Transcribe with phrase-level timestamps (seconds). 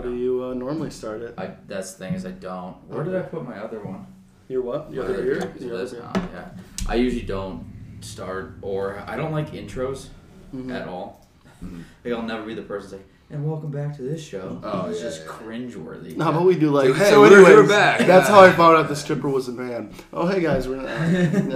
[0.00, 1.34] How do you uh, normally start it?
[1.36, 2.74] I that's the thing is I don't.
[2.88, 4.06] Where did I put my other one?
[4.48, 4.90] Your what?
[4.90, 5.52] Your other other ear?
[5.60, 6.48] Your this other now, yeah.
[6.88, 7.66] I usually don't
[8.00, 10.08] start or I don't like intros
[10.54, 10.72] Mhm.
[10.74, 11.28] at all.
[11.62, 11.82] Mhm.
[12.02, 14.58] Like I'll never be the person that's like, and welcome back to this show.
[14.64, 15.32] Oh, it's yeah, just yeah.
[15.32, 16.16] cringeworthy.
[16.16, 16.88] No, but we do like.
[16.88, 17.98] Like, hey, so, we're- anyways, we're back.
[18.06, 19.92] That's how I found out the stripper was a man.
[20.14, 20.76] Oh, hey guys, we're.
[20.80, 21.48] Not, I don't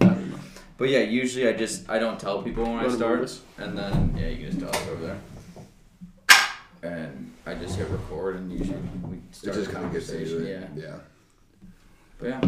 [0.00, 0.38] know.
[0.76, 4.26] But yeah, usually I just I don't tell people when I start, and then yeah,
[4.26, 5.20] you can just tell it over there.
[6.82, 8.78] And I just hit record, and usually
[9.08, 10.46] we start It just a kind of gets into conversation.
[10.76, 10.82] it.
[10.82, 10.96] Yeah, Yeah.
[12.18, 12.40] but yeah.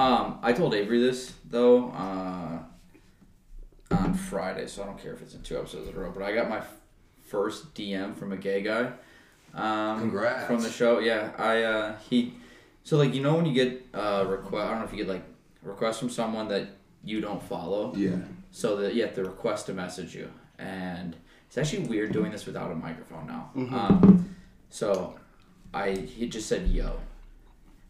[0.00, 2.58] Um, I told Avery this though uh,
[3.90, 6.10] on Friday, so I don't care if it's in two episodes in a row.
[6.12, 6.76] But I got my f-
[7.26, 8.92] first DM from a gay guy.
[9.54, 10.46] Um, Congrats.
[10.46, 10.98] from the show.
[11.00, 12.34] Yeah, I uh, he.
[12.84, 15.08] So like you know when you get uh request, I don't know if you get
[15.08, 15.22] like
[15.64, 16.68] a request from someone that
[17.04, 17.92] you don't follow.
[17.96, 18.16] Yeah.
[18.52, 21.16] So that you have to request to message you, and
[21.46, 23.50] it's actually weird doing this without a microphone now.
[23.56, 24.34] Um,
[24.70, 25.14] so
[25.72, 26.98] I he just said yo,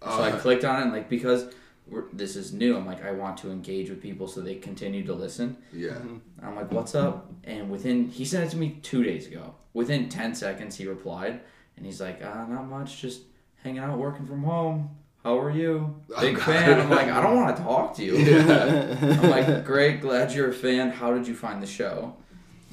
[0.03, 1.47] so I Uh, clicked on it and like because
[1.87, 5.05] we're, this is new, I'm like I want to engage with people so they continue
[5.07, 5.57] to listen.
[5.73, 5.99] Yeah.
[6.43, 7.31] I'm like what's up?
[7.45, 9.55] And within he sent it to me two days ago.
[9.75, 11.41] Within ten seconds he replied,
[11.77, 13.23] and he's like uh, not much, just
[13.63, 14.91] hanging out, working from home.
[15.25, 15.95] How are you?
[16.21, 16.81] Big Oh, fan.
[16.81, 18.17] I'm like I don't want to talk to you.
[18.17, 18.97] Yeah.
[19.23, 20.91] I'm like, great, glad you're a fan.
[20.91, 22.15] How did you find the show?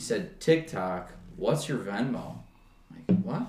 [0.01, 1.11] He said, TikTok.
[1.37, 2.39] What's your Venmo?
[2.89, 3.43] I'm like, what?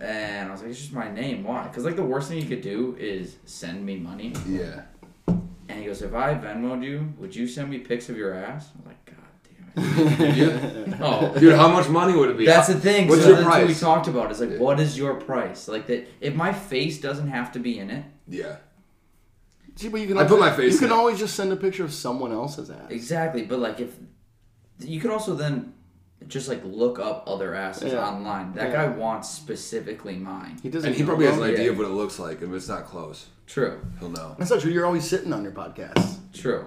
[0.00, 1.44] And I was like, it's just my name.
[1.44, 1.68] Why?
[1.68, 4.34] Because, like, the worst thing you could do is send me money.
[4.48, 4.82] yeah.
[5.28, 8.70] And he goes, if I Venmoed you, would you send me pics of your ass?
[8.76, 10.96] I'm like, God damn it.
[11.00, 12.44] oh, Dude, how much money would it be?
[12.44, 13.06] that's the thing.
[13.06, 14.32] What's so your that's what we talked about.
[14.32, 14.58] Is like, Yeah.
[14.58, 15.68] what is your price?
[15.68, 16.08] Like that.
[16.20, 18.56] If my face doesn't have to be in it, Yeah.
[19.76, 20.18] See, but you can.
[20.18, 20.92] I put my face You can it.
[20.92, 22.90] always just send a picture of someone else's ass.
[22.90, 23.94] Exactly, but like if
[24.86, 25.74] you could also then
[26.28, 28.06] just like look up other asses Yeah.
[28.06, 28.54] online.
[28.54, 28.86] That Yeah.
[28.86, 30.58] guy wants specifically mine.
[30.62, 30.88] He doesn't.
[30.88, 32.68] And he know probably has an idea of what it looks like, and if it's
[32.68, 34.34] not close, True, he'll know.
[34.38, 34.70] That's not true.
[34.70, 36.16] You're always sitting on your podcast.
[36.32, 36.66] true.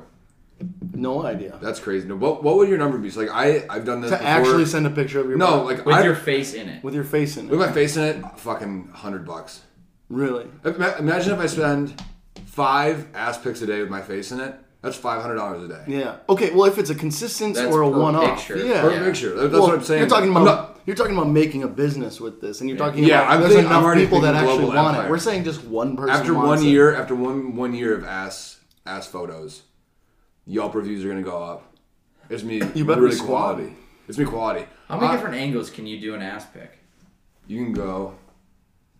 [0.93, 1.57] No idea.
[1.61, 2.07] That's crazy.
[2.07, 3.09] No, what what would your number be?
[3.09, 4.29] So like I I've done this To before.
[4.31, 6.83] actually send a picture of your no, butt like With I your face in it.
[6.83, 7.51] with your face in it.
[7.51, 9.61] with my face in it, fucking hundred bucks.
[10.09, 10.45] Really?
[10.63, 12.01] Ima- Imagine if I spend
[12.45, 14.55] five ass pics a day with my face in it.
[14.85, 15.83] That's five hundred dollars a day.
[15.87, 16.17] Yeah.
[16.29, 16.51] Okay.
[16.51, 18.57] Well, if it's a consistent That's or a per one-off, picture.
[18.63, 18.81] yeah.
[18.81, 19.03] Per Yeah.
[19.03, 19.33] picture.
[19.35, 20.01] That's Well, what I'm saying.
[20.01, 23.03] You're talking about not- you're talking about making a business with this, and you're talking
[23.03, 24.99] Yeah, about I'm there's thinking- I'm enough already people that actually global want it.
[24.99, 25.09] empire.
[25.09, 26.11] We're saying just one person.
[26.15, 26.69] after wants one it.
[26.69, 29.63] year, after one one year of ass ass photos,
[30.45, 31.63] Yelp reviews are gonna go up.
[32.29, 33.27] It's me You better be really squad.
[33.55, 33.75] quality.
[34.07, 34.67] It's me quality.
[34.87, 36.77] How many Uh, different angles can you do an ass pic?
[37.47, 38.13] You can go.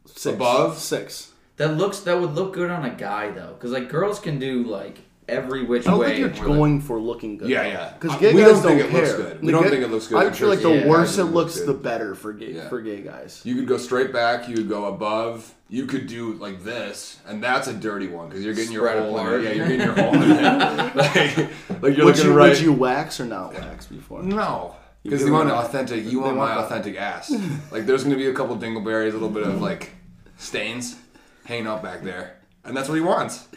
[0.07, 0.35] Six.
[0.35, 0.79] above?
[0.79, 1.31] six.
[1.57, 4.63] That looks that would look good on a guy though, because like girls can do
[4.63, 6.07] like every which I don't way.
[6.07, 7.49] think you're and we're like- going for looking good.
[7.49, 7.93] Yeah, yeah.
[7.99, 9.01] Because gay we guys don't think it care.
[9.01, 9.39] looks good.
[9.41, 10.17] We The don't gay- think it looks good.
[10.17, 10.87] I I'm feel like the Yeah.
[10.87, 11.67] worse it it looks looks, good.
[11.67, 12.69] the better for gay Yeah.
[12.69, 13.41] for gay guys.
[13.43, 14.47] You could go straight back.
[14.47, 15.51] You could go above.
[15.67, 19.03] You could do like this, and that's a dirty one because you're getting your Spread
[19.03, 19.41] hole in apart.
[19.43, 20.13] Yeah, you're getting your whole.
[20.13, 20.29] in
[20.95, 22.49] like, like you're Would looking you, right.
[22.49, 24.21] would you wax or not wax before?
[24.21, 26.05] No, because You you want do- authentic.
[26.05, 27.33] You want want my authentic ass.
[27.71, 29.89] like there's gonna be a couple dingleberries, a little bit of like
[30.37, 30.97] stains
[31.45, 33.47] hanging out back there, and that's what he wants.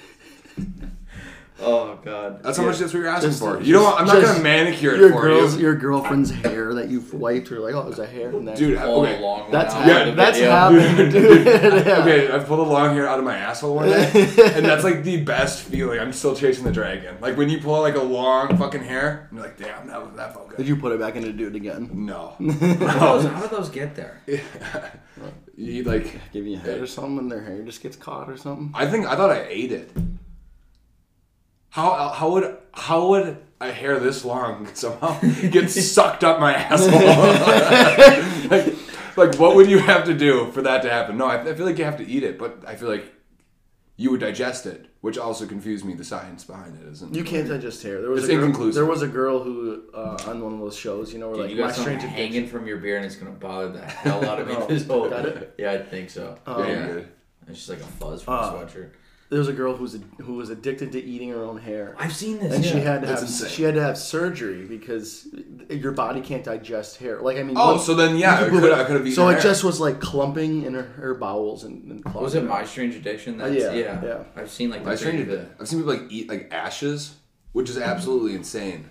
[1.60, 2.42] Oh god.
[2.42, 2.68] That's how Yeah.
[2.70, 3.60] much that's what you're asking Just- for.
[3.60, 3.82] You don't.
[3.82, 6.88] Want, I'm not just gonna manicure it Your for girl's you, your girlfriend's hair that
[6.88, 7.50] you've wiped.
[7.50, 8.54] You're like, oh, there's a hair in there.
[8.54, 8.78] dude.
[8.78, 10.50] All Okay, along that's out hap- of the that's video.
[10.52, 11.46] happened, dude.
[11.86, 11.98] Yeah.
[12.02, 12.32] okay.
[12.32, 14.08] I pulled a long hair out of my asshole one day,
[14.54, 15.98] and that's like the best feeling.
[15.98, 17.16] I'm still chasing the dragon.
[17.20, 20.00] Like when you pull out like a long fucking hair, and you're like, damn, that
[20.00, 20.58] was that felt good.
[20.58, 21.90] Did you put it back in to do it again?
[21.92, 22.34] No.
[22.38, 24.20] How did those- how did those get there?
[25.56, 26.14] you like.
[26.32, 28.70] Give you a head or something, and their hair just gets caught or something.
[28.74, 29.90] I think I thought I ate it.
[31.70, 35.18] How how would how would a hair this long somehow
[35.50, 38.48] get sucked up my asshole?
[38.50, 38.74] like,
[39.16, 41.16] like, what would you have to do for that to happen?
[41.18, 43.12] No, I, I feel like you have to eat it, but I feel like
[43.96, 45.92] you would digest it, which also confused me.
[45.94, 47.14] The science behind it isn't.
[47.14, 48.00] You can't digest hair.
[48.00, 48.74] There was It's a girl, inconclusive.
[48.76, 51.46] There was a girl who uh, on one of those shows, you know, where Dude,
[51.46, 52.58] like you my got something strange hanging addiction.
[52.58, 54.54] from your beard and it's gonna bother the hell out of me.
[54.58, 55.54] Oh, this whole got it?
[55.58, 56.38] Yeah, I think so.
[56.46, 56.62] Oh.
[56.62, 56.86] Yeah, yeah.
[56.86, 57.08] good.
[57.48, 58.90] It's just like a fuzz from Uh, a sweatshirt.
[59.30, 61.94] There was a girl who was who was addicted to eating her own hair.
[61.98, 62.54] I've seen this.
[62.54, 62.72] and yeah.
[62.72, 63.48] she had to That's have insane.
[63.50, 65.28] she had to have surgery because
[65.68, 67.20] your body can't digest hair.
[67.20, 69.02] Like I mean, Oh, what- so then yeah, I could could put- I could have
[69.06, 69.14] eaten.
[69.16, 69.42] so her it hair.
[69.42, 72.64] just was like clumping in her, her bowels and, and Was it My.
[72.64, 73.38] Strange Addiction?
[73.38, 74.22] Uh, yeah, yeah, yeah.
[74.34, 75.42] I've seen like the I strange video.
[75.42, 75.48] it.
[75.60, 77.16] I've seen people like eat like ashes,
[77.52, 78.88] which is absolutely insane.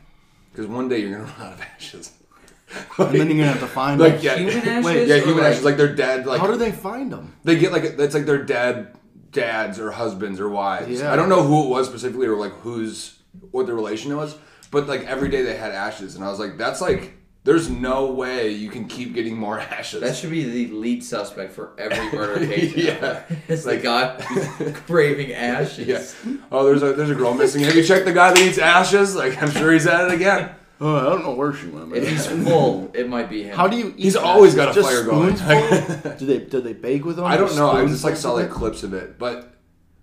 [0.52, 2.14] Because one day you're gonna run out of ashes.
[3.00, 4.24] And then you're gonna have to find like them.
[4.24, 4.86] yeah, Human ashes?
[4.86, 5.64] Wait, yeah, human like- ashes.
[5.66, 6.28] Like they're dead.
[6.28, 7.34] Like How do they find them?
[7.44, 8.94] they get like it's like their dead
[9.42, 11.00] dads or husbands or wives.
[11.00, 11.14] Yeah.
[11.14, 13.18] I don't know who it was specifically or like whose
[13.52, 14.36] what the relation was,
[14.72, 17.14] but like every day they had ashes, and I was like, that's like
[17.44, 20.02] There's no way you can keep getting more ashes.
[20.02, 22.76] That should be the lead suspect for every murder case.
[22.76, 23.24] Yeah.
[23.48, 25.88] it's Like- the guy craving ashes.
[25.88, 26.38] yeah.
[26.52, 27.64] Oh, there's a there's a girl missing.
[27.64, 29.16] Have you checked the guy that eats ashes?
[29.16, 30.44] Like I'm sure he's at it again.
[30.80, 31.92] Oh, I don't know where she went.
[31.94, 32.12] If man.
[32.12, 33.56] he's full, it might be him.
[33.56, 33.88] How do you?
[33.98, 34.26] Eat He's ashes?
[34.28, 35.36] always got a Just fire going.
[35.36, 36.12] spoonful?
[36.20, 37.26] do they do they bake with them?
[37.26, 37.72] I don't know.
[37.72, 39.56] I just like saw like clips of it, but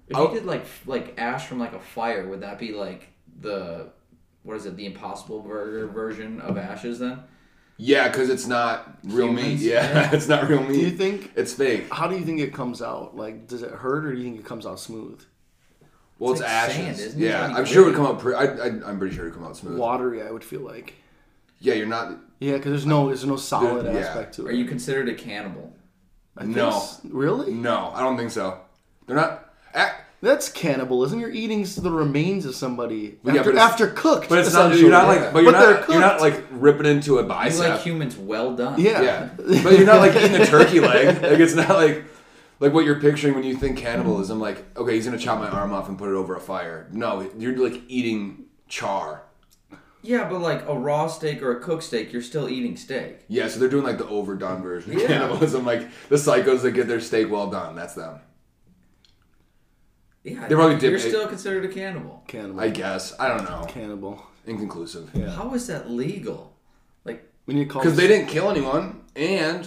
[0.08, 3.08] If I'll- you did like like ash from like a fire, would that be like
[3.40, 3.90] the
[4.42, 4.76] what is it?
[4.76, 6.98] The Impossible Burger version of ashes?
[6.98, 7.20] Then
[7.76, 9.58] yeah, because it's not real meat.
[9.58, 10.10] Yeah, Yeah.
[10.12, 10.74] it's not real meat.
[10.74, 11.32] Do you think?
[11.36, 11.86] It's fake.
[11.92, 13.16] How do you think it comes out?
[13.16, 15.20] Like, does it hurt, or do you think it comes out smooth?
[16.18, 16.76] Well, it's, It's like ashes.
[16.76, 18.18] sand, isn't yeah, It's I'm like sure it would come out.
[18.20, 19.78] Pre- I, I, I'm pretty sure it would come out smooth.
[19.78, 20.94] Watery, I would feel like.
[21.60, 22.12] Yeah, you're not.
[22.40, 23.98] Yeah, because there's no there's no solid Yeah.
[24.00, 24.50] aspect to it.
[24.50, 25.74] are you considered a cannibal?
[26.36, 26.68] I No.
[26.68, 27.52] s- Really?
[27.54, 28.58] No, I don't think so.
[29.06, 29.52] They're not.
[29.74, 29.90] a-
[30.22, 31.20] That's cannibalism.
[31.20, 34.28] You're eating the remains of somebody Yeah, after, but after cooked.
[34.28, 34.76] But it's not.
[34.76, 35.32] You're not like.
[35.32, 35.88] But you're But they're not.
[35.90, 37.68] You're not like ripping into a You bicep.
[37.68, 38.80] like humans well done.
[38.80, 39.02] Yeah.
[39.02, 41.06] Yeah, but you're not like eating a turkey leg.
[41.22, 42.04] Like it's not like
[42.60, 44.40] like what you're picturing when you think cannibalism.
[44.40, 46.88] Like okay, he's gonna chop my arm off and put it over a fire.
[46.92, 49.22] No, you're like eating char.
[50.02, 53.24] Yeah, but like a raw steak or a cooked steak, you're still eating steak.
[53.28, 55.06] Yeah, so they're doing like the overdone version of Yeah.
[55.06, 55.64] cannibalism.
[55.64, 57.74] Like the psychos that get their steak well done.
[57.74, 58.20] That's them.
[60.22, 62.22] Yeah, they probably you're it- still considered a cannibal.
[62.28, 62.60] Cannibal.
[62.60, 63.14] I guess.
[63.18, 63.64] I don't know.
[63.68, 64.22] Cannibal.
[64.46, 65.10] Inconclusive.
[65.14, 65.30] Yeah.
[65.30, 66.54] How is that legal?
[67.04, 69.66] Like, We need to call Because they didn't kill anyone, and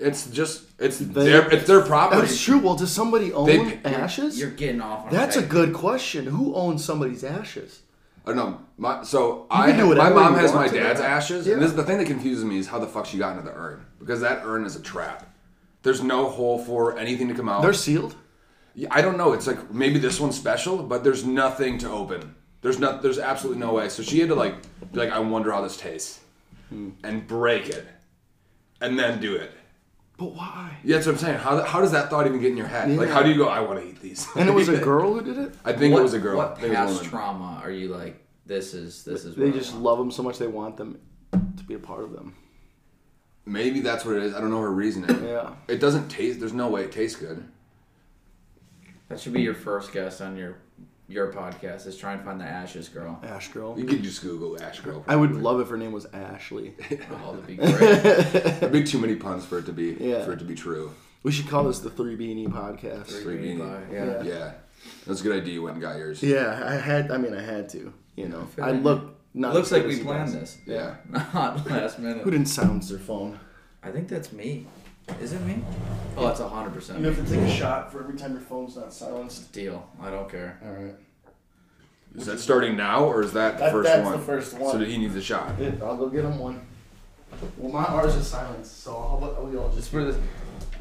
[0.00, 2.20] it's just it's They- their it's their property.
[2.22, 2.58] That's true.
[2.58, 4.38] Well, does somebody own They- ashes?
[4.38, 6.26] you're getting off on That's a tight- good question.
[6.26, 7.80] Who owns somebody's ashes?
[8.26, 11.08] Oh no, my so I can do my mom has my dad's that.
[11.10, 11.54] ashes, Yeah.
[11.54, 13.56] and this the thing that confuses me is how the fuck she got into the
[13.56, 15.32] urn because that urn is a trap.
[15.82, 17.62] There's no hole for anything to come out.
[17.62, 18.16] They're sealed.
[18.74, 19.32] Yeah, I don't know.
[19.32, 22.34] It's like maybe this one's special, but there's nothing to open.
[22.62, 23.00] There's not.
[23.00, 23.88] There's absolutely no way.
[23.88, 24.54] So she had to like
[24.92, 26.18] be like, I wonder how this tastes,
[26.70, 26.90] Hmm.
[27.04, 27.86] and break it,
[28.80, 29.52] and then do it.
[30.16, 30.78] But why?
[30.82, 31.38] Yeah, that's what I'm saying.
[31.38, 32.90] How, how does that thought even get in your head?
[32.90, 33.48] Like, how do you go?
[33.48, 34.26] I want to eat these.
[34.34, 35.54] And it was a girl who did it.
[35.64, 36.40] I think what, it was a girl.
[36.40, 37.10] I What think it was a past woman.
[37.10, 38.22] trauma are you like?
[38.46, 39.34] This is this is.
[39.36, 39.84] They what I just want.
[39.84, 40.98] love them so much they want them
[41.32, 42.34] to be a part of them.
[43.44, 44.34] Maybe that's what it is.
[44.34, 45.24] I don't know her reasoning.
[45.24, 45.50] Yeah.
[45.68, 46.40] It doesn't taste.
[46.40, 47.46] There's no way it tastes good.
[49.08, 50.56] That should be your first guest on your
[51.08, 51.86] your podcast.
[51.86, 53.18] Is try and find the ashes girl.
[53.22, 53.78] Ash girl.
[53.78, 55.04] You could just Google Ash Girl.
[55.06, 56.74] I would love if her name was Ashley.
[57.10, 58.04] Oh, that'd be great.
[58.04, 60.24] It'd be too many puns for it to be Yeah.
[60.24, 60.92] for it to be true.
[61.22, 63.06] We should call this the Three Beanie Podcast.
[63.22, 63.92] Three Green beanie.
[63.92, 64.22] Yeah.
[64.22, 64.52] Yeah,
[65.06, 65.54] that's a good idea.
[65.54, 66.22] You went and got yours.
[66.22, 67.10] Yeah, I had.
[67.10, 67.92] I mean, I had to.
[68.16, 69.54] You know, feel I like- look not.
[69.54, 70.40] Looks as like good as we planned does.
[70.40, 70.58] this.
[70.66, 70.96] Yeah.
[71.34, 72.22] Not last minute.
[72.22, 73.38] Who didn't silence their phone?
[73.82, 74.66] I think that's me.
[75.20, 75.62] Is it me?
[76.16, 77.00] Oh, it's hundred percent.
[77.00, 79.52] You have to take a shot for every time your phone's not silenced.
[79.52, 79.88] Deal.
[80.02, 80.58] I don't care.
[80.64, 80.94] All right.
[82.16, 84.12] Is that starting now or is that the That- first that's one?
[84.18, 84.78] the first So one.
[84.78, 85.52] that he needs a shot.
[85.82, 86.60] I'll go get him one.
[87.58, 89.90] Well, my ours is silenced, so how about we all Just just.
[89.90, 90.16] for this.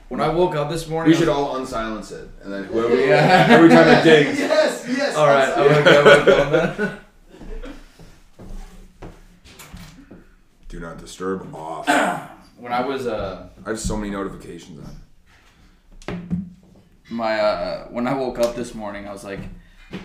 [0.07, 2.63] When I woke up this morning, We I should was- all unsilence it, and then
[2.65, 3.47] whoever Yeah.
[3.49, 4.39] every time it dings.
[4.85, 5.15] Yes, yes.
[5.15, 5.49] All right.
[5.49, 6.99] I'm gonna go with that.
[10.69, 11.87] Do not disturb off.
[12.57, 14.79] When I was uh I have so many notifications
[16.07, 16.49] on.
[17.09, 19.39] my uh when I woke up this morning, I was like,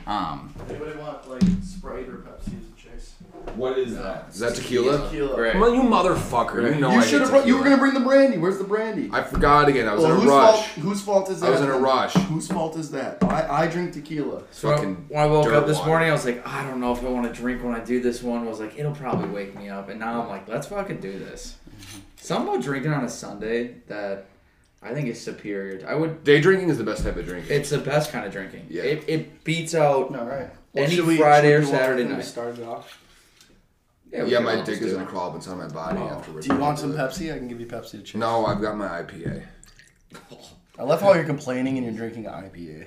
[0.06, 3.14] um, Anybody want like Sprite or Pepsi as a chase?
[3.54, 4.26] What is that?
[4.30, 4.98] Is that tequila?
[5.08, 5.34] Tequila.
[5.34, 5.52] great.
[5.52, 6.74] Come on, you motherfucker!
[6.74, 7.46] You know you should hate have.
[7.46, 8.36] You were gonna bring the brandy.
[8.36, 9.08] Where's the brandy?
[9.12, 9.88] I forgot again.
[9.88, 10.54] I was Well, in a whose rush.
[10.68, 11.46] Fault, whose fault is that?
[11.46, 12.12] I was in a rush.
[12.14, 13.22] Whose fault is that?
[13.24, 14.42] I, I drink tequila.
[14.50, 15.88] So when I- Fucking when I woke up this water.
[15.88, 18.00] morning, I was like, I don't know if I want to drink when I do
[18.02, 18.44] this one.
[18.44, 19.88] I was like, it'll probably wake me up.
[19.88, 21.56] And now I'm like, let's fucking do this.
[22.20, 24.26] Something about drinking on a Sunday that
[24.82, 25.84] I think is superior.
[25.88, 26.22] I would.
[26.22, 27.54] Day drinking is the best type of drinking.
[27.54, 28.66] It's the best kind of drinking.
[28.68, 28.82] Yeah.
[28.82, 30.14] It, it beats out.
[30.14, 30.50] All right.
[30.74, 32.24] Any should we- Friday or should we walk Saturday in to night.
[32.24, 32.98] Start it off.
[34.12, 35.08] Yeah, we yeah, could my all dick just is do gonna it.
[35.08, 36.46] crawl up inside my body oh, afterwards.
[36.46, 37.32] Do you want some Pepsi?
[37.32, 38.16] I can give you Pepsi to chase.
[38.16, 39.44] No, I've got my IPA.
[40.78, 42.86] I love how you're complaining and you're drinking IPA.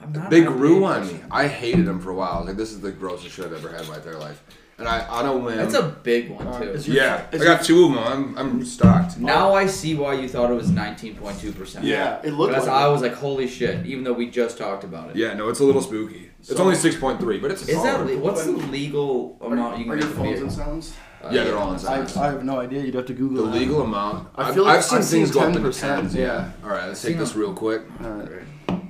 [0.00, 1.20] I'm not They an grew on me.
[1.30, 2.32] I hated them for a while.
[2.32, 4.42] I was like, this is the grossest shit I've ever had in my entire life.
[4.78, 5.56] And I, on a whim.
[5.56, 6.68] That's a big one too.
[6.70, 7.98] is your- yeah, I is got two of them.
[8.04, 9.18] I'm, I'm stocked.
[9.18, 11.86] now I see why you thought it was 19.2 percent.
[11.86, 12.20] Yeah.
[12.22, 12.92] it looked That's like I it.
[12.92, 13.86] was like, holy shit!
[13.86, 15.16] Even though we just talked about it.
[15.16, 16.30] Yeah, no, it's a little spooky.
[16.40, 18.06] It's So- only 6.3, but it's a Is that solid.
[18.16, 20.44] le- what's the legal amount you can Are your make a phones beer?
[20.44, 20.94] in sounds?
[21.24, 22.16] Uh, Yeah, they're all in I, silence.
[22.18, 22.82] I have no idea.
[22.84, 23.52] You'd have to The Google that.
[23.52, 24.28] The legal amount.
[24.36, 26.14] I I've, feel like I've seen I've seen things go up into 10%, tens.
[26.14, 26.22] yeah.
[26.22, 26.50] Yeah.
[26.62, 27.80] All right, let's take Seen this real quick.
[28.04, 28.82] All right.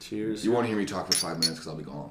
[0.00, 0.46] Cheers.
[0.46, 2.10] You won't hear me talk for five minutes because I'll be gone.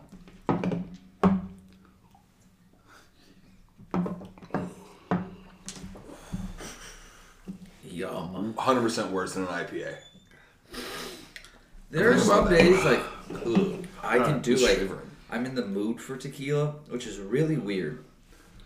[7.84, 8.54] Yum.
[8.58, 9.96] 100% worse than an IPA.
[11.92, 13.02] There are some days like
[13.46, 15.10] ugh, I can do like shivering.
[15.32, 18.04] I'm in the mood for tequila, which is really weird.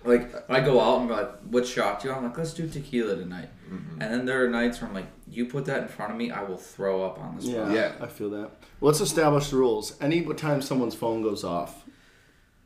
[0.04, 2.68] Like I go out and be like, "What shot do you?" I'm like, "Let's do
[2.68, 4.02] tequila tonight." Mm-hmm.
[4.02, 6.32] And then there are nights where I'm like, "You put that in front of me,
[6.32, 7.94] I will throw up on this." Yeah, Yeah.
[8.02, 8.52] I feel that.
[8.82, 9.96] Let's establish the rules.
[10.02, 11.83] Any time someone's phone goes off,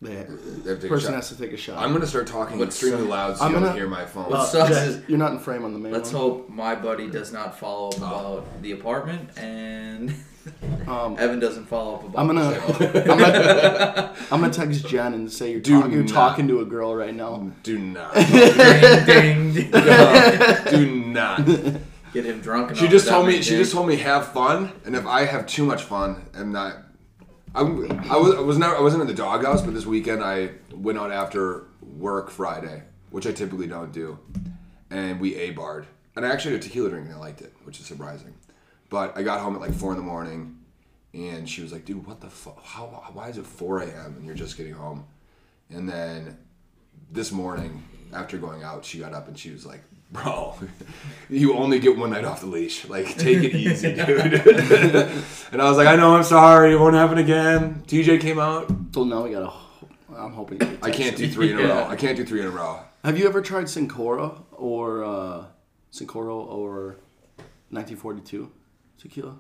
[0.02, 1.80] the They have to take a person has to take a shot.
[1.84, 4.26] I'm gonna start talking What's- extremely loud so I'm you don't gonna- hear my phone.
[4.26, 6.22] What Uh, sucks Jack, is- you're not in frame on the main Let's one.
[6.22, 10.14] hope my buddy does not follow up about the apartment and
[10.88, 12.54] Um, Evan doesn't follow up about I'm gonna.
[13.12, 16.10] I'm gonna, I'm gonna text Jen and say you're, Do talk, you're not.
[16.14, 17.52] talking to a girl right now.
[17.64, 18.14] Do not.
[18.14, 19.72] ding, ding, ding.
[20.70, 21.46] do not.
[22.14, 22.76] Get him drunk.
[22.76, 23.34] She enough just that told me.
[23.34, 23.60] many She days.
[23.60, 26.78] just told me have fun, and if I have too much fun, I'm not.
[27.58, 30.52] I'm, I was I was never I wasn't in the doghouse, but this weekend I
[30.72, 34.20] went out after work Friday, which I typically don't do,
[34.92, 37.54] and we a barred, and I actually had a tequila drink and I liked it,
[37.64, 38.36] which is surprising.
[38.90, 40.60] But I got home at like four in the morning,
[41.14, 42.64] and she was like, "Dude, what the fuck?
[42.64, 42.86] How?
[43.14, 44.16] Why is it four a.m.
[44.18, 45.06] and you're just getting home?"
[45.70, 46.38] And then
[47.12, 47.84] this morning,
[48.14, 50.56] after going out, she got up and she was like, "Bro,
[51.30, 52.88] you only get one night off the leash.
[52.88, 54.34] Like, take it easy, dude."
[55.52, 56.74] and I was like, "I know, I'm sorry.
[56.74, 58.72] It won't happen again." TJ came out.
[58.94, 59.52] So now we gotta.
[60.16, 60.62] I'm hoping.
[60.82, 61.68] I can't do three in a Yeah.
[61.84, 61.88] row.
[61.90, 62.80] I can't do three in a row.
[63.04, 65.46] Have you ever tried Sincora or uh,
[65.92, 66.98] Cincoro or
[67.70, 68.52] 1942
[68.98, 69.36] tequila?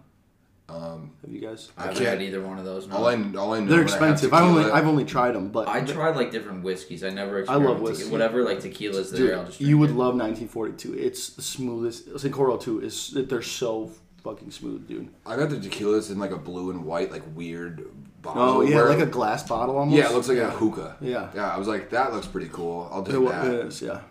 [0.69, 1.69] Um, Have you guys?
[1.77, 2.87] I haven't can't- had either one of those.
[2.87, 2.97] No.
[2.97, 3.67] all I all I know.
[3.67, 4.33] They're when I have expensive.
[4.33, 7.03] I only tequila- I've only tried them, but I tried like different whiskeys.
[7.05, 7.37] I never.
[7.47, 8.03] I love experimented whiskey.
[8.03, 8.11] tequila.
[8.11, 9.61] Whatever like tequilas there, Dude, I'll just.
[9.61, 9.95] you would it.
[9.95, 10.93] love 1942.
[10.95, 12.09] It's the smoothest.
[12.15, 13.91] Cincoro too is they're so
[14.25, 15.07] fucking smooth, dude.
[15.25, 17.87] I got the tequilas in like a blue and white, like weird
[18.21, 18.43] bottle.
[18.43, 19.97] Oh yeah, where- like a glass bottle almost.
[19.97, 20.97] yeah, it looks like a hookah.
[20.99, 21.29] Yeah.
[21.33, 21.49] yeah.
[21.49, 22.89] I was like, that looks pretty cool.
[22.91, 23.45] I'll It, do wa- that.
[23.53, 24.01] it is, yeah.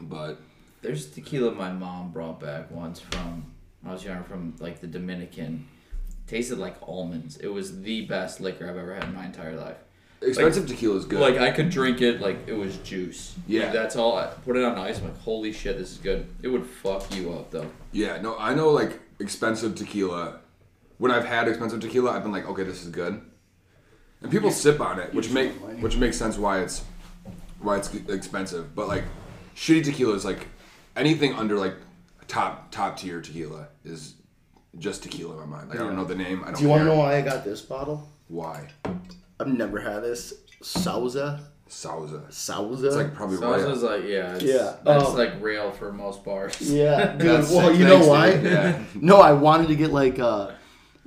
[0.00, 0.38] But
[0.80, 4.86] There's tequila my mom brought back once from when I was younger from like the
[4.86, 5.66] Dominican.
[6.26, 7.36] Tasted like almonds.
[7.36, 9.76] It was the best liquor I've ever had in my entire life.
[10.20, 11.20] expensive tequila is good.
[11.20, 13.34] Like I could drink it like it was juice.
[13.46, 13.64] Yeah.
[13.64, 14.16] Like, that's all.
[14.16, 14.98] I put it on ice.
[14.98, 16.26] I'm like, holy shit, this is good.
[16.42, 17.70] It would fuck you up though.
[17.92, 20.40] Yeah, no, I know like expensive tequila.
[20.98, 23.20] When I've had expensive tequila, I've been like, okay, this is good,
[24.22, 25.80] and people sip on it, which make money.
[25.80, 26.82] which makes sense why it's
[27.60, 28.74] why it's expensive.
[28.74, 29.04] But like,
[29.54, 30.48] shitty tequila is like
[30.96, 31.74] anything under like
[32.28, 34.14] top top tier tequila is
[34.78, 35.68] just tequila in my mind.
[35.70, 36.42] Like I don't know the name.
[36.42, 36.56] I don't.
[36.56, 38.08] Do you want to know why I got this bottle?
[38.28, 38.68] why?
[39.38, 40.34] I've never had this.
[40.62, 41.40] Sauza.
[41.68, 42.26] Sauza.
[42.30, 42.84] Sauza.
[42.86, 43.76] It's like probably So I right.
[43.76, 46.60] like, yeah, it's, Yeah, That's um, like rail for most bars.
[46.60, 47.28] yeah, dude.
[47.28, 47.78] That's well, sick.
[47.78, 48.32] you Thanks, know why?
[48.32, 48.44] dude.
[48.44, 48.82] Yeah.
[48.94, 50.52] no, I wanted to get like uh,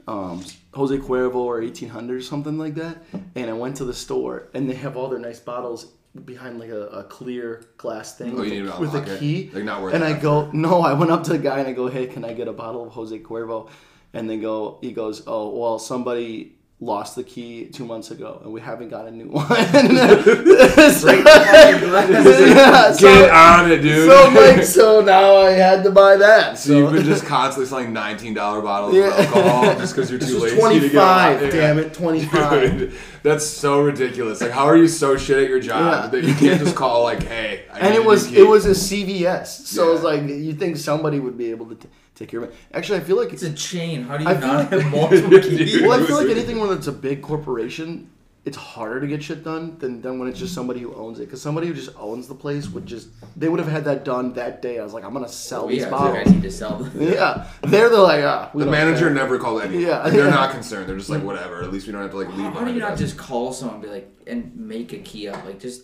[0.08, 2.98] um, Jose Cuervo or 1800 or something like that,
[3.36, 5.92] and I went to the store and they have all their nice bottles
[6.26, 9.50] behind like a, a clear glass thing Oh, with, a, with a key.
[9.54, 10.22] Like, not worth and I effort.
[10.22, 12.48] go, no, I went up to the guy and I go, hey, can I get
[12.48, 13.70] a bottle of Jose Cuervo?
[14.14, 18.54] And they go, he goes, oh, well, somebody lost the key two months ago and
[18.54, 19.46] we haven't got a new one.
[20.90, 24.10] So- yeah, so- Get on it, dude.
[24.10, 26.58] so like, so now I had to buy that.
[26.58, 29.08] So you've been just constantly selling nineteen dollar bottles Yeah.
[29.08, 31.52] of alcohol just because you're too was lazy to get 25, out.
[31.52, 33.20] damn it, 25.
[33.24, 34.40] That's so ridiculous.
[34.42, 36.08] Like, how are you so shit at your job Yeah.
[36.10, 37.66] that you can't just call like, "Hey"?
[37.74, 40.10] I and it a was it was a CVS, so it's Yeah.
[40.10, 41.90] like you think somebody would be able to t-
[42.20, 42.56] take care of it.
[42.74, 44.04] Actually, I feel like It's a chain.
[44.04, 45.82] How do you I feel not like- have multiple keys?
[45.82, 48.10] well, I feel like anything when it's a big corporation,
[48.46, 51.26] it's harder to get shit done than, than when it's just somebody who owns it.
[51.26, 54.34] Because somebody who just owns the place would just they would have had that done
[54.34, 54.80] that day.
[54.80, 56.34] I was like, I'm gonna sell these yeah, I was like, I bottles.
[56.36, 56.92] need to sell them.
[57.02, 59.14] Yeah, they're they're like, ah, we The manager care.
[59.14, 59.84] never called anyone.
[59.84, 60.04] Yeah.
[60.04, 60.32] Like, they're Yeah.
[60.32, 60.88] not concerned.
[60.90, 61.64] They're just like, whatever.
[61.64, 62.38] At least we don't have to like leave.
[62.38, 65.00] How, how do behind you not just call someone and be like and make a
[65.00, 65.46] key up?
[65.46, 65.84] Like just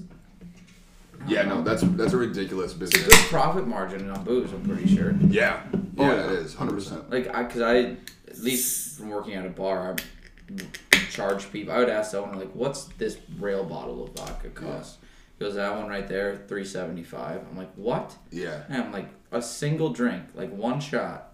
[1.28, 3.08] Yeah, no, that's that's a ridiculous it's a business.
[3.08, 4.52] good profit margin on booze.
[4.54, 5.12] I'm pretty sure.
[5.28, 7.10] Yeah, yeah, Oh, it is, hundred percent.
[7.10, 7.78] Like I, cause I,
[8.28, 9.96] at least from working at a bar,
[10.94, 11.74] I charge people.
[11.74, 14.98] I would ask someone like, "What's this rail bottle of vodka cost?"
[15.40, 17.42] He goes, "That one right there, three seventy five.
[17.50, 21.32] I'm like, "What?" Yeah, And I'm like, "A single drink, like one shot."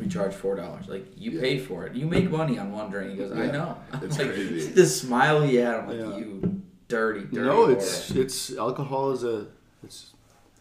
[0.00, 0.88] We charge four dollars.
[0.88, 1.40] Like you Yeah.
[1.40, 1.94] pay for it.
[1.94, 3.12] You make money on one drink.
[3.12, 3.50] He goes, I Yeah.
[3.52, 3.76] know.
[3.92, 4.70] I'm It's like, crazy.
[4.74, 5.74] The smile he had.
[5.76, 6.16] I'm like, Yeah.
[6.18, 6.57] you
[6.88, 7.36] dirty, dirty.
[7.36, 9.46] No, whore." it's it's alcohol is a
[9.84, 10.12] it's.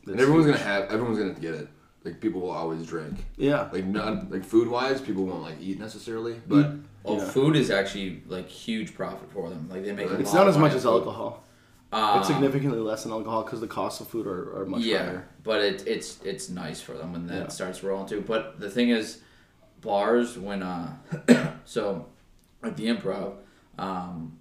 [0.05, 0.83] and everyone's gonna have.
[0.91, 1.67] Everyone's gonna get it.
[2.03, 3.25] Like people will always drink.
[3.37, 6.71] Yeah, Like not like food wise, people won't like eat necessarily, but
[7.03, 7.25] Oh, Yeah.
[7.29, 9.67] food is actually like huge profit for them.
[9.69, 10.09] Like they make.
[10.09, 10.89] a it's lot not of as much as food.
[10.89, 11.43] alcohol.
[11.91, 15.05] Uh, it's significantly less than alcohol because the costs of food are, are much yeah,
[15.05, 15.27] higher.
[15.43, 17.47] but it, it's it's nice for them when that Yeah.
[17.47, 18.21] starts rolling too.
[18.21, 19.19] But the thing is,
[19.81, 20.95] bars when uh,
[21.65, 22.07] so
[22.61, 23.35] at the improv,
[23.79, 24.36] um,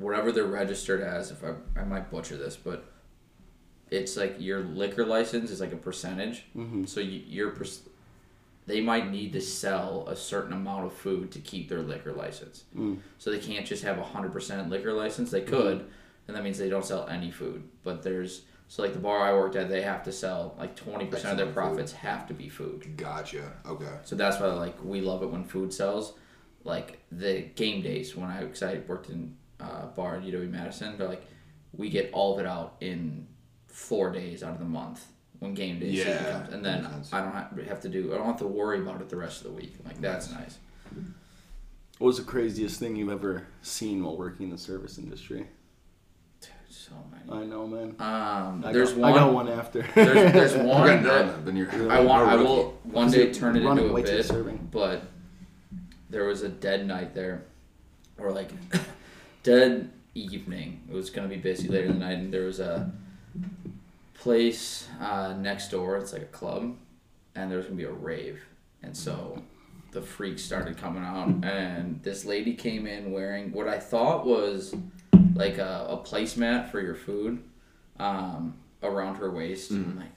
[0.00, 2.84] whatever they're registered as, if I I might butcher this, but
[3.90, 6.44] it's like your liquor license is like a percentage.
[6.56, 6.88] Mhm.
[6.88, 7.64] So you, your per-
[8.66, 12.64] they might need to sell a certain amount of food to keep their liquor license.
[12.76, 12.98] Mm.
[13.18, 15.30] So they can't just have a hundred percent liquor license.
[15.30, 15.86] They could,
[16.28, 17.64] and that means they don't sell any food.
[17.82, 21.06] But there's So like the bar I worked at, they have to sell like twenty
[21.06, 21.74] percent of their Excellent food.
[21.76, 22.96] profits have to be food.
[22.96, 23.52] Gotcha.
[23.66, 23.94] Okay.
[24.04, 26.14] So that's why like we love it when food sells.
[26.62, 29.34] Like the game days when I because I worked in
[29.96, 31.22] bar at UW Madison, but like
[31.72, 33.26] we get all of it out in
[33.66, 35.06] four days out of the month
[35.38, 36.86] when game day season comes, and then.
[37.12, 37.32] I don't
[37.66, 39.74] have, to do I don't have to worry about it the rest of the week.
[39.84, 40.58] Like that's nice.
[41.98, 45.46] What was the craziest thing you've ever seen while working in the service industry?
[46.40, 47.42] Dude, so many.
[47.42, 47.94] I know, man.
[47.98, 49.12] Um, I there's got, one.
[49.12, 49.82] I got one after.
[49.94, 51.44] There's, there's one that.
[51.44, 51.92] Then you're.
[51.92, 52.28] I want.
[52.28, 55.02] I will one day turn it into a bit, but
[56.08, 57.44] there was a dead night there,
[58.18, 58.50] or like
[59.42, 60.82] dead evening.
[60.90, 62.90] It was gonna be busy later in the night, and there was a
[64.14, 65.96] place uh, next door.
[65.96, 66.76] It's like a club,
[67.34, 68.40] and there was gonna be a rave,
[68.82, 69.42] and so
[69.92, 74.74] the freaks started coming out, and this lady came in wearing what I thought was
[75.34, 77.42] like a, a placemat for your food
[77.98, 79.70] um, around her waist.
[79.70, 80.12] I'm like,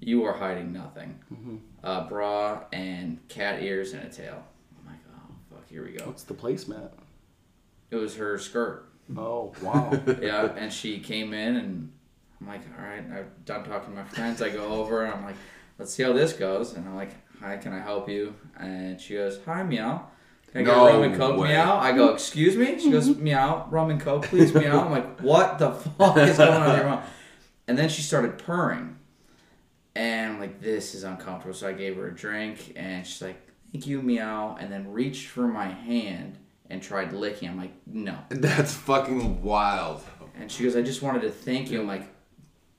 [0.00, 1.18] you are hiding nothing.
[1.82, 4.42] Uh, bra and cat ears and a tail.
[4.78, 6.06] I'm like, oh fuck, here we go.
[6.06, 6.90] What's the placemat?
[7.94, 8.88] It was her skirt.
[9.16, 9.92] Oh wow.
[10.20, 11.92] Yeah, and she came in and
[12.40, 14.42] I'm like, all right, I'm done talking to my friends.
[14.42, 15.36] I go over and I'm like,
[15.78, 16.72] let's see how this goes.
[16.74, 18.34] And I'm like, hi, can I help you?
[18.58, 20.08] And she goes, hi, meow.
[20.50, 21.48] Can I get No rum and coke, way.
[21.50, 21.78] meow?
[21.78, 22.80] I go, excuse me?
[22.80, 23.22] She goes, mm-hmm.
[23.22, 24.84] meow, rum and coke, please, meow.
[24.84, 27.02] I'm like, what the fuck is going on here, mom?
[27.68, 28.98] And then she started purring.
[29.94, 31.54] And I'm like, this is uncomfortable.
[31.54, 34.56] So I gave her a drink, and she's like, thank you, meow.
[34.58, 36.38] And then reached for my hand
[36.70, 37.48] and tried licking.
[37.48, 38.16] I'm like, no.
[38.30, 40.02] That's fucking wild.
[40.38, 41.80] And she goes, I just wanted to thank you.
[41.80, 42.08] I'm like,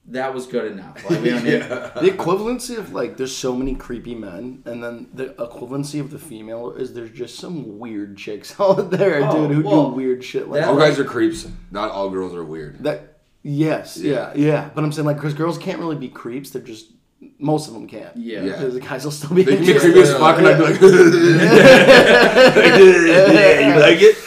[0.07, 1.09] that was good enough.
[1.09, 5.07] Like, we don't need, the equivalency of like there's so many creepy men, and then
[5.13, 9.57] the equivalency of the female is there's just some weird chicks out there, Oh, dude,
[9.57, 11.47] who well, do weird shit like that- All guys are creeps.
[11.71, 12.83] Not all girls are weird.
[12.83, 13.11] that.
[13.47, 14.69] Yes, yeah, yeah.
[14.73, 16.49] But I'm saying like, because girls can't really be creeps.
[16.49, 16.87] They're just
[17.39, 18.15] most of them can't.
[18.15, 18.41] Yeah.
[18.41, 18.51] Yeah.
[18.53, 19.43] Because the guys will still be.
[19.43, 19.93] They can be interested.
[19.93, 20.81] creepy as fuck, and I'd be like,
[22.75, 24.17] yeah, you like it?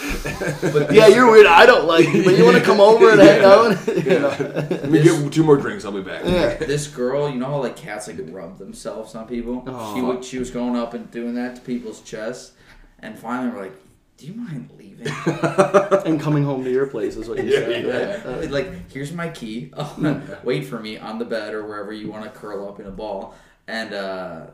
[0.73, 1.47] But yeah, you're weird.
[1.47, 3.79] I don't like you, but you want to come over and hang out?
[4.09, 4.29] You know?
[4.71, 5.85] Let me get two more drinks.
[5.85, 6.25] I'll be back.
[6.25, 6.55] Yeah.
[6.57, 9.65] this girl, you know how like cats like rub themselves on people?
[9.67, 9.95] Oh.
[9.95, 12.53] She would, she was going up and doing that to people's chests,
[13.01, 13.75] and finally we're like,
[14.19, 15.07] "Do you mind leaving?"
[16.07, 17.85] and coming home to your place is what you Yeah, said.
[17.87, 18.31] Yeah.
[18.33, 18.47] right?
[18.47, 19.73] Uh, like, here's my key.
[20.45, 22.91] Wait for me on the bed or wherever you want to curl up in a
[22.91, 23.35] ball.
[23.67, 24.47] And uh,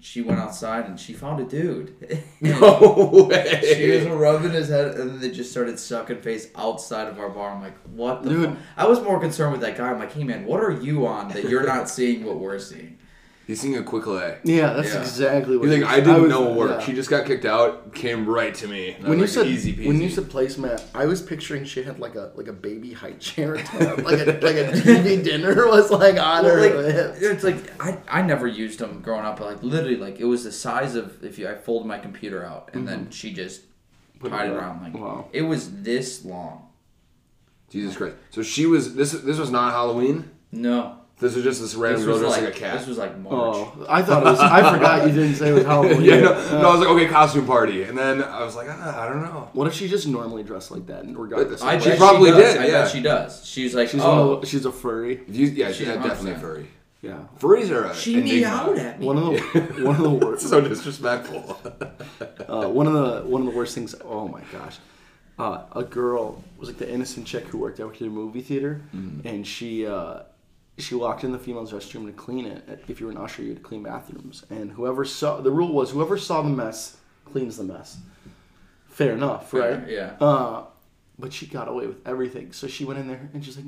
[0.00, 1.94] she went outside and she found a dude.
[2.40, 3.60] No way.
[3.76, 7.30] She was rubbing his head, and then they just started sucking face outside of our
[7.30, 7.50] bar.
[7.50, 8.48] I'm like, what the Dude.
[8.50, 8.58] fuck?
[8.76, 9.90] I was more concerned with that guy.
[9.90, 12.98] I'm like, hey man, what are you on that you're not seeing what we're seeing?
[13.46, 14.38] He's seeing a quick lay.
[14.42, 15.00] yeah, that's Yeah.
[15.00, 16.70] exactly what You think I didn't was- know work?
[16.70, 16.78] yeah.
[16.80, 17.94] She just got kicked out.
[17.94, 18.96] Came right to me.
[19.00, 19.86] When you was said easy peasy.
[19.86, 23.12] when you said placemat, I was picturing she had like a like a baby high
[23.12, 27.44] chair, top, like a like a TV dinner was like on Well, her like, it's
[27.44, 29.38] like I, I never used them growing up.
[29.38, 32.44] But like literally, like it was the size of if you I folded my computer
[32.44, 33.10] out and then mm-hmm.
[33.10, 33.62] she just
[34.18, 35.28] Put tied it it around like Wow.
[35.32, 36.62] it was this long.
[37.70, 38.16] Jesus Christ.
[38.30, 39.12] So she was this.
[39.12, 40.30] This was not Halloween.
[40.52, 42.78] No, This is just this random this girl dressed like, like a cat.
[42.78, 43.32] this was like March.
[43.56, 44.38] Oh, I thought it was.
[44.38, 46.02] I forgot you didn't say it was Halloween.
[46.02, 48.66] yeah, no, Uh, no, I was like, okay, costume party, and then I was like,
[48.70, 49.48] ah, I don't know.
[49.54, 51.62] What if she just normally dressed like that, regardless?
[51.62, 52.52] I of She probably does.
[52.54, 52.82] did, I yeah.
[52.82, 53.46] bet she does.
[53.46, 55.22] She's like, she's oh, one of, she's a furry.
[55.26, 56.66] You, yeah, She's she's definitely a furry.
[57.00, 58.64] Yeah, Furries are a she enigma.
[58.66, 59.06] meowed at me.
[59.06, 59.40] one of the
[59.84, 60.46] one of the worst.
[60.50, 61.58] so disrespectful.
[62.48, 63.94] Uh, one of the one of the worst things.
[64.04, 64.78] Oh my gosh,
[65.38, 68.82] uh, a girl was like the innocent chick who worked out at the movie theater,
[69.24, 70.20] and she uh,
[70.78, 72.84] she walked in the females' restroom to clean it.
[72.88, 75.72] If you were an usher, you had to clean bathrooms, and whoever saw the rule
[75.72, 77.98] was whoever saw the mess cleans the mess.
[78.88, 79.88] Fair enough, Fair, right?
[79.88, 80.16] yeah.
[80.20, 80.64] Uh,
[81.18, 83.66] but she got away with everything, so she went in there and she's like,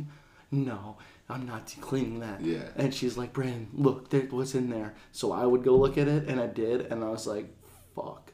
[0.51, 0.97] "No,
[1.29, 2.68] I'm not cleaning that." Yeah.
[2.77, 6.09] And she's like, "Brandon, look, there, what's in there?" So I would go look at
[6.09, 7.47] it, and I did, and I was like,
[7.94, 8.33] "Fuck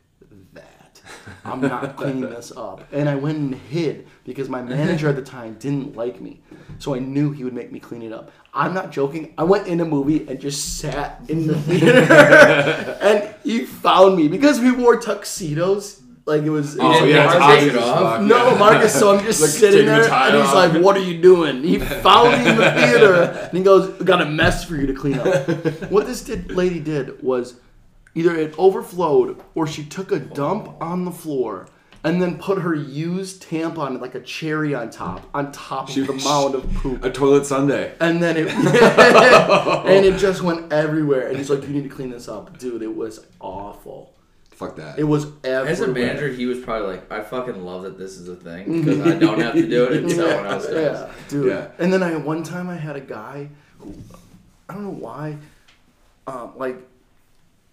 [0.52, 1.00] that!
[1.44, 5.22] I'm not cleaning this up." And I went and hid because my manager at the
[5.22, 6.42] time didn't like me,
[6.78, 8.30] so I knew he would make me clean it up.
[8.54, 9.34] I'm not joking.
[9.36, 11.98] I went in a movie and just sat in the theater,
[13.02, 16.00] and he found me because we wore tuxedos.
[16.26, 16.76] Like it was.
[16.76, 18.22] it oh, was Oh yeah, Marcus take it off?
[18.22, 18.56] no.
[18.56, 18.98] Marcus.
[18.98, 20.54] So I'm just Like, sitting taking the there, and he's off.
[20.54, 23.14] like, "What are you doing?" He found me in the theater,
[23.48, 25.26] and he goes, "Got a mess for you to clean up."
[25.90, 27.56] what this did, lady did was
[28.14, 31.66] either it overflowed or she took a dump on the floor
[32.04, 36.12] and then put her used tampon like a cherry on top, on top of the
[36.24, 37.02] mound of poop.
[37.04, 37.94] A toilet sundae.
[37.98, 41.28] And then it and it just went everywhere.
[41.28, 42.82] And he's like, "You need to clean this up, dude.
[42.82, 44.14] It was awful."
[44.54, 44.98] Fuck that.
[45.00, 45.66] It was everywhere.
[45.66, 48.82] As a manager, he was probably like, I fucking love that this is a thing
[48.82, 51.00] because I don't have to do it and someone else does.
[51.00, 51.48] Yeah, dude.
[51.48, 51.68] Yeah.
[51.78, 53.48] And then I one time I had a guy
[53.80, 53.94] who
[54.68, 55.38] I don't know why,
[56.28, 56.76] um, like,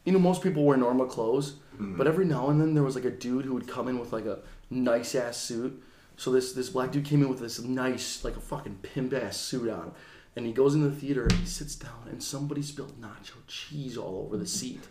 [0.06, 1.98] you know, most people wear normal clothes, Mm-hmm.
[1.98, 4.13] but every now and then there was like a dude who would come in with
[4.13, 4.39] like a
[4.70, 5.82] nice ass suit.
[6.15, 9.38] So this this black dude came in with this nice like a fucking pimp ass
[9.38, 9.94] suit on,
[10.36, 13.98] and he goes in the theater and he sits down and somebody spilled nacho cheese
[13.98, 14.82] all over the seat.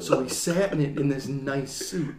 [0.00, 2.14] So he sat in it in this nice suit,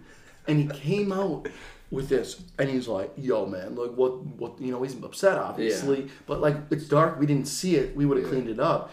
[0.47, 1.47] and he came out
[1.91, 6.09] with this, and he's like, "Yo, man, look what what you know." He's upset, obviously,
[6.25, 7.95] but like it's dark, we didn't see it.
[7.95, 8.91] We would have cleaned it up.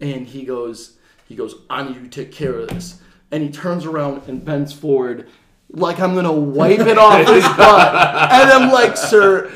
[0.00, 0.96] And he goes,
[1.28, 4.44] he goes, "I need you to take care of this." And he turns around and
[4.44, 5.28] bends forward,
[5.70, 7.94] like I'm gonna wipe it off his butt.
[8.32, 9.52] And I'm like, "Sir."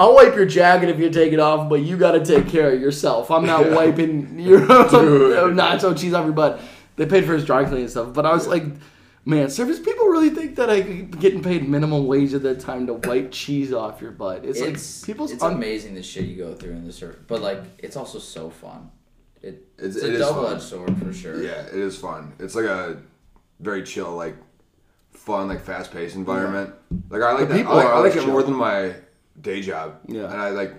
[0.00, 2.70] I'll wipe your jacket if you take it off, but you got to take care
[2.72, 3.32] of yourself.
[3.32, 4.60] I'm not wiping your
[5.50, 6.60] nacho cheese off your butt.
[6.94, 8.62] They paid for his dry cleaning and stuff, but I was like,
[9.24, 12.94] man, service people really think that I'm getting paid minimum wage at that time to
[12.94, 14.44] wipe cheese off your butt.
[14.44, 17.18] It's, It's like people's it's un- amazing the shit you go through in the service,
[17.26, 18.90] but like it's also so fun.
[19.48, 20.54] It, It's- it's, a is double fun.
[20.56, 21.42] edged sword for sure.
[21.42, 22.32] Yeah, it is fun.
[22.38, 23.00] It's like a
[23.60, 24.36] very chill, like
[25.12, 26.74] fun, like fast paced environment.
[27.10, 27.56] Like I like The that.
[27.56, 28.94] People like, are I like always it more than my
[29.40, 30.00] day job.
[30.06, 30.24] Yeah.
[30.32, 30.74] and I like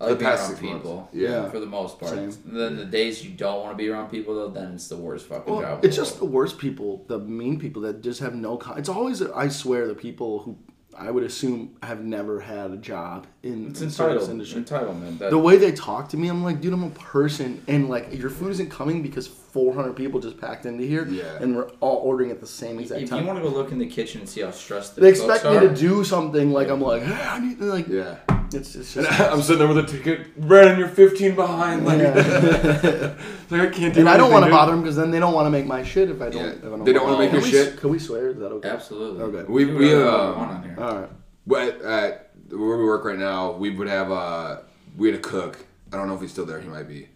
[0.00, 0.82] I like the being past around six months.
[0.82, 1.08] people.
[1.12, 1.48] Yeah.
[1.50, 2.12] For the most part.
[2.12, 2.32] Same.
[2.46, 5.26] Then the days you don't want to be around people though, then it's the worst
[5.28, 5.84] fucking Well, job.
[5.84, 8.56] it's just the worst people, the mean people that just have no.
[8.56, 10.56] Con- it's always, I swear, the people who
[10.96, 14.62] I would assume have never had a job in it's the service industry.
[14.62, 15.18] entitlement.
[15.18, 18.12] That, The way they talk to me, I'm like, dude, I'm a person, and like
[18.12, 21.24] your food isn't coming because 400 people just packed into here, Yeah.
[21.40, 23.20] and we're all ordering at the same exact if time.
[23.22, 25.44] you want to go look in the kitchen and see how stressed the they expect
[25.44, 28.16] me are, to do something like I'm like, hey, I need like, yeah.
[28.54, 29.20] It's, it's And just.
[29.20, 30.36] I'm sitting there with a ticket.
[30.40, 31.84] Brandon, you're 15 behind.
[31.84, 32.14] Like, Yeah.
[33.50, 34.00] like I can't do.
[34.00, 35.82] and I don't want to bother them because then they don't want to make my
[35.82, 36.42] shit if I don't.
[36.42, 36.48] Yeah.
[36.50, 37.76] If I don't They don't wanna make Can your we- shit?
[37.78, 38.30] Can we swear?
[38.30, 38.68] Is that okay?
[38.68, 39.22] absolutely.
[39.22, 39.50] Okay.
[39.52, 40.76] We- Do we, whatever uh, on here.
[40.80, 41.10] All right.
[41.46, 44.58] But at where we work right now, we would have uh
[44.96, 45.58] we had a cook.
[45.92, 46.60] I don't know if he's still there.
[46.60, 47.08] He might be,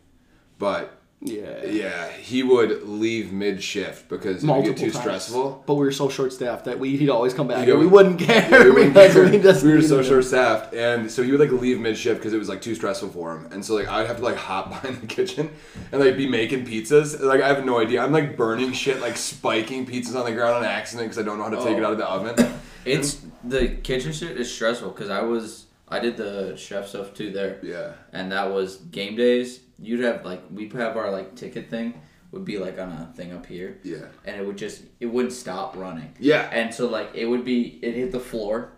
[0.59, 1.65] but Yeah.
[1.65, 5.03] yeah, he would leave mid shift because it would Multiple get too times.
[5.03, 5.65] stressful.
[5.67, 7.67] But we were so short staffed that we, he'd always come back.
[7.67, 9.17] Yeah, and we we- wouldn't care we just
[9.65, 10.05] we were needed so him.
[10.05, 12.77] short staffed, and so he would like leave mid shift because it was like too
[12.77, 15.51] stressful for him, and so like I'd have to like hop behind the kitchen
[15.91, 17.19] and like be making pizzas.
[17.21, 18.01] Like I have no idea.
[18.01, 21.39] I'm like burning shit, like spiking pizzas on the ground on accident because I don't
[21.39, 21.87] know how to take it Oh.
[21.87, 22.55] out of the oven.
[22.85, 27.33] It's the kitchen shit is stressful because I was I did the chef stuff too
[27.33, 29.61] there, Yeah, and that was game days.
[29.81, 32.01] You'd have like we'd have our like ticket thing
[32.33, 35.33] would be like on a thing up here, yeah, and it would just it wouldn't
[35.33, 36.13] stop running.
[36.19, 36.49] yeah.
[36.53, 38.73] And so like it would be it hit the floor.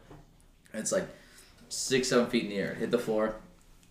[0.72, 1.08] It's like
[1.68, 2.72] six seven feet in the air.
[2.72, 3.36] It hit the floor,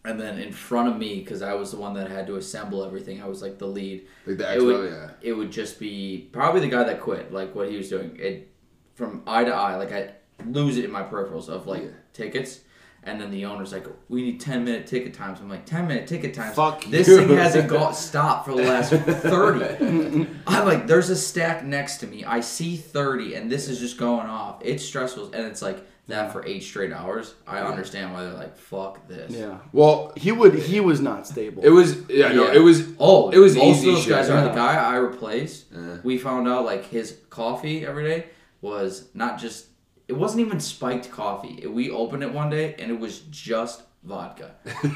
[0.06, 2.84] and then in front of me because I was the one that had to assemble
[2.86, 3.22] everything.
[3.22, 4.06] I was like the lead.
[4.26, 5.10] Like the it would yeah.
[5.22, 7.34] it would just be probably the guy that quit.
[7.34, 8.16] Like what he was doing.
[8.20, 8.52] It
[8.96, 9.76] from eye to eye.
[9.78, 10.12] Like I
[10.46, 11.90] lose it in my peripherals of like Yeah.
[12.14, 12.62] tickets.
[13.04, 16.06] And then the owner's like, "We need ten minute ticket times." I'm like, 10 minute
[16.08, 16.56] ticket times.
[16.56, 20.28] Fuck this you." thing hasn't got stopped for the last thirty.
[20.48, 22.26] I'm like, there's a stack next to me.
[22.26, 24.62] I see 30, and this is just going off.
[24.64, 27.36] It's stressful, and it's like that for eight straight hours.
[27.48, 29.32] I understand why they're like, fuck this.
[29.32, 29.60] Yeah.
[29.72, 30.56] Well, He would.
[30.56, 31.64] He was not stable.
[31.64, 34.14] it was yeah, no, it was Oh, It was most easy of those shit.
[34.14, 35.68] guys are the guy I replaced.
[35.72, 35.98] Yeah.
[36.04, 38.26] We found out like his coffee every day
[38.62, 39.68] was not just.
[40.10, 41.66] It wasn't even spiked coffee.
[41.68, 44.56] We opened it one day and it was just vodka.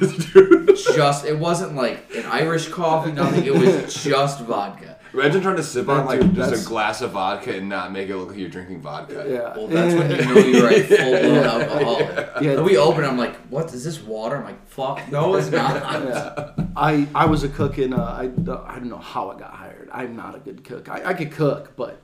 [0.95, 3.12] just it wasn't like an Irish coffee.
[3.12, 3.45] Nothing.
[3.45, 4.97] It was just vodka.
[5.13, 7.91] Imagine trying to sip on like Dude, just that's- a glass of vodka and not
[7.91, 9.26] make it look like you're drinking vodka.
[9.30, 9.56] yeah.
[9.56, 12.30] Well, that's when you know you're a full blown alcoholic.
[12.41, 12.52] Yeah.
[12.54, 13.04] And we open.
[13.06, 14.38] I'm like, what is this water?
[14.38, 15.76] I'm like, fuck, no, it's not.
[15.76, 16.54] Yeah.
[16.76, 17.93] I I was a cook in.
[17.93, 19.89] Uh, I I don't know how I got hired.
[19.91, 20.89] I'm not a good cook.
[20.89, 22.02] I, I could cook, but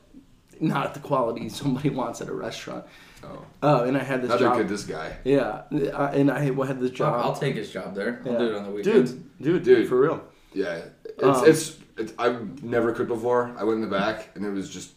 [0.60, 2.86] not the quality somebody wants at a restaurant.
[3.24, 3.46] Oh.
[3.62, 4.58] Uh, and I had this Not job.
[4.58, 5.18] good this guy.
[5.26, 7.20] Yeah, uh, and I had this job.
[7.26, 8.22] I'll, take his job there.
[8.26, 8.38] I'll Yeah.
[8.38, 9.12] do it on the weekends.
[9.12, 9.90] Dude, dude, Dude.
[9.90, 10.24] for real.
[10.54, 10.82] Yeah.
[11.06, 13.54] It's, Um, it's it's I've never cooked before.
[13.58, 14.94] I went in the back and it was just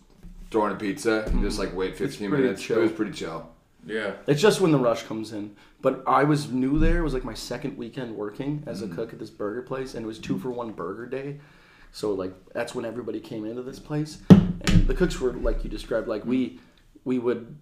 [0.52, 2.62] throwing a pizza and just like wait 15 pretty minutes.
[2.62, 2.78] chill.
[2.78, 3.48] It was pretty chill.
[3.84, 4.12] Yeah.
[4.28, 5.56] It's just when the rush comes in.
[5.80, 6.98] But I was new there.
[6.98, 10.04] It was like my second weekend working as a cook at this burger place, and
[10.04, 11.38] it was two for one burger day.
[11.92, 15.70] So like that's when everybody came into this place, and the cooks were like you
[15.70, 16.08] described.
[16.08, 16.58] Like we,
[17.04, 17.56] we would,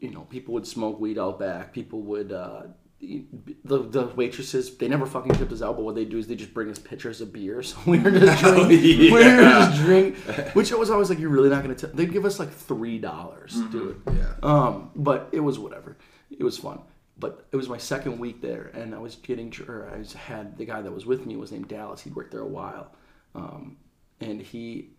[0.00, 1.72] you know, people would smoke weed out back.
[1.72, 2.32] People would.
[2.32, 2.62] Uh,
[3.00, 6.34] the, the waitresses they never fucking tipped us out, but what they do is they
[6.34, 10.16] just bring us pitchers of beer, so we were just drink, we were just drink,
[10.54, 11.92] which I was always like you're really not gonna tip.
[11.92, 14.00] They'd give us like three dollars, dude.
[14.06, 14.34] Yeah.
[14.42, 15.98] Um, but it was whatever.
[16.30, 16.80] It was fun.
[17.18, 20.58] But it was my second week there, and I was getting, or I was, had
[20.58, 22.00] the guy that was with me was named Dallas.
[22.00, 22.90] He'd worked there a while,
[23.34, 23.76] um,
[24.20, 24.90] and he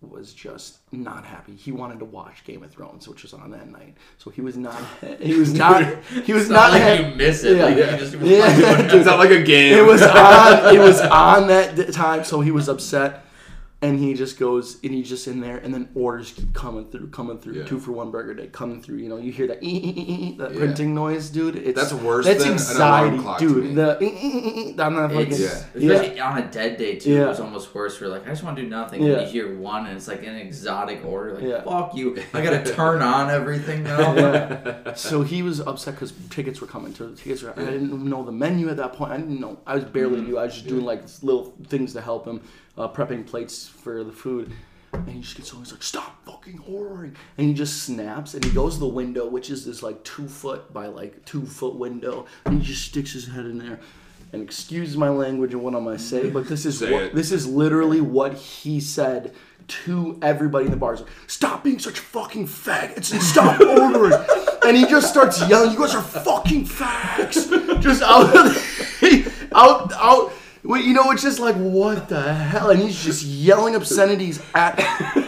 [0.00, 1.54] was just not happy.
[1.56, 3.96] He wanted to watch Game of Thrones, which was on that night.
[4.18, 4.82] So he was not.
[5.20, 5.82] He was not.
[6.04, 6.72] He was It's not.
[6.72, 7.56] not like you miss it.
[7.56, 7.64] Yeah.
[7.64, 8.94] Like, you just Yeah.
[8.94, 9.78] It's not like a game.
[9.78, 10.74] it was on.
[10.74, 13.24] It was on that time, so he was upset,
[13.84, 17.08] and he just goes and he's just in there, and then orders keep coming through,
[17.10, 17.64] coming through, Yeah.
[17.66, 18.96] two for one burger day, coming through.
[18.96, 20.58] You know, you hear that that Yeah.
[20.58, 21.56] printing noise, dude.
[21.56, 23.62] It's That's worse That's than an anxiety, alarm clock to me.
[23.68, 23.76] dude.
[23.76, 25.92] The on that fucking It's, Yeah.
[25.94, 27.24] Especially on a dead day too, Yeah.
[27.24, 28.00] it was almost worse.
[28.00, 29.02] We're like, I just want to do nothing.
[29.02, 29.14] Yeah.
[29.14, 31.34] And you hear one, and it's like an exotic order.
[31.34, 31.62] Like, Yeah.
[31.62, 32.16] fuck you.
[32.32, 34.14] I gotta turn on everything now.
[34.14, 34.94] Yeah.
[34.94, 36.92] so he was upset because tickets were coming.
[36.94, 37.52] To tickets were.
[37.56, 39.12] I didn't know the menu at that point.
[39.12, 39.58] I didn't know.
[39.66, 40.26] I was barely Mm-hmm.
[40.30, 40.38] knew.
[40.38, 42.40] I was just doing like little things to help him,
[42.76, 44.52] uh, prepping plates for the food.
[44.92, 48.44] And he just gets so he's like, "Stop fucking ordering!" And he just snaps and
[48.44, 51.74] he goes to the window, which is this like two foot by like two foot
[51.74, 53.80] window, and he just sticks his head in there.
[54.32, 57.46] And excuse my language and what I'm gonna say, but this is what, this is
[57.46, 59.34] literally what he said
[59.66, 61.02] to everybody in the bars.
[61.26, 64.24] Stop being such fucking faggots and stop ordering.
[64.66, 68.34] and he just starts yelling, "You guys are fucking fags!" Just out,
[69.52, 70.32] out, out.
[70.64, 72.70] Wait, you know, it's just like what the hell?
[72.70, 74.80] And he's just yelling obscenities at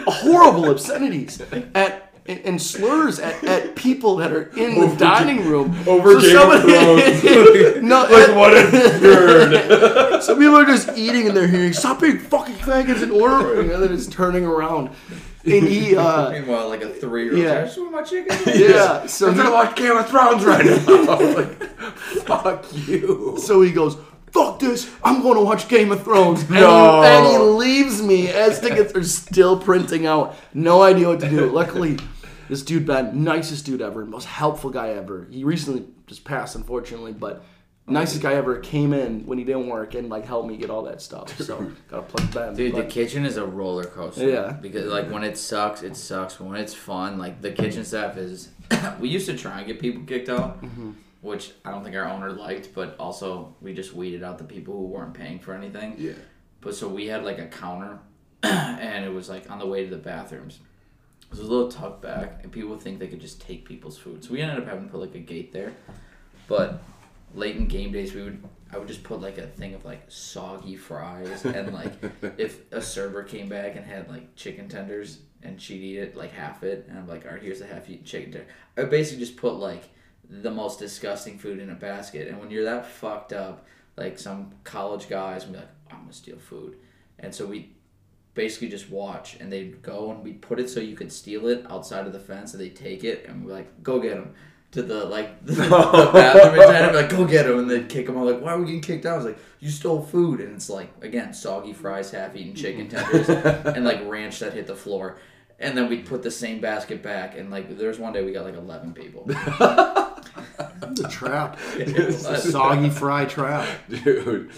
[0.07, 1.41] horrible obscenities
[1.75, 2.03] at.
[2.29, 6.61] And and slurs at, at people that are in the dining room over Game of
[6.61, 7.23] Thrones.
[7.81, 10.21] no, Like at- what a nerd.
[10.21, 13.71] some people are just eating and they're hearing, stop being fucking faggots and ordering.
[13.71, 14.89] And then it's turning around.
[15.45, 17.59] And he, uh, Meanwhile, like a three-year-old, Yeah.
[17.59, 18.37] I just want my chicken.
[18.53, 21.33] yeah, so I'm he, gonna watch Game of Thrones right now.
[21.33, 21.63] like,
[22.25, 23.37] fuck you.
[23.41, 23.95] so he goes,
[24.31, 26.41] fuck this, I'm going to watch Game of Thrones.
[26.41, 27.01] And, No.
[27.01, 30.35] he, and he leaves me as tickets are still printing out.
[30.53, 31.47] No idea what to do.
[31.49, 31.97] Luckily,
[32.49, 35.27] this dude, Ben, nicest dude ever, most helpful guy ever.
[35.31, 37.43] He recently just passed, unfortunately, but
[37.89, 40.83] nicest guy ever came in when he didn't work and like helped me get all
[40.83, 41.37] that stuff.
[41.41, 42.53] So gotta plug Ben.
[42.53, 44.29] Dude, the kitchen is a roller coaster.
[44.29, 44.51] Yeah.
[44.51, 46.39] Because like when it sucks, it sucks.
[46.39, 48.49] When it's fun, like the kitchen staff is.
[48.99, 50.91] we used to try and get people kicked out, Mm-hmm.
[51.21, 54.75] Which I don't think our owner liked, but also we just weeded out the people
[54.75, 55.95] who weren't paying for anything.
[55.97, 56.13] Yeah.
[56.61, 57.99] But so we had like a counter,
[58.43, 60.59] and it was like on the way to the bathrooms.
[61.23, 64.23] It was a little tucked back, and people think they could just take people's food.
[64.23, 65.73] So we ended up having to put like a gate there.
[66.47, 66.81] But
[67.33, 70.03] late in game days, we would I would just put like a thing of like
[70.07, 71.93] soggy fries, and like
[72.37, 76.31] if a server came back and had like chicken tenders, and she'd eat it like
[76.31, 78.47] half it, and I'm like, all right, here's a half eaten chicken tender.
[78.77, 79.83] I basically just put like
[80.29, 84.51] the most disgusting food in a basket, and when you're that fucked up, like some
[84.63, 86.77] college guys would be like, I'm gonna steal food,
[87.19, 87.77] and so we
[88.37, 91.65] basically just watch and they'd go and we'd put it so you could steal it
[91.69, 94.31] outside of the fence and they'd take it and we're like go get him
[94.69, 95.55] to the like the,
[96.13, 98.27] bathroom attendant be like go get him and they'd kick him out.
[98.27, 99.13] Like why are we getting kicked out?
[99.13, 100.39] I was like you stole food.
[100.39, 103.25] And it's like again soggy fries half eaten chicken mm-hmm.
[103.25, 105.17] tenders and like ranch that hit the floor.
[105.59, 108.45] And then we'd put the same basket back and like there's one day we got
[108.45, 109.27] like 11 people
[110.57, 111.57] the trap.
[111.77, 112.51] was.
[112.51, 113.67] Soggy fry trap.
[113.89, 114.51] Dude.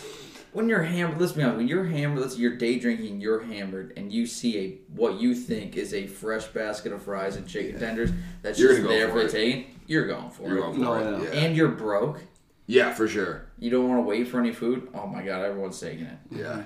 [0.53, 1.57] when you're hammered, let's be honest.
[1.57, 5.35] When you're hammered, let's you're day drinking, you're hammered, and you see a what you
[5.35, 9.21] think is a fresh basket of fries and chicken tenders that's You're just there for
[9.21, 9.79] for the taking.
[9.87, 11.23] You're going for You're it, going for No, it.
[11.23, 11.33] yeah.
[11.33, 11.39] Yeah.
[11.45, 12.21] and you're broke.
[12.67, 13.45] yeah, for sure.
[13.57, 14.87] You don't want to wait for any food.
[14.93, 16.17] Oh my god, everyone's taking it.
[16.31, 16.63] Yeah.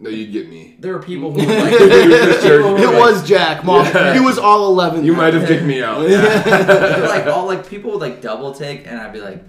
[0.00, 0.76] No, you get me.
[0.78, 1.72] There are people who like.
[1.78, 3.84] just people It are like- was Jack, Mom.
[3.86, 4.14] Yeah.
[4.14, 5.04] He was all 11.
[5.04, 6.00] You might have kicked me out.
[6.08, 9.42] they're like all like people would like double take, and I'd be like,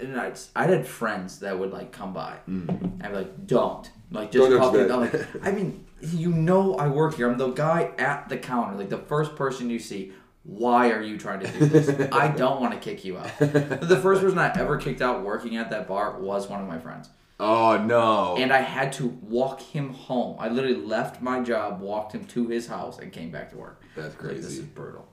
[0.00, 3.88] and I'd, I'd had friends that would like come by, and I'd be like, don't
[4.10, 4.92] like just Don't call to me.
[4.92, 7.30] I'm like, I mean, you know, I work here.
[7.30, 10.12] I'm the guy at the counter, like the first person you see.
[10.44, 11.88] Why are you trying to do this?
[12.10, 13.30] I don't want to kick you out.
[13.38, 16.80] The first person I ever kicked out working at that bar was one of my
[16.80, 17.08] friends.
[17.40, 18.36] Oh no.
[18.36, 20.36] And I had to walk him home.
[20.38, 23.82] I literally left my job, walked him to his house, and came back to work.
[23.96, 25.08] That's Like, this is brutal.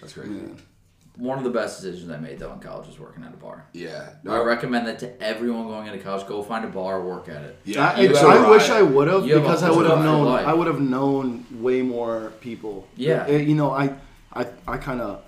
[0.00, 0.40] That's crazy.
[1.16, 3.66] One of the best decisions I made though in college was working at a bar.
[3.72, 4.10] Yeah.
[4.26, 6.26] I recommend that to everyone going into college.
[6.26, 7.58] Go find a bar, work at it.
[7.64, 7.90] Yeah.
[7.90, 8.70] I, you I, wish.
[8.70, 10.24] I would have You have a because I would have known.
[10.24, 10.46] life.
[10.46, 12.88] I would have known way more people.
[12.96, 13.26] Yeah.
[13.28, 13.94] Uh, You know, I,
[14.32, 15.22] I, I kind of.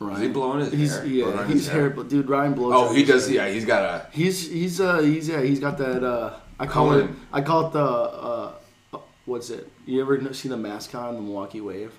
[0.00, 1.06] Is he blowing his he's, hair?
[1.06, 1.80] Yeah, Blowing on he's his hair?
[1.82, 2.72] hair, but dude, Ryan blows.
[2.74, 3.28] Oh, out he his does.
[3.28, 3.46] hair.
[3.48, 4.06] Yeah, he's got a.
[4.12, 7.16] He's he's uh he's yeah he's got that uh I call it Colin.
[7.32, 8.52] I call it the uh
[8.92, 9.70] uh, what's it?
[9.86, 11.92] You ever kn- see the mascot on the Milwaukee Wave?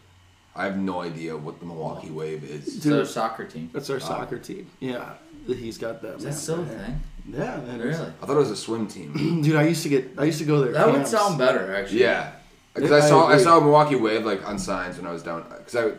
[0.56, 2.68] I have no idea what the Milwaukee Wave is.
[2.68, 3.08] It's their Dude.
[3.08, 3.70] soccer team.
[3.74, 4.70] That's our soccer team.
[4.80, 5.14] Yeah,
[5.46, 6.16] he's got that.
[6.16, 7.02] Is that mascot still a thing?
[7.32, 7.80] Yeah, man.
[7.80, 7.96] Really?
[8.22, 9.42] I thought it was a swim team.
[9.44, 10.74] Dude, I used to get I used to go there.
[10.74, 12.02] That would sound better, actually.
[12.02, 12.32] yeah.
[12.74, 13.44] Because I I saw I, agree.
[13.44, 15.46] saw Milwaukee Wave like on signs when I was down.
[15.50, 15.92] Because I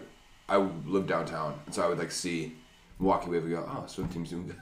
[0.49, 0.57] I
[0.87, 2.55] lived downtown, and so I would like see
[2.99, 4.57] Milwaukee Wave and go, oh, swim team's doing good.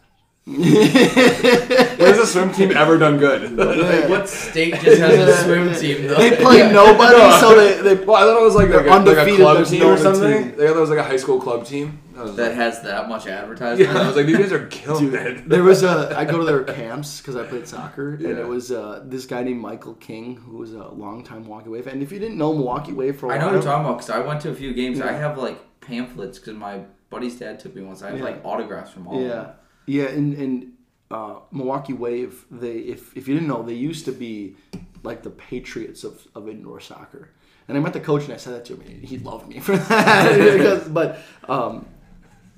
[0.49, 3.57] When has a swim team ever done good?
[3.57, 6.14] Like, what state just has a swim team though?
[6.16, 8.87] They play nobody, so they, they well, I thought it was like, like, a, like
[8.87, 10.42] a undefeated, club there's team no or other something.
[10.51, 10.57] team.
[10.57, 12.01] They thought it was like a high school club team.
[12.16, 13.90] I was that like, has that much advertisement.
[13.92, 15.49] yeah, I was like, these guys are killing Dude, it.
[15.49, 16.14] there was a.
[16.16, 18.38] I go to their camps because I played soccer, and Yeah.
[18.38, 21.88] it was uh, this guy named Michael King who was a longtime Milwaukee Wave.
[21.88, 23.85] And if you didn't know Milwaukee Wave for a I while, know what you're talking
[23.87, 25.01] about because I went to a few games.
[25.01, 28.02] I have like pamphlets because my buddy's dad took me once.
[28.02, 28.24] I have Yeah.
[28.24, 29.50] like autographs from all of Yeah, them.
[29.86, 30.72] yeah, and and
[31.10, 32.44] uh, Milwaukee Wave.
[32.50, 34.56] They if if you didn't know, they used to be
[35.02, 37.30] like the Patriots of, of indoor soccer.
[37.68, 38.82] And I met the coach and I said that to him.
[38.82, 40.56] and He loved me for that.
[40.56, 41.86] because, but um,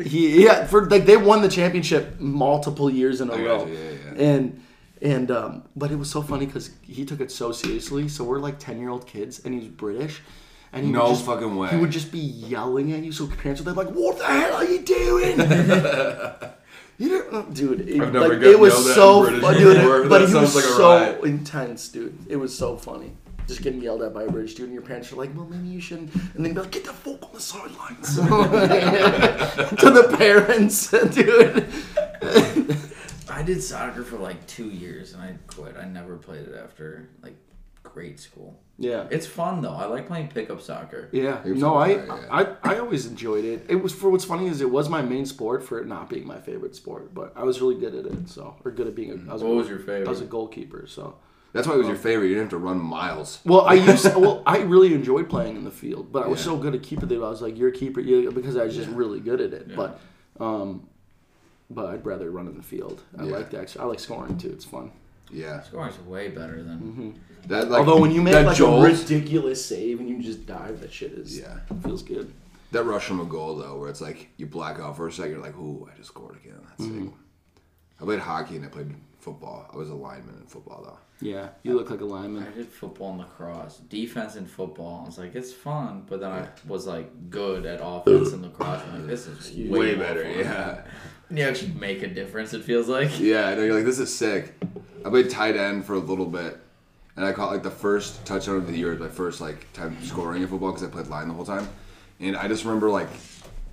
[0.02, 3.66] he yeah for like they won the championship multiple years in a I row.
[3.66, 4.22] yeah, yeah.
[4.24, 4.62] And
[5.02, 8.08] and um, but it was so funny because he took it so seriously.
[8.08, 10.20] So we're like ten year old kids, and he's British.
[10.72, 11.70] And he No just, fucking way.
[11.70, 13.12] He would just be yelling at you.
[13.12, 15.38] So parents would be like, "What the hell are you doing?"
[16.98, 19.22] you don't, uh, dude, it, I've never like, got it was yelled at in so
[19.22, 19.76] British fun, dude.
[19.76, 21.24] before, but but he was like so riot.
[21.24, 22.18] intense, dude.
[22.28, 23.12] It was so funny.
[23.46, 25.68] Just getting yelled at by a British dude, and your parents are like, "Well, maybe
[25.68, 30.90] you shouldn't," and then be like, "Get the fuck on the sidelines." to the parents,
[31.14, 31.66] dude.
[33.30, 35.76] I did soccer for like two years and I quit.
[35.76, 37.36] I never played it after like
[37.84, 38.58] grade school.
[38.80, 39.72] Yeah, It's fun though.
[39.74, 41.08] I like playing pickup soccer.
[41.10, 41.44] yeah.
[41.44, 42.18] You're No, I, yeah.
[42.30, 43.66] I, I always enjoyed it.
[43.68, 46.24] It was for what's funny is it was my main sport for it not being
[46.26, 48.28] my favorite sport, but I was really good at it.
[48.28, 49.30] So, or good at being a.
[49.30, 50.06] I was a What was your favorite?
[50.06, 50.86] I was a goalkeeper.
[50.86, 51.16] So.
[51.54, 52.28] That's why it was your favorite.
[52.28, 53.40] You didn't have to run miles.
[53.44, 56.38] Well, I used to, well, I really enjoyed playing in the field, but I was
[56.40, 56.44] Yeah.
[56.52, 57.14] so good at keeping it.
[57.16, 59.74] I was like, "You're a keeper," yeah, because I was just really good at it.
[59.74, 59.98] But,
[60.38, 60.86] um,
[61.70, 63.00] but I'd rather run in the field.
[63.18, 63.32] I Yeah.
[63.32, 63.76] like that.
[63.80, 64.50] I like scoring too.
[64.50, 64.92] It's fun.
[65.32, 65.62] Yeah.
[65.62, 67.18] Scoring's way better than.
[67.46, 70.46] That like Although when you make that like jolt, a ridiculous save and you just
[70.46, 71.58] dive, that shit is Yeah.
[71.82, 72.32] feels good.
[72.72, 75.32] that rush from a goal though, where it's like you black out for a second,
[75.32, 77.04] you're like, "Ooh, I just scored again." That's Mm-hmm.
[77.06, 77.14] sick.
[78.00, 79.68] I played hockey and I played football.
[79.72, 80.98] I was a lineman in football though.
[81.20, 82.46] Yeah, you look like a lineman.
[82.46, 85.00] I did football and lacrosse, defense and football.
[85.02, 88.82] I was like, it's fun, but then I was like good at offense and lacrosse.
[88.86, 90.38] I'm like, this is way, Way better, fun.
[90.38, 90.82] yeah.
[91.30, 92.54] You actually make a difference.
[92.54, 93.18] It feels like.
[93.20, 93.62] Yeah, I know.
[93.64, 94.54] You're like, this is sick.
[95.04, 96.58] I played tight end for a little bit,
[97.18, 100.40] and I caught like the first touchdown of the year, my first like time scoring
[100.40, 101.68] in football because I played line the whole time,
[102.20, 103.08] and I just remember like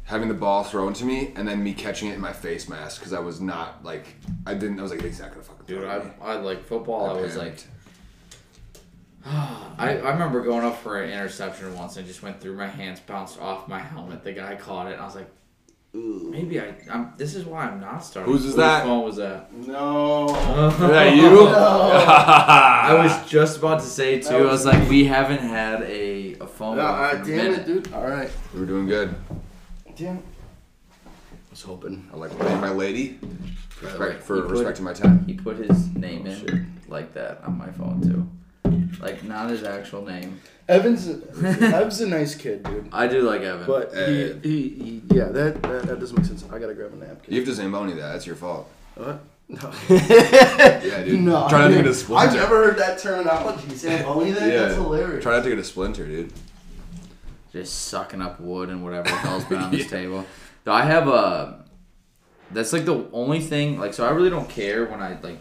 [0.05, 2.99] having the ball thrown to me and then me catching it in my face mask
[2.99, 4.07] because I was not like
[4.47, 4.79] I didn't.
[4.79, 6.01] I was like, he's not gonna fucking Dude, I.
[6.23, 7.07] I like football.
[7.07, 7.63] I, was like.
[9.27, 12.99] I, I remember going up for an interception once and just went through my hands,
[12.99, 14.23] bounced off my helmet.
[14.23, 15.29] The guy caught it, and I was like,
[15.95, 16.73] maybe I.
[16.91, 18.31] I'm, this is why I'm not starting.
[18.31, 18.83] Whose is Whose that?
[18.83, 19.53] phone was that?
[19.53, 20.27] No.
[20.69, 21.47] Is that you?
[21.47, 24.29] I was just about to say too.
[24.29, 26.77] That I was- was like, we haven't had a a phone.
[26.77, 27.59] call Ah, for a damn minute.
[27.59, 27.93] it, dude.
[27.93, 28.29] All right.
[28.53, 29.15] We're doing good.
[29.95, 30.17] Damn.
[30.17, 31.09] I
[31.51, 32.07] was hoping.
[32.13, 33.19] I like playing my lady.
[33.81, 35.25] Respect for he put- respecting my time.
[35.25, 36.89] He put his name Oh, in shit.
[36.89, 38.27] like that on my phone too,
[38.99, 40.39] like not his actual name.
[40.67, 41.07] Evan's
[41.43, 42.89] Ev's a nice kid, dude.
[42.91, 43.67] I do like Evan.
[43.67, 46.43] But he, Uh, he, he yeah, that, that that doesn't make sense.
[46.51, 47.33] I gotta grab a napkin.
[47.33, 48.13] You have to Zamboni that.
[48.13, 48.69] That's your fault.
[48.95, 49.19] What?
[49.47, 49.71] No.
[49.89, 51.19] Yeah, dude.
[51.21, 51.47] No.
[51.47, 52.29] Try not to get a splinter.
[52.29, 53.75] I've never heard that terminology.
[53.75, 54.47] Zamboni that?
[54.51, 54.59] Yeah.
[54.63, 55.21] That's hilarious.
[55.21, 56.33] Try not to get a splinter, dude.
[57.51, 60.25] just sucking up wood and whatever else been on this table.
[60.63, 61.63] Though I have a,
[62.49, 63.77] that's like the only thing.
[63.79, 65.37] Like, so I really don't care when I like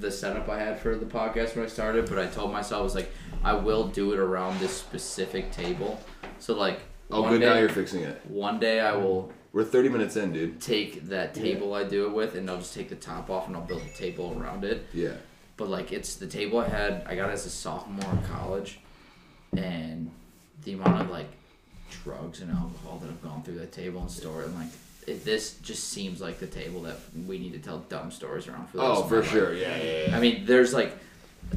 [0.00, 2.08] the setup I had for the podcast when I started.
[2.08, 3.10] But I told myself I was like,
[3.42, 6.00] I will do it around this specific table.
[6.38, 6.80] So like,
[7.10, 7.40] Oh, one good.
[7.40, 8.20] day, Now you're fixing it.
[8.26, 10.60] one day I will We're 30 minutes in, dude.
[10.60, 13.54] take that table I do it with, and I'll just take the top off and
[13.54, 14.86] I'll build a table around it.
[14.94, 15.12] Yeah.
[15.58, 18.80] But like it's the table I had I got as a sophomore in college
[19.56, 20.10] and
[20.64, 21.28] the amount of like
[22.02, 24.68] drugs and alcohol that have gone through that table and store and like
[25.06, 28.68] it, this just seems like the table that we need to tell dumb stories around
[28.68, 29.30] for Oh, for life.
[29.30, 29.54] sure.
[29.54, 30.16] Yeah, yeah, yeah.
[30.16, 30.96] I mean, there's like,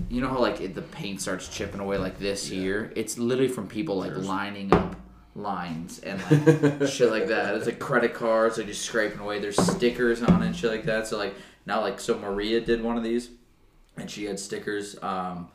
[0.09, 2.91] you know how like it, the paint starts chipping away like this here.
[2.95, 4.95] It's literally from people like lining up
[5.35, 7.55] lines and like shit like that.
[7.55, 9.39] It's like credit cards, are just scraping away.
[9.39, 11.07] There's stickers on it and shit like that.
[11.07, 13.29] So like now like so Maria did one of these,
[13.97, 15.01] and she had stickers.
[15.01, 15.49] Um,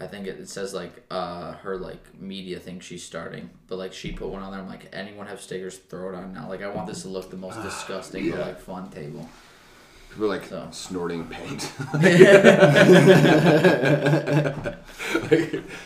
[0.00, 3.92] I think it, it says like uh her like media thing she's starting, but like
[3.92, 4.60] she put one on there.
[4.60, 5.76] I'm like, anyone have stickers?
[5.78, 6.48] Throw it on now.
[6.48, 8.46] Like I want this to look the most disgusting but yeah.
[8.46, 9.28] like fun table.
[10.10, 10.66] People are like So.
[10.72, 11.70] snorting paint.
[11.94, 12.02] like,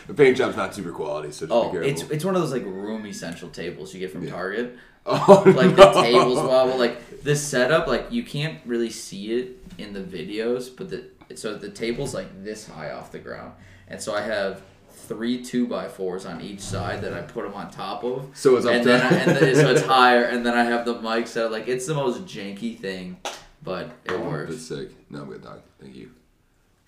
[0.06, 3.06] the paint job's not super quality, so Oh, it's it's one of those like room
[3.06, 4.30] essential tables you get from Yeah.
[4.30, 4.78] Target.
[5.06, 5.92] oh, Like no.
[5.92, 10.74] the tables wobble, like the setup, like you can't really see it in the videos,
[10.74, 11.04] but the
[11.36, 13.52] so the table's like this high off the ground,
[13.88, 17.54] and so I have three two by fours on each side that I put them
[17.54, 18.30] on top of.
[18.34, 20.84] So it's up and then I, and then, so it's higher, and then I have
[20.84, 21.52] the mic set.
[21.52, 23.18] Like it's the most janky thing,
[23.62, 24.62] but it That's works.
[24.62, 25.10] sick.
[25.10, 25.60] No, I'm good, dog.
[25.80, 26.10] Thank you.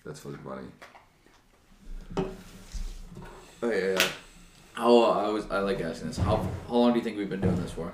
[0.05, 0.67] That's fucking funny.
[3.61, 4.07] Oh yeah, yeah.
[4.73, 6.17] How uh, I was I like asking this.
[6.17, 6.37] How
[6.67, 7.93] how long do you think we've been doing this for?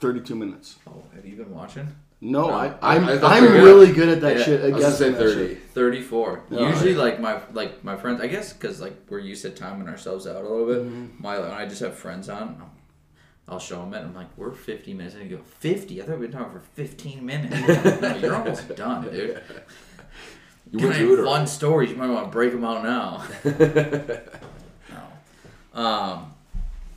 [0.00, 0.76] 32 minutes.
[0.86, 1.88] Oh, have you been watching?
[2.20, 4.60] No, No, I, I- I'm, I I'm they really good at that Yeah, shit.
[4.60, 5.48] I was gonna guessing say that 30.
[5.54, 5.62] shit.
[5.70, 6.42] Thirty four.
[6.50, 6.98] Oh, Usually, yeah.
[6.98, 8.20] like my like my friends.
[8.20, 10.78] I guess because like we're used to timing ourselves out a little bit.
[10.84, 11.22] Mm-hmm.
[11.22, 12.60] My when I just have friends on,
[13.48, 13.98] I'll show them it.
[14.00, 16.02] I'm like, we're 50 minutes, and you go 50.
[16.02, 18.00] I thought we've been talking for 15 minutes.
[18.02, 19.40] no, you're almost done, dude.
[20.72, 21.38] You Can went I through it have already.
[21.38, 21.90] fun stories.
[21.90, 23.24] You might want to break them out now.
[25.74, 25.80] no.
[25.80, 26.34] Um,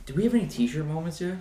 [0.04, 1.36] do we have any t-shirt moments yet?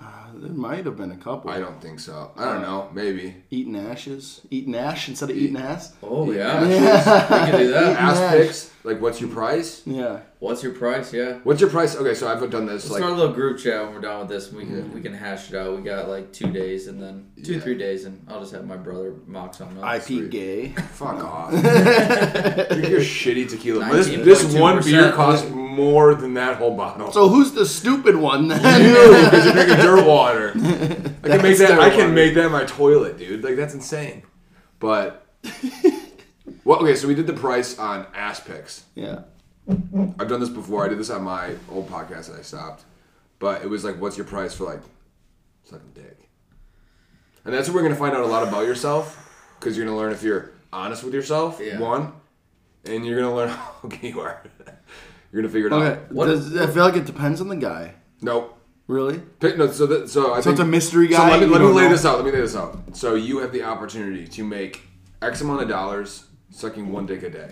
[0.00, 0.04] Uh,
[0.36, 1.50] there might have been a couple.
[1.50, 2.30] I don't think so.
[2.36, 2.88] I don't know.
[2.92, 3.34] Maybe.
[3.50, 4.40] Eating ashes.
[4.48, 5.92] Eating ash instead of eating ass.
[6.04, 6.64] Oh Yeah.
[6.68, 7.96] yeah, we can do that.
[7.98, 8.36] Ass Nice.
[8.46, 8.70] picks.
[8.84, 9.82] Like, what's your price?
[9.84, 10.20] Yeah.
[10.38, 11.12] What's your price?
[11.12, 11.38] Yeah.
[11.42, 11.96] What's your price?
[11.96, 14.20] Okay, so I've done this Let's like start a little group chat when we're done
[14.20, 14.48] with this.
[14.50, 14.94] and We can Yeah.
[14.94, 15.76] we can hash it out.
[15.76, 17.60] We got like two days and then two Yeah.
[17.60, 20.08] three days, and I'll just have my brother mock something else.
[20.08, 20.68] IP gay.
[20.92, 21.52] fuck off.
[21.52, 23.90] You're shitty tequila.
[23.92, 25.44] This, this one beer costs
[25.78, 27.10] more than that whole bottle.
[27.12, 28.58] So who's the stupid one then?
[28.60, 30.50] because you're drinking dirt water.
[30.50, 31.68] I can make That's that.
[31.68, 32.08] dirt I can water.
[32.12, 33.42] make that my toilet, dude.
[33.42, 34.22] Like that's insane.
[34.78, 35.26] But
[36.64, 36.94] well, okay.
[36.94, 38.84] So we did the price on ass picks.
[38.94, 39.20] yeah.
[40.18, 40.84] I've done this before.
[40.84, 42.84] I did this on my old podcast that I stopped.
[43.38, 44.80] But it was like, what's your price for like
[45.64, 46.16] sucking dick?
[47.44, 50.12] And that's where we're gonna find out a lot about yourself, because you're gonna learn
[50.12, 51.60] if you're honest with yourself.
[51.62, 51.78] Yeah.
[51.78, 52.12] One,
[52.84, 54.42] and you're gonna learn how okay you are.
[55.32, 56.00] You're gonna figure it Okay.
[56.00, 56.12] out.
[56.12, 57.94] What- Does, I feel like it depends on the guy.
[58.22, 58.54] Nope.
[58.86, 59.20] Really?
[59.40, 61.16] Pick, no, so that, so I So think it's a mystery guy.
[61.18, 61.88] So let me, let me lay know?
[61.90, 62.16] this out.
[62.16, 62.78] Let me lay this out.
[62.96, 64.80] So you have the opportunity to make
[65.20, 67.50] X amount of dollars sucking one dick a day.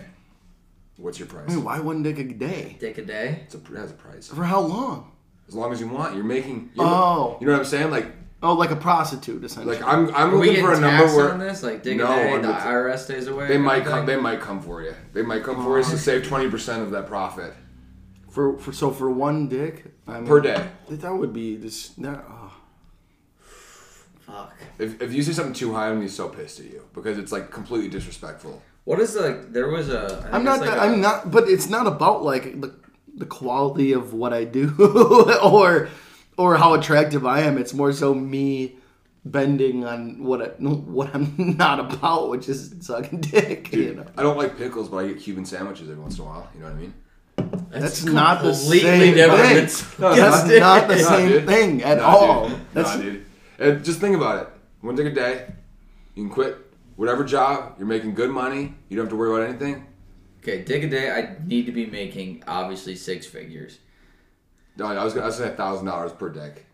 [0.97, 1.45] What's your price?
[1.47, 2.75] I mean, why one dick a day?
[2.79, 3.41] Dick a day.
[3.45, 4.27] It's a, it has a price.
[4.29, 5.11] For how long?
[5.47, 6.71] As long as you want, you're making.
[6.73, 7.37] You're, Oh.
[7.39, 7.91] You know what I'm saying?
[7.91, 8.07] Like,
[8.41, 9.77] Oh, like a prostitute, essentially.
[9.77, 11.63] like I'm I'm Are looking for a number taxed where on this?
[11.63, 13.47] Like dick No, a day, the the- IRS stays away.
[13.47, 14.05] they might come.
[14.07, 14.93] They might come for you.
[15.13, 17.53] They might come for us to save twenty percent of that profit
[18.37, 20.69] for, for so for one dick, I mean, per day.
[20.89, 22.53] That that would be just That, oh.
[24.19, 24.53] Fuck.
[24.77, 27.17] If, if you say something too high, I'm gonna be so pissed at you because
[27.17, 28.61] it's like completely disrespectful.
[28.83, 29.53] What is like?
[29.53, 30.03] There was a.
[30.03, 30.57] I think I'm not.
[30.57, 31.31] it's like that, a- I'm not.
[31.31, 32.75] But it's not about like the
[33.15, 34.75] the quality of what I do
[35.43, 35.89] or
[36.37, 37.57] or how attractive I am.
[37.57, 38.75] It's more so me
[39.25, 43.73] bending on what I, what I'm not about, which is sucking dick.
[43.73, 44.05] you know.
[44.15, 46.47] I don't like pickles, but I get Cuban sandwiches every once in a while.
[46.53, 46.93] You know what I mean?
[47.37, 49.69] That's not the same different.
[49.69, 50.01] thing.
[50.01, 51.45] No, That's it's not the same dude.
[51.47, 52.49] thing at Nah, all.
[52.49, 52.59] Dude.
[52.73, 53.25] That's Nah, dude.
[53.59, 54.49] And just think about it.
[54.81, 55.47] One dick a day.
[56.15, 56.57] You can quit
[56.95, 57.75] whatever job.
[57.77, 58.73] You're making good money.
[58.89, 59.85] You don't have to worry about anything.
[60.41, 61.11] Okay, dick a day.
[61.11, 63.79] I need to be making obviously six figures
[64.77, 66.65] No, I was gonna I was gonna say thousand dollars per dick.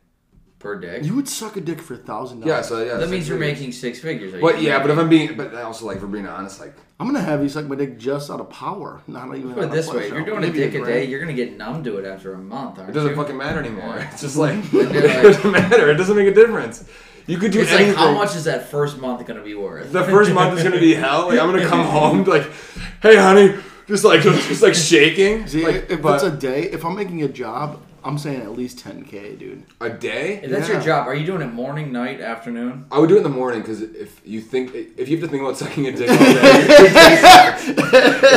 [0.63, 1.03] Per dick.
[1.03, 2.47] you would suck a dick for a thousand dollars.
[2.47, 2.67] Yeah, dollars.
[2.69, 2.93] so yeah.
[2.95, 3.59] that six means you're figures.
[3.59, 4.33] making six figures.
[4.33, 6.59] Are But you yeah, but if I'm being, but I also like for being honest,
[6.59, 9.53] like I'm gonna have you suck my dick just out of power, not even.
[9.53, 10.15] Put out it this of way, pleasure.
[10.15, 10.85] you're doing a dick a grand.
[10.85, 13.15] day, you're gonna get numb to it after a month, aren't it doesn't you?
[13.15, 13.97] fucking matter anymore.
[13.97, 14.09] Yeah.
[14.13, 15.91] It's just like you're it doesn't matter.
[15.91, 16.85] It doesn't make a difference.
[17.25, 17.95] You could do It's anything.
[17.95, 19.91] like how much is that first month gonna be worth?
[19.91, 21.27] The first month is gonna be hell.
[21.27, 22.49] Like I'm gonna come home like,
[23.01, 23.55] hey honey,
[23.87, 25.47] just like just like shaking.
[25.47, 28.51] See, like, if but it's a day, if I'm making a job, I'm saying at
[28.57, 29.63] least 10k, dude.
[29.79, 30.41] a day.
[30.43, 30.83] If that's your Yeah.
[30.85, 32.85] job, are you doing it morning, night, afternoon?
[32.91, 35.31] I would do it in the morning because if you think if you have to
[35.31, 37.67] think about sucking a dick all day, your day sucks.
[37.67, 37.77] Like,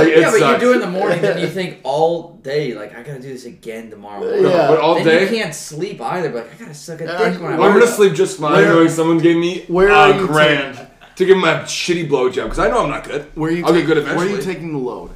[0.09, 0.63] it yeah, but sucks.
[0.63, 3.29] you do it in the morning, then you think all day, like I gotta do
[3.33, 4.21] this again tomorrow.
[4.21, 4.45] morning.
[4.45, 4.69] Yeah.
[4.69, 6.31] But all then day, you can't sleep either.
[6.31, 8.53] But like, I gotta suck a Yeah, dick when I'm I gonna sleep just fine
[8.53, 10.79] Where- knowing someone gave me where are a you grand
[11.17, 13.27] to give my shitty blowjob because I know I'm not good.
[13.35, 13.65] Where are you?
[13.65, 14.27] I'll ta- get good eventually.
[14.27, 15.11] Where are you taking the load?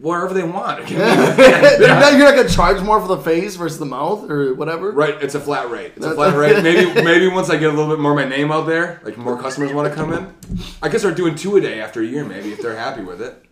[0.00, 0.80] Wherever they want.
[0.82, 0.94] okay?
[0.96, 4.92] They're not- you're not gonna charge more for the face versus the mouth or whatever.
[4.92, 5.92] Right, it's a flat rate.
[5.96, 6.62] It's a flat rate.
[6.62, 9.16] Maybe maybe once I get a little bit more of my name out there, like
[9.18, 10.32] more customers want to come in,
[10.82, 13.20] I can start doing two a day after a year, maybe if they're happy with
[13.20, 13.44] it.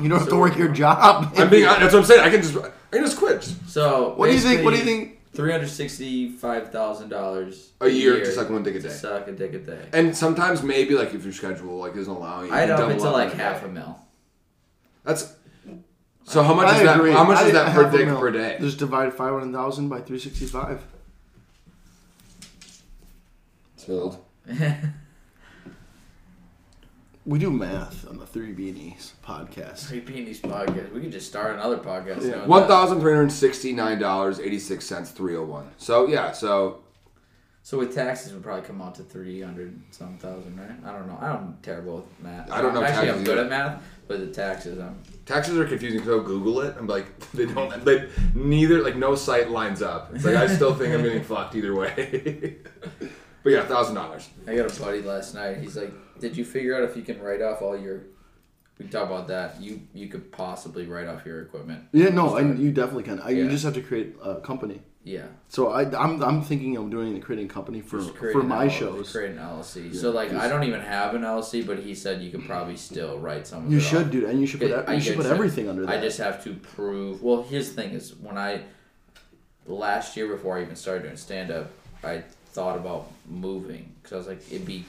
[0.00, 1.32] You don't have to work your job.
[1.36, 1.80] I'm being honest.
[1.82, 2.20] That's what I'm saying.
[2.20, 4.64] I can just I can just quit So What do you think?
[4.64, 5.12] What do you think?
[5.34, 8.94] Three hundred sixty-five thousand dollars a year to suck one dick a to day.
[8.94, 9.86] suck a dick a day.
[9.92, 12.98] And sometimes maybe like if your schedule like isn't allowing you, I'd up double it
[13.00, 13.66] to like half day.
[13.66, 13.98] a mil.
[15.04, 15.35] That's
[16.26, 16.42] so.
[16.42, 16.96] How much I is that?
[16.98, 17.12] agree.
[17.12, 18.56] How much I- is that I per have dick per day?
[18.60, 20.82] Just divide five hundred thousand by three sixty five.
[23.76, 24.18] Sold.
[27.24, 29.90] We do math on the Three Beanies podcast.
[29.90, 30.92] Repeating these podcast.
[30.92, 32.22] We could just start another podcast.
[32.22, 32.34] Yeah.
[32.36, 32.68] doing One that.
[32.68, 35.70] thousand three hundred sixty-nine dollars eighty-six cents three hundred one.
[35.76, 36.84] So yeah, so
[37.66, 40.76] So with taxes, would probably come out to three hundred some thousand, right?
[40.84, 41.18] I don't know.
[41.20, 42.48] I'm terrible with math.
[42.48, 43.46] I don't know Actually, I'm good either.
[43.46, 45.02] at math, but the taxes, I'm.
[45.24, 46.76] taxes are confusing So Google it.
[46.78, 47.84] I'm like, they don't.
[47.84, 50.14] They neither like no site lines up.
[50.14, 52.58] It's like I still think I'm getting fucked either way.
[53.42, 54.28] But yeah, thousand dollars.
[54.46, 55.58] I got a buddy last night.
[55.58, 58.02] He's like, "Did you figure out if you can write off all your?"
[58.78, 59.60] We talk about that.
[59.60, 61.84] You you could possibly write off your equipment.
[61.92, 63.20] Yeah, no, and you definitely can.
[63.20, 64.82] I, You just have to create a company.
[65.06, 69.12] Yeah, So I, I'm, I'm thinking of doing a creating company for for my shows.
[69.12, 69.94] Create an LLC.
[69.94, 73.16] so like, I don't even have an LLC, but he said you could probably still
[73.20, 73.66] write some.
[73.66, 74.10] Of You should off.
[74.10, 75.98] do, and you should put you should put everything under that.
[75.98, 77.22] I just have to prove.
[77.22, 78.62] Well, the thing: is when I
[79.68, 81.70] last year before I even started doing stand up,
[82.02, 84.84] I thought about moving because I was like, it'd be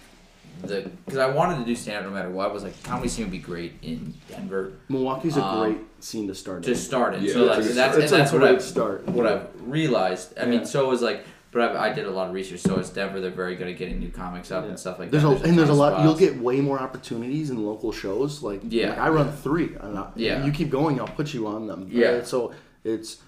[0.63, 2.49] the because I wanted to do stand up no matter what.
[2.49, 6.27] I was like, comedy scene would be great in Denver Milwaukee's a um, great scene
[6.27, 6.63] to start.
[6.63, 6.77] to in.
[6.77, 7.21] start it.
[7.21, 9.07] Yeah, so it's like that's it's and a that's what I've start.
[9.07, 10.37] what I've realized.
[10.37, 10.49] I Yeah.
[10.49, 11.25] mean, so it was like.
[11.49, 12.59] But I've, I did a lot of research.
[12.59, 13.21] So it's Denver.
[13.21, 15.41] They're very good at getting new comics up and stuff like There's that.
[15.41, 16.03] a and there's a ton of lot.
[16.03, 18.43] You'll get way more opportunities in local shows.
[18.43, 18.89] Like Yeah.
[18.89, 19.73] like I run three.
[19.79, 20.45] And I, Yeah.
[20.45, 21.87] you keep going, I'll put you on them.
[21.89, 22.07] Yeah.
[22.15, 22.27] right?
[22.27, 22.51] So
[22.83, 23.21] it's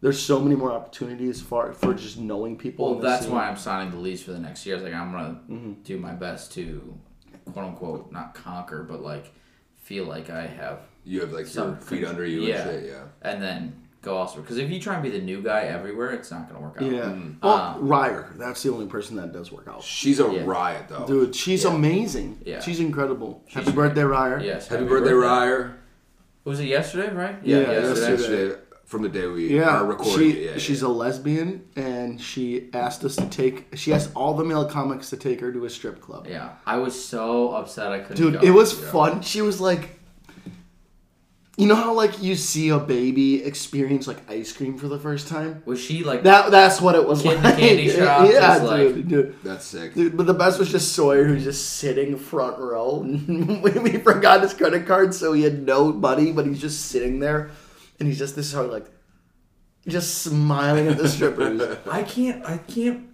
[0.00, 2.92] there's so many more opportunities for for just knowing people.
[2.92, 3.34] Well, that's scene.
[3.34, 4.74] why I'm signing the lease for the next year.
[4.76, 5.72] I was like, I'm gonna Mm-hmm.
[5.84, 6.94] do my best to,
[7.52, 9.30] quote unquote, not conquer, but like
[9.76, 12.68] feel like I have, You have like Some your feet under you yeah.
[12.68, 12.90] and shit.
[12.90, 13.04] Yeah.
[13.22, 14.42] and then go elsewhere.
[14.42, 16.90] Because if you try and be the new guy everywhere, it's not gonna work out.
[16.90, 17.00] Yeah.
[17.02, 17.42] Mm.
[17.42, 19.82] Well, Um, Ryer, that's the only person that does work out.
[19.82, 20.42] She's a Yeah.
[20.44, 21.06] riot though.
[21.06, 21.74] Dude, she's Yeah.
[21.74, 22.40] amazing.
[22.44, 22.60] Yeah.
[22.60, 23.42] She's incredible.
[23.46, 23.88] She's Happy great.
[23.88, 24.40] birthday, Ryer.
[24.40, 24.68] Yes.
[24.68, 25.76] Happy, birthday, Ryer.
[26.44, 27.12] Was it yesterday?
[27.14, 27.36] Right?
[27.42, 28.10] Yeah, Yesterday.
[28.12, 28.56] yesterday.
[28.84, 30.14] from the day we Yeah, are recording.
[30.14, 30.50] she, it.
[30.52, 30.88] Yeah, she's yeah.
[30.88, 33.66] a lesbian, and she asked us to take.
[33.76, 36.26] She asked all the male comics to take her to a strip club.
[36.26, 36.50] Yeah.
[36.64, 38.16] I was so upset I couldn't.
[38.16, 38.46] Dude, go.
[38.46, 38.90] it was Yeah.
[38.90, 39.20] fun.
[39.20, 39.97] She was like,
[41.58, 45.26] you know how like you see a baby experience like ice cream for the first
[45.26, 45.60] time.
[45.66, 46.22] Was she like?
[46.22, 47.58] That that's what it was Kid in like.
[47.58, 49.36] candy shop, yeah, just like- dude, dude.
[49.42, 49.92] That's sick.
[49.92, 52.98] Dude, but the best was just Sawyer, who's just sitting front row.
[53.28, 57.18] we, we forgot his credit card, so he had no money, but he's just sitting
[57.18, 57.50] there,
[57.98, 58.86] and he's just this is how like,
[59.88, 61.60] just smiling at the strippers.
[61.90, 62.46] I can't.
[62.46, 63.08] I can't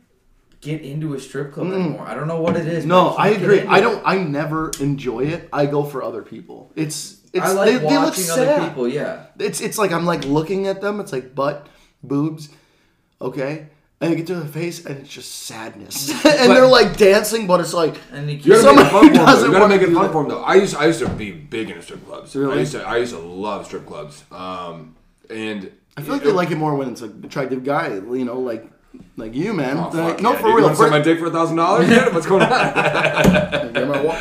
[0.60, 2.06] get into a strip club anymore.
[2.06, 2.84] I don't know what it is.
[2.84, 2.88] Mm.
[2.88, 3.62] no, but I agree.
[3.62, 4.02] I don't.
[4.04, 5.48] I never enjoy it.
[5.50, 6.70] I go for other people.
[6.76, 8.48] It's it's I like they, they look watching sad.
[8.48, 8.88] other people.
[8.88, 9.26] Yeah.
[9.38, 11.00] It's it's like I'm like looking at them.
[11.00, 11.66] It's like butt,
[12.02, 12.48] boobs,
[13.20, 13.66] okay,
[14.00, 17.60] and I get to the face, and it's just sadness, and they're like dancing, but
[17.60, 18.62] it's like And you You can't.
[18.64, 19.52] gotta make it fun for him.
[19.52, 20.42] You gotta make it fun for him though.
[20.42, 22.34] I used I used to be big into strip clubs.
[22.36, 22.56] Really?
[22.56, 24.24] I used to I used to love strip clubs.
[24.30, 24.94] Um,
[25.30, 28.38] and I feel like they like it more when it's an attractive guy, you know,
[28.40, 28.66] like
[29.16, 29.76] like you, man.
[29.78, 30.50] Oh, Like, no, yeah, for dude.
[30.50, 30.64] You real.
[30.66, 31.88] want to suck For, my dick for a thousand dollars?
[32.12, 33.72] What's going on?
[33.72, 34.18] Get my wa-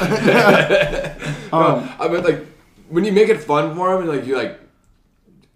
[1.51, 2.45] Um, I mean, like
[2.93, 4.59] when you make it fun for him, and like you like,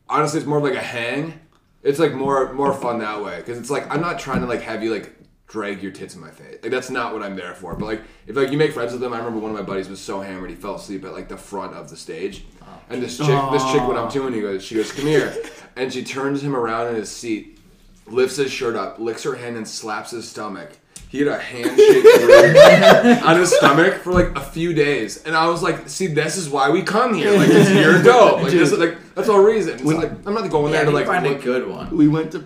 [0.10, 1.40] honestly, it's more of like a hang.
[1.84, 4.62] It's like more more fun that way because it's like I'm not trying to like
[4.64, 5.14] have you like
[5.46, 6.58] drag your tits in my face.
[6.64, 7.76] Like that's not what I'm there for.
[7.76, 9.88] But like if like you make friends with them, I remember one of my buddies
[9.88, 12.82] was so hammered he fell asleep at like the front of the stage, oh.
[12.90, 15.06] and this chick this chick went up to him and he goes she goes come
[15.06, 15.32] here,
[15.76, 17.60] and she turns him around in his seat,
[18.08, 20.72] lifts his shirt up, licks her hand and slaps his stomach.
[21.10, 25.48] He had a handshake wound on his stomach for like a few days, and I
[25.50, 27.32] was like, "See, this is why we come here.
[27.38, 28.42] Like, this, you're dope.
[28.44, 29.76] Like, this is like that's all reason.
[29.76, 31.96] It's like, I'm not going Yeah, there to like find a look- good one.
[31.96, 32.46] we went to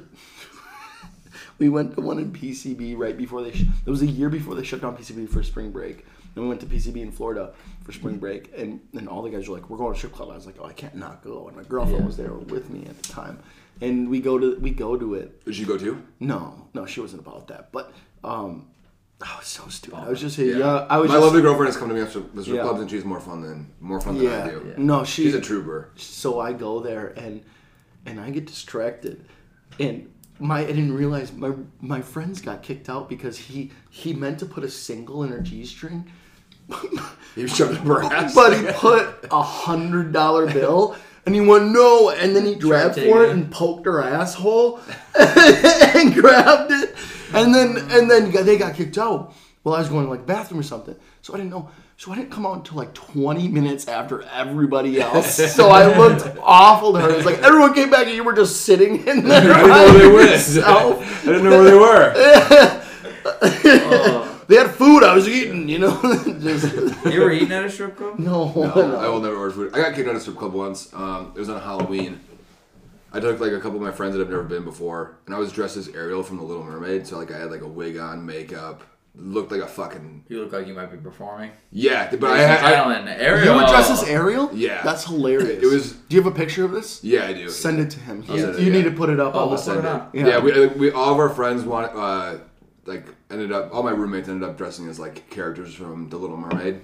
[1.57, 3.51] we went to one in PCB right before they.
[3.51, 6.05] Sh- it was a year before they shut down PCB for spring break.
[6.33, 7.53] Then we went to PCB in Florida
[7.83, 10.29] for spring break, and and all the guys were like, "We're going to strip club."
[10.31, 12.05] I was like, "Oh, I can't not go." And my girlfriend Yeah.
[12.05, 13.39] was there with me at the time,
[13.81, 15.43] and we go to we go to it.
[15.45, 16.01] Did you go too?
[16.19, 17.71] No, no, she wasn't about that.
[17.73, 17.91] But
[18.23, 18.67] um,
[19.21, 19.99] I was so stupid.
[19.99, 20.87] I was just yeah.
[20.89, 22.63] I was My just, lovely girlfriend has come to me after the strip Yeah.
[22.63, 24.45] clubs, and she's more fun than more fun than yeah.
[24.45, 24.73] I do.
[24.77, 25.89] No, she, She's a trooper.
[25.95, 27.43] so I go there and
[28.05, 29.23] and I get distracted
[29.79, 31.51] and my I didn't realize my
[31.81, 35.39] my friends got kicked out because he he meant to put a single in her
[35.39, 36.09] G string,
[37.35, 38.33] You shoved up her ass.
[38.33, 40.95] but he put a hundred dollar bill.
[41.23, 43.33] And he went no, and then he grabbed for it it.
[43.33, 44.79] and poked her asshole,
[45.19, 46.95] and grabbed it,
[47.33, 49.33] and then and then they got kicked out.
[49.63, 51.69] Well, I was going to like bathroom or something, so I didn't know.
[51.97, 55.37] So I didn't come out until like 20 minutes after everybody else.
[55.55, 57.09] So I looked awful to her.
[57.11, 59.53] It was like everyone came back and you were just sitting in there.
[59.53, 61.01] I didn't know where they by went.
[61.21, 62.13] I didn't know where they were.
[63.25, 66.01] Oh, They had food I was eating, you know.
[66.41, 66.75] just,
[67.05, 68.19] you were eating at a strip club?
[68.19, 69.73] no, No, I will never order food.
[69.73, 70.91] I got kicked out of a strip club once.
[70.93, 72.19] Um, it was on Halloween.
[73.13, 75.37] I took like a couple of my friends that I've never been before, and I
[75.39, 77.05] was dressed as Ariel from The Little Mermaid.
[77.07, 78.83] So like I had like a wig on, makeup,
[79.15, 81.51] looked like a fucking You look like you might be performing.
[81.71, 82.09] yeah.
[82.15, 83.55] But I had I, Ariel.
[83.55, 84.49] You were dressed as Ariel?
[84.53, 84.81] Yeah.
[84.83, 85.61] That's hilarious.
[85.61, 87.03] It was- Do you have a picture of this?
[87.03, 87.49] yeah, I do.
[87.49, 88.23] Send it to him.
[88.29, 88.71] I'll it, you yeah.
[88.71, 90.15] need to put it up Oh, on the we'll send it up.
[90.15, 92.37] Yeah, we, we all of our friends want uh
[92.85, 96.37] like ended up all my roommates ended up dressing as like characters from The Little
[96.37, 96.79] Mermaid,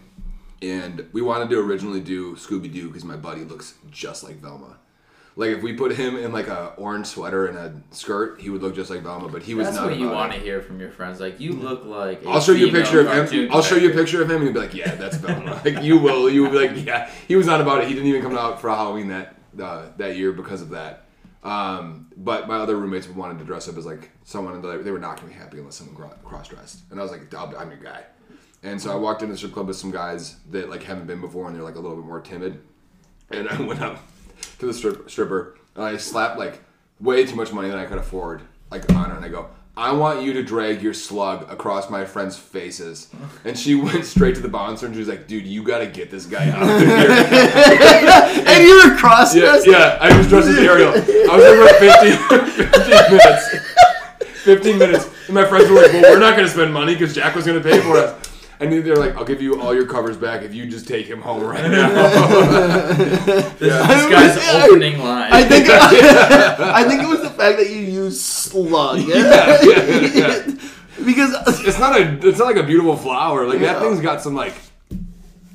[0.62, 4.78] and we wanted to originally do Scooby Doo because my buddy looks just like Velma.
[5.38, 8.64] Like if we put him in like a orange sweater and a skirt, he would
[8.64, 9.30] look just like Velma.
[9.30, 9.72] But he was not.
[9.72, 9.92] That's not.
[9.92, 11.20] what you want to hear from your friends.
[11.20, 12.26] Like you look like.
[12.26, 13.52] a I'll show you a picture of him.
[13.52, 15.84] I'll show you a picture of him, and you'll be like, "Yeah, that's Velma." like
[15.84, 16.28] you will.
[16.28, 17.88] You will be like, "Yeah." He was not about it.
[17.88, 21.06] He didn't even come out for Halloween that uh, that year because of that.
[21.44, 24.98] Um, but my other roommates wanted to dress up as like someone, and they were
[24.98, 26.82] not gonna be happy unless someone cross dressed.
[26.90, 28.06] And I was like, "I'm your guy."
[28.64, 31.22] And so I walked into the strip club with some guys that like haven't been
[31.22, 32.60] before, and they're like a little bit more timid.
[33.30, 34.00] And I went up
[34.60, 36.62] to the strip, stripper, and I slapped like
[37.00, 39.92] way too much money than I could afford, like on her, and I go, "I
[39.94, 43.10] want you to drag your slug across my friends' faces."
[43.46, 45.88] And she went straight to the bouncer, and she was like, "Dude, you got to
[45.88, 46.90] get this guy out of here."
[48.48, 50.92] and you were cross yeah, yeah, I was dressed as Ariel.
[50.92, 53.78] I was there for 15, 15 minutes.
[54.48, 55.10] 15 minutes.
[55.26, 57.70] And my friends were like, well, we're not to spend money because Jack was to
[57.70, 58.27] pay for us.
[58.60, 61.06] And then they're like, I'll give you all your covers back if you just take
[61.06, 62.88] him home right now.
[62.88, 64.66] This, this guy's Yeah.
[64.68, 65.32] opening line.
[65.32, 69.00] I think I think it was the fact that you used slug.
[69.02, 70.42] yeah, yeah, yeah.
[71.06, 71.36] because
[71.68, 72.28] It's not a.
[72.28, 73.46] It's not like a beautiful flower.
[73.48, 74.56] Like that thing's got some like.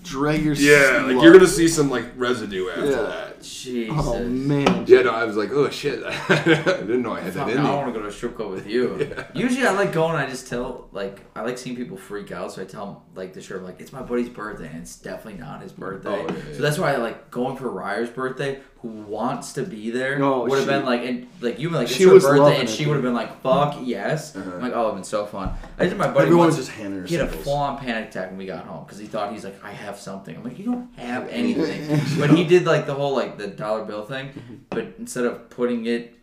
[0.04, 1.12] drag your Yeah, slug.
[1.16, 2.96] like you're gonna see some like residue after Yeah.
[3.02, 3.31] that.
[3.48, 3.96] Jesus.
[3.98, 4.84] Oh man.
[4.86, 7.64] Yeah, no, I was like, oh shit, I didn't know I had Fuck, that in
[7.64, 7.76] I me.
[7.76, 9.14] want to go to a strip club with you.
[9.34, 10.16] Usually, I like going.
[10.16, 13.32] I just tell like I like seeing people freak out, so I tell them like
[13.32, 16.10] the strip like it's my buddy's birthday, and it's definitely not his birthday.
[16.10, 16.54] Oh, yeah, yeah.
[16.56, 20.22] So that's why I like going for Ryer's birthday, who wants to be there.
[20.22, 22.60] Oh, would have been like and like you been like it's she her was birthday,
[22.60, 24.34] and she would have been like fuck yes.
[24.36, 24.50] Uh-huh.
[24.56, 25.52] I'm like oh, it'd been so fun.
[25.78, 26.26] I did my buddy.
[26.26, 28.64] Everyone's once, just handing her He had a full on panic attack when we got
[28.64, 30.36] home because he thought he's like I have something.
[30.36, 33.84] I'm like you don't have anything, but he did like the whole like the dollar
[33.84, 34.54] bill thing, mm-hmm.
[34.70, 36.14] but instead of putting it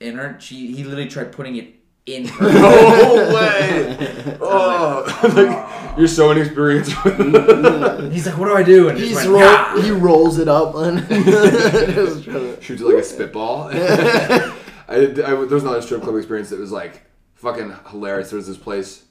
[0.00, 1.74] in her, she he literally tried putting it
[2.06, 2.52] in her.
[2.52, 4.36] No way!
[4.52, 5.04] Oh,
[5.36, 6.90] like, you're so inexperienced.
[6.92, 8.10] Mm-hmm.
[8.10, 10.74] He's like, "What do I do?" And He's just roll, "Nah." he rolls it up
[10.76, 13.70] and just trying to- Shoots it like a spitball.
[13.72, 14.52] I,
[14.88, 17.02] I, there was another strip club experience that was like
[17.34, 18.30] fucking hilarious.
[18.30, 19.04] There was this place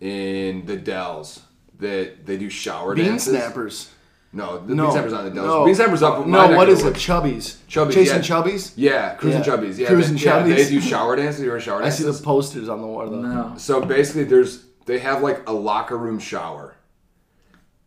[0.00, 1.40] in the Dells
[1.78, 3.32] that they do shower bean dances.
[3.36, 3.90] snappers.
[4.34, 5.46] No, the No, bean snappers not in the Dells.
[5.46, 5.64] no.
[5.64, 6.18] Bean snappers up.
[6.18, 6.84] No, my neck what of it?
[6.84, 6.98] woods.
[6.98, 7.56] Chubbies.
[7.68, 8.22] Chubbies, Chasing yeah.
[8.22, 8.72] chubbies.
[8.76, 9.46] Yeah, cruising Yeah.
[9.46, 9.78] chubbies.
[9.78, 11.40] Yeah, Cruising they, yeah, they do shower dances.
[11.42, 13.08] You ever shower I see the posters on the wall.
[13.08, 13.20] though.
[13.22, 16.74] No, So basically, there's they have like a locker room shower,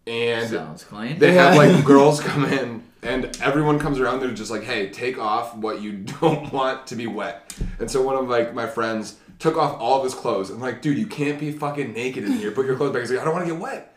[0.05, 1.19] and sounds clean.
[1.19, 4.21] they have like girls come in, and everyone comes around.
[4.21, 5.91] They're just like, "Hey, take off what you
[6.21, 9.97] don't want to be wet." And so one of like my friends took off all
[9.97, 10.49] of his clothes.
[10.49, 12.51] I'm like, "Dude, you can't be fucking naked in here.
[12.51, 13.93] Put your clothes back." He's like, "I don't want to get wet."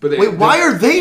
[0.00, 1.00] But they, Wait, why are they?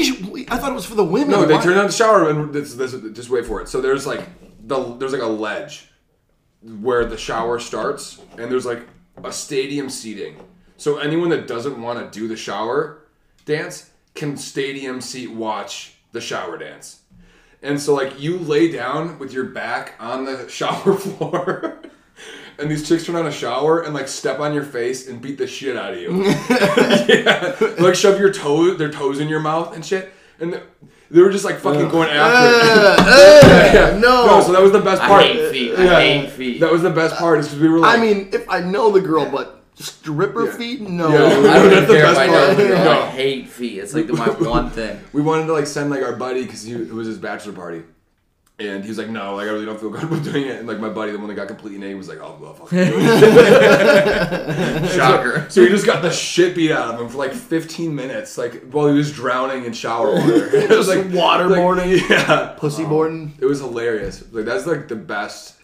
[0.49, 1.31] I thought it was for the women.
[1.31, 1.45] no?
[1.45, 3.67] They Why- turned on the shower and this, this, just wait for it.
[3.67, 4.21] So there's like
[4.65, 5.89] the there's like a ledge
[6.61, 8.87] where the shower starts, and there's like
[9.23, 10.37] a stadium seating.
[10.77, 13.03] So anyone that doesn't want to do the shower
[13.45, 17.01] dance can stadium seat watch the shower dance.
[17.61, 21.81] And so like you lay down with your back on the shower floor.
[22.59, 25.37] And these chicks turn on a shower and like step on your face and beat
[25.37, 26.23] the shit out of you.
[26.25, 27.55] yeah.
[27.79, 30.13] Like shove your toe, their toes in your mouth and shit.
[30.39, 30.61] And
[31.11, 32.61] they were just like fucking going after it.
[32.61, 33.97] Uh, uh, Yeah.
[33.99, 34.41] no.
[34.45, 35.23] So that was the best I part.
[35.23, 35.75] hate feet.
[35.75, 36.59] I hate feet.
[36.59, 38.91] That was the best part is because we were like, I mean, if I know
[38.91, 40.51] the girl, but stripper Yeah.
[40.57, 41.09] feet, no.
[41.09, 41.25] Yeah.
[41.25, 42.57] I don't That's the care if best I know part.
[42.57, 42.87] the girl.
[42.89, 43.79] I hate feet.
[43.79, 44.99] It's like the, my one thing.
[45.11, 47.83] we wanted to like send like our buddy because it was his bachelor party.
[48.59, 50.59] And he was like, no, like I really don't feel good about doing it.
[50.59, 52.71] And like my buddy, the one that got completely naked, was like, oh, well, fuck
[52.71, 52.85] you.
[54.89, 55.47] Shocker.
[55.49, 58.69] So he just got the shit beat out of him for like 15 minutes, like
[58.71, 60.49] while he was drowning in shower water.
[60.55, 61.99] It was like waterboarding.
[62.01, 62.89] like, yeah, Pussy oh.
[62.89, 63.33] boarding.
[63.39, 64.23] it was hilarious.
[64.31, 65.59] Like that's like the best.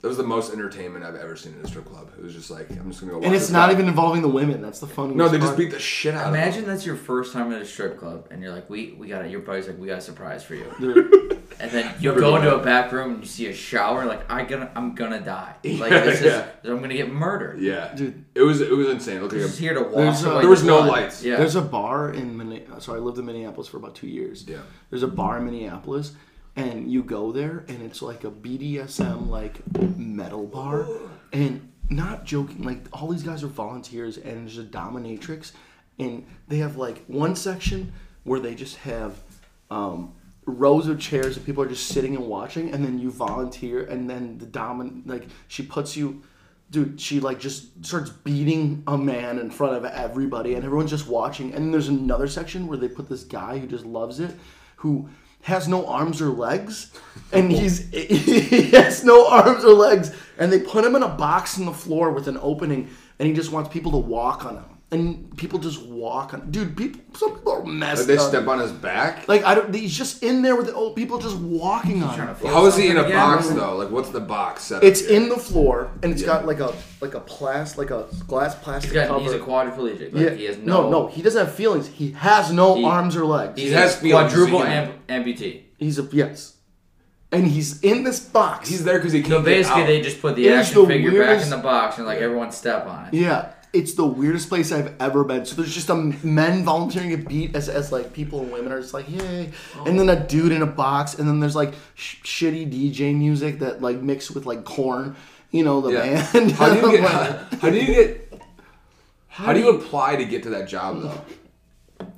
[0.00, 2.10] That was the most entertainment I've ever seen in a strip club.
[2.18, 3.18] It was just like I'm just gonna go.
[3.18, 3.74] Watch And it's not guy.
[3.74, 4.60] even involving the women.
[4.60, 5.14] That's the funny.
[5.14, 6.34] No, they just beat the shit out of.
[6.34, 9.24] Imagine that's your first time at a strip club, and you're like, "We, we got
[9.24, 12.36] it." Your buddy's like, "We got a surprise for you." Dude, And then you go
[12.36, 14.04] into a back room and you see a shower.
[14.06, 15.54] Like, I gonna, I'm gonna die.
[15.64, 16.46] Like Yeah, this yeah.
[16.62, 17.60] is, I'm gonna get murdered.
[17.60, 18.24] Yeah, Dude.
[18.34, 19.16] it was it was insane.
[19.18, 20.88] It looked like a, here to wash There's, uh, there was the no blood.
[20.88, 21.22] lights.
[21.24, 21.36] Yeah.
[21.36, 24.44] There's a bar in Minne- so I lived in Minneapolis for about two years.
[24.46, 24.58] Yeah.
[24.90, 26.12] There's a bar in Minneapolis,
[26.56, 29.60] and you go there, and it's like a BDSM like
[29.96, 30.86] metal bar,
[31.32, 35.52] and not joking, like all these guys are volunteers, and there's a dominatrix,
[35.98, 37.92] and they have like one section
[38.24, 39.18] where they just have.
[39.70, 40.14] Um,
[40.46, 44.08] rows of chairs and people are just sitting and watching and then you volunteer and
[44.10, 46.22] then the domin like she puts you
[46.74, 51.06] dude, she like just starts beating a man in front of everybody, and everyone's just
[51.06, 51.54] watching.
[51.54, 54.34] And then there's another section where they put this guy who just loves it,
[54.76, 55.08] who
[55.42, 56.90] has no arms or legs,
[57.32, 57.56] and oh.
[57.56, 61.64] he's he has no arms or legs, and they put him in a box in
[61.64, 64.64] the floor with an opening, and he just wants people to walk on him.
[64.90, 66.50] And people just walk on.
[66.52, 67.00] Dude, people.
[67.14, 68.28] Some people are messed Like they up.
[68.28, 69.26] step on his back.
[69.26, 69.74] Like I don't.
[69.74, 72.14] He's just in there with the old people just walking on.
[72.14, 73.16] Trying to feel How is he in a again?
[73.16, 73.76] box though?
[73.76, 74.84] Like what's the box set?
[74.84, 76.28] It's in the floor, and it's Yeah.
[76.28, 79.20] got like a like a plas like a glass plastic He's, got, cover.
[79.20, 80.12] he's a quadriplegic.
[80.14, 80.30] Like, yeah.
[80.30, 80.90] He has no, no.
[80.90, 81.88] no, he doesn't have feelings.
[81.88, 83.58] He has no He- arms or legs.
[83.58, 85.60] He's He has a feelings, quadruple he can- amp- amputee.
[85.78, 86.54] He's a yes,
[87.32, 88.68] and he's in this box.
[88.68, 89.86] He's there because he So can't get basically, out.
[89.86, 92.06] they just put the It is action the figure back weirdest- in the box and
[92.06, 93.14] like everyone step on it.
[93.14, 95.44] Yeah, it's the weirdest place I've ever been.
[95.44, 98.80] So there's just a men volunteering a beat as, as like people and women are
[98.80, 99.50] just like yay,
[99.84, 103.58] and then a dude in a box, and then there's like sh- shitty DJ music
[103.58, 105.16] that like mixed with like Korn,
[105.50, 106.32] you know the Yeah.
[106.32, 106.52] band.
[106.52, 107.10] How do you get?
[107.10, 108.42] How, how do you get?
[109.28, 111.20] How do you apply to get to that job though?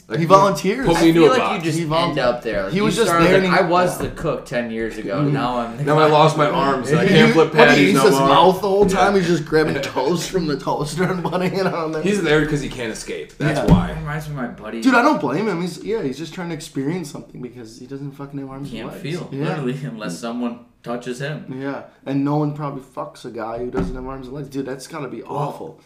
[0.08, 0.86] Like, He volunteers.
[0.86, 1.56] Put I me into feel a like box.
[1.56, 2.24] you just He end volunteered.
[2.26, 2.62] up there.
[2.62, 4.98] Like, He you was just started there like, he- I was the cook ten years
[4.98, 5.24] ago.
[5.24, 7.80] Now I'm the now I lost my arms and I can't flip What, he patties
[7.92, 8.28] uses no his more.
[8.28, 9.16] mouth the whole time.
[9.16, 12.02] He's just grabbing toast from the toaster and putting it on there.
[12.02, 13.36] He's there because he can't escape.
[13.36, 13.66] That's Yeah.
[13.66, 13.92] That why.
[13.94, 14.80] reminds me of my buddy.
[14.80, 15.60] Dude, I don't blame him.
[15.60, 18.78] He's yeah, he's just trying to experience something because he doesn't fucking have arms and
[18.82, 19.18] can't and legs.
[19.18, 19.48] feel Yeah.
[19.48, 21.46] literally unless someone touches him.
[21.60, 24.48] Yeah, and no one probably fucks a guy who doesn't have arms and legs.
[24.50, 25.80] Dude, that's gotta be awful.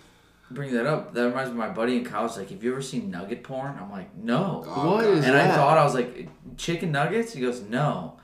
[0.51, 1.14] Bring that up.
[1.14, 2.36] That reminds me of my buddy in college.
[2.36, 3.78] Like, have you ever seen nugget porn?
[3.80, 4.64] I'm like, no.
[4.66, 5.14] Oh, What God.
[5.18, 7.32] is and I thought I was like, chicken nuggets.
[7.32, 8.18] He goes, no.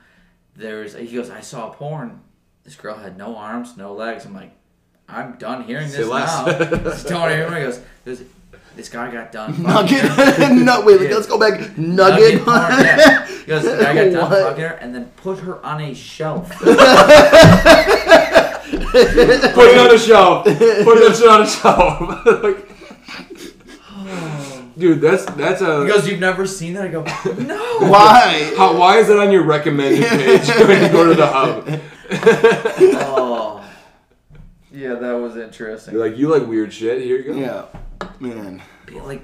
[0.55, 0.93] There's.
[0.95, 2.19] He goes, I saw porn.
[2.63, 4.25] This girl had no arms, no legs.
[4.25, 4.51] I'm like,
[5.07, 6.27] I'm done hearing this less.
[6.45, 6.51] now.
[6.51, 7.59] Don't want to hear more.
[7.59, 8.21] He goes, "There's-
[8.75, 9.63] this guy got done.
[9.63, 10.01] Nugget.
[10.01, 11.15] her." no, wait, Yeah.
[11.15, 11.77] let's go back.
[11.77, 12.43] Nugget Nugget.
[12.43, 13.25] porn, yeah.
[13.25, 14.43] He goes, the guy got done What?
[14.43, 16.51] fucking her and then put her on a shelf.
[19.53, 20.45] Put it on a shelf.
[20.45, 21.99] Put that shit on a shelf.
[22.43, 22.67] like,
[24.77, 25.81] dude, that's that's a.
[25.81, 26.85] He goes, you've never seen that?
[26.85, 27.03] I go,
[27.37, 27.79] no.
[27.79, 28.53] Why?
[28.55, 31.81] how, why is it on your recommended page when you go to the hub?
[32.99, 33.63] Oh.
[34.71, 35.95] Yeah, that was interesting.
[35.95, 37.01] You're like, you like weird shit.
[37.01, 37.33] Here you go.
[37.33, 37.65] Yeah,
[38.19, 38.61] man.
[38.85, 39.21] Be like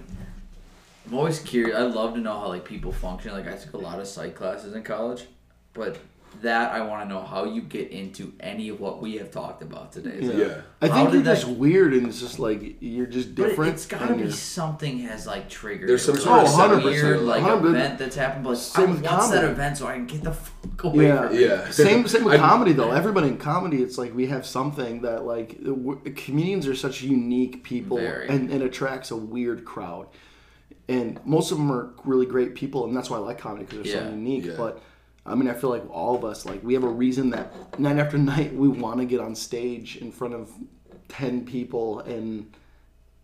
[1.14, 1.78] I'm always curious.
[1.78, 3.32] I love to know how like people function.
[3.34, 5.26] Like I took a lot of psych classes in college,
[5.74, 5.98] but
[6.42, 9.62] that I want to know how you get into any of what we have talked
[9.62, 10.20] about today.
[10.26, 10.62] So- Yeah.
[10.82, 13.48] I How think did you're that- just weird and it's just like you're just But
[13.50, 13.74] different.
[13.76, 15.88] it's gotta be you're- something has like triggered.
[15.88, 16.22] There's some it.
[16.22, 17.70] sort of Or some 100%, weird like 100.
[17.70, 18.44] event that's happened.
[18.44, 21.08] But like, Same I with want that event so I can get the fuck away
[21.08, 21.28] Yeah.
[21.28, 21.38] from.
[21.40, 21.70] Yeah.
[21.70, 22.92] Same, same with I- comedy though.
[22.92, 25.58] Everybody in comedy, it's like we have something that like
[26.16, 28.28] comedians are such unique people, Very.
[28.28, 30.08] and it attracts a weird crowd.
[30.90, 33.86] And most of them are really great people, and that's why I like comedy because
[33.90, 34.46] they're so unique.
[34.48, 34.54] Yeah.
[34.58, 34.82] But
[35.26, 37.98] I mean, I feel like all of us, like we have a reason that night
[37.98, 40.52] after night we want to get on stage in front of
[41.08, 42.52] ten people and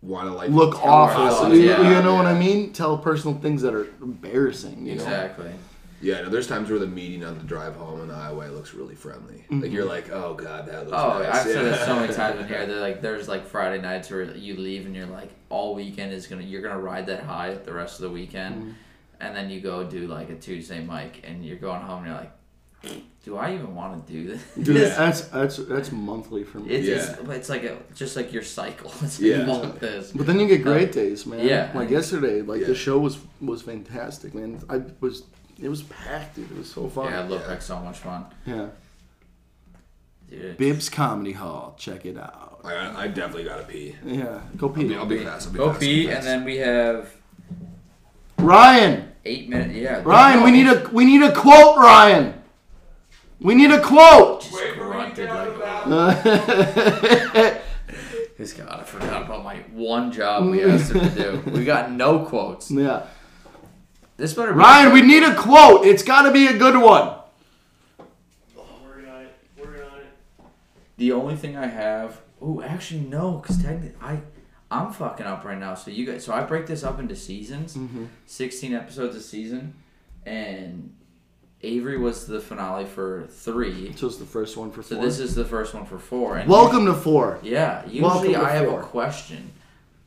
[0.02, 1.22] Want to like look tell awful.
[1.24, 2.24] ourselves, You, yeah, you know what.
[2.24, 2.72] I mean?
[2.72, 4.86] Tell personal things that are embarrassing.
[4.86, 5.02] You know?
[5.02, 5.52] Exactly.
[6.00, 8.72] Yeah, no, there's times where the meeting on the drive home on the highway looks
[8.72, 9.44] really friendly.
[9.50, 10.92] Like you're like, oh god, that looks.
[10.96, 11.34] Oh, nice.
[11.34, 11.74] I've said yeah.
[11.74, 12.64] it so many times in here.
[12.66, 16.26] They're like, there's like Friday nights where you leave and you're like, all weekend is
[16.26, 18.70] gonna, you're gonna ride that high the rest of the weekend, Mm-hmm.
[19.20, 22.16] And then you go do like a Tuesday mic, and you're going home and you're
[22.16, 22.32] like,
[23.24, 24.42] do I even want to do this?
[24.56, 24.88] Dude, Yeah.
[24.98, 26.70] that's that's that's monthly for me.
[26.70, 26.96] It's, Yeah.
[27.22, 28.90] it's, it's like a, just like your cycle.
[29.02, 29.62] It's like Yeah.
[29.64, 30.12] you this.
[30.12, 31.46] But then you get great uh, days, man.
[31.46, 31.70] yeah.
[31.74, 32.68] Like yesterday, like Yeah.
[32.68, 34.62] the show was was fantastic, man.
[34.70, 35.24] I was
[35.62, 36.50] it was packed, dude.
[36.50, 37.12] It was so fun.
[37.12, 37.50] Yeah, it looked Yeah.
[37.52, 38.68] like so much fun, Yeah.
[40.30, 40.56] dude.
[40.56, 41.74] Bibbs Comedy Hall.
[41.78, 42.60] Check it out.
[42.64, 43.96] I, I definitely gotta pee.
[44.04, 44.40] Yeah.
[44.56, 44.84] Go I'll pee.
[44.88, 45.46] be, I'll be fast.
[45.46, 46.16] I'll be Go fast, pee, fast.
[46.18, 47.12] and then we have
[48.42, 49.12] Ryan.
[49.24, 49.74] eight minutes.
[49.74, 52.34] Yeah, Ryan, we need a we need a quote, Ryan.
[53.40, 54.42] We need a quote.
[54.42, 55.50] Just grunted like.
[58.40, 60.72] This God, I forgot about my one job we mm.
[60.72, 61.50] asked him to do.
[61.50, 62.70] We got no quotes.
[62.70, 63.04] yeah.
[64.16, 65.84] This better be Ryan, we need a quote.
[65.84, 67.16] It's got to be a good one.
[68.56, 69.26] We're working on.
[69.58, 70.00] We're working on
[70.96, 72.22] the only thing I have.
[72.40, 74.20] Oh, actually no, because technically I,
[74.70, 75.74] I'm fucking up right now.
[75.74, 78.04] So you guys, so I break this up into seasons, Mm-hmm.
[78.26, 79.74] sixteen episodes a season,
[80.24, 80.94] and
[81.62, 83.92] Avery was the finale for three.
[83.96, 85.04] So it's the first one for So four.
[85.04, 86.36] this is the first one for four.
[86.38, 87.38] And Welcome to four.
[87.42, 88.80] Yeah, usually I have four.
[88.80, 89.50] a question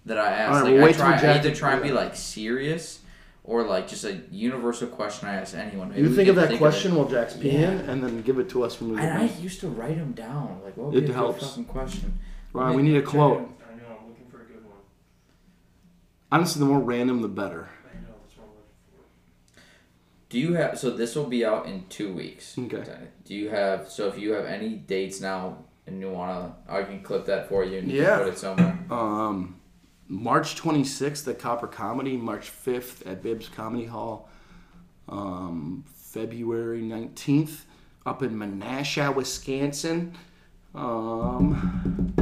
[0.05, 0.51] that I ask.
[0.64, 2.99] Right, like, we'll I try I either try and be like serious
[3.43, 5.89] or like just a universal question I ask anyone.
[5.89, 6.57] Maybe You think of that it.
[6.57, 7.91] question while Jack's peeing, Yeah.
[7.91, 10.61] and then give it to us when we And I used to write them down.
[10.64, 11.45] Like, what would It be a helps.
[11.49, 12.18] fucking question?
[12.53, 13.41] Ryan, we need a quote.
[13.41, 13.49] out.
[13.70, 13.97] I know.
[13.99, 14.78] I'm looking for a good one.
[16.34, 17.69] Honestly, the more random, the better.
[17.88, 18.07] I know.
[18.23, 18.65] That's what I'm looking
[19.55, 19.61] for.
[20.29, 20.79] Do you have?
[20.79, 22.57] So this will be out in two weeks.
[22.57, 22.97] Okay.
[23.23, 23.88] Do you have?
[23.88, 27.63] So if you have any dates now and you wanna, I can clip that for
[27.63, 28.15] you and you Yeah.
[28.15, 28.79] can put it somewhere.
[28.89, 29.57] Um,
[30.07, 34.27] March 26th at Copper Comedy, March 5th at Bibbs Comedy Hall,
[35.07, 37.65] um, February 19th
[38.07, 40.13] up in Menasha, Wisconsin.
[40.73, 42.15] Um,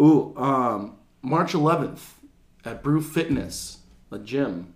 [0.00, 2.20] ooh, um, March 11th
[2.64, 3.78] at Brew Fitness,
[4.10, 4.74] a gym.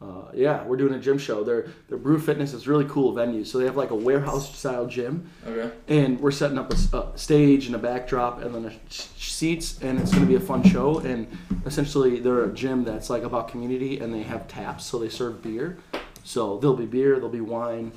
[0.00, 1.42] Uh, yeah, we're doing a gym show.
[1.42, 3.44] Their their Brew Fitness is really cool venue.
[3.44, 5.72] So they have like a warehouse style gym, Okay.
[5.88, 9.98] and we're setting up a stage and a backdrop and then a s- seats, and
[9.98, 10.98] it's going to be a fun show.
[11.00, 11.26] And
[11.66, 15.42] essentially, they're a gym that's like about community, and they have taps, so they serve
[15.42, 15.78] beer.
[16.22, 17.90] So there'll be beer, there'll be wine,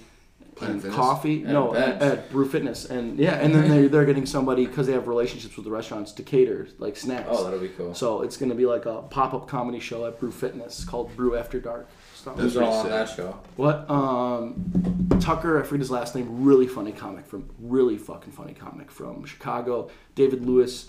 [0.61, 0.95] and Fitness?
[0.95, 1.43] coffee.
[1.43, 4.87] And no, at, at Brew Fitness, and yeah, and then they're, they're getting somebody because
[4.87, 7.27] they have relationships with the restaurants to cater like snacks.
[7.29, 7.93] Oh, that'll be cool.
[7.93, 11.15] So it's going to be like a pop up comedy show at Brew Fitness called
[11.15, 11.87] Brew After Dark.
[12.15, 13.39] So- That's Who's all on pretty that show?
[13.55, 13.89] what?
[13.89, 16.43] Um, Tucker, I forget his last name.
[16.43, 19.89] Really funny comic from, really fucking funny comic from Chicago.
[20.15, 20.87] David Lewis,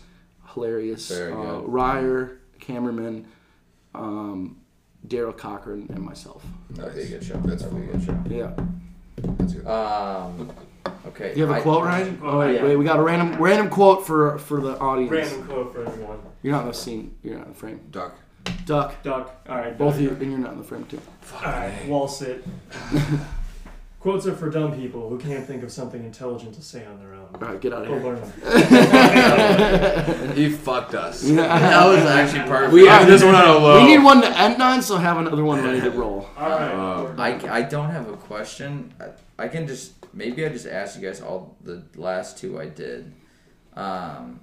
[0.52, 1.08] hilarious.
[1.08, 1.68] Very uh, good.
[1.68, 3.26] Ryer, cameraman,
[3.94, 4.58] um,
[5.08, 6.44] Daryl Cochran, and myself.
[6.70, 7.36] That'd be a good show.
[7.38, 7.80] That's a cool.
[7.80, 8.22] good show.
[8.28, 8.52] Yeah.
[9.38, 9.66] That's good.
[9.66, 10.52] Um,
[11.08, 11.32] okay.
[11.34, 12.20] Do you have a I- quote, Ryan?
[12.22, 12.64] Oh, wait, yeah.
[12.64, 12.76] wait.
[12.76, 15.10] We got a random random quote for for the audience.
[15.10, 16.18] Random quote for everyone.
[16.42, 17.14] You're not in the scene.
[17.22, 17.80] You're not in the frame.
[17.90, 18.14] Duck.
[18.66, 19.02] Duck.
[19.02, 19.44] Duck.
[19.48, 19.76] All right.
[19.78, 19.96] Both duck.
[19.96, 21.00] of you, and you're not in the frame too.
[21.34, 21.86] All right.
[21.86, 22.44] Wall sit.
[24.02, 27.14] Quotes are for dumb people who can't think of something intelligent to say on their
[27.14, 27.28] own.
[27.34, 28.02] All right, get out of here.
[28.02, 28.20] learn.
[30.36, 31.22] He fucked us.
[31.22, 32.72] That was actually perfect.
[32.72, 33.80] We have this one on a low.
[33.80, 36.28] We need one to end on, so have another one ready to roll.
[36.36, 36.72] All right.
[36.72, 38.92] Uh, I, I don't have a question.
[39.00, 42.66] I, I can just maybe I just asked you guys all the last two I
[42.66, 43.12] did.
[43.74, 44.40] Um,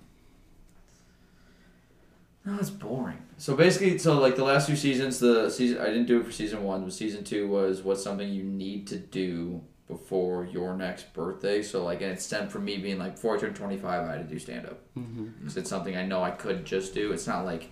[2.50, 3.18] no, it's boring.
[3.38, 6.32] So basically, so like the last two seasons, the season I didn't do it for
[6.32, 11.14] season one, but season two was what's something you need to do before your next
[11.14, 11.62] birthday.
[11.62, 14.14] So like, and it stemmed from me being like before I turned twenty five, I
[14.14, 17.12] had to do stand up because it's something I know I could just do.
[17.12, 17.70] It's not like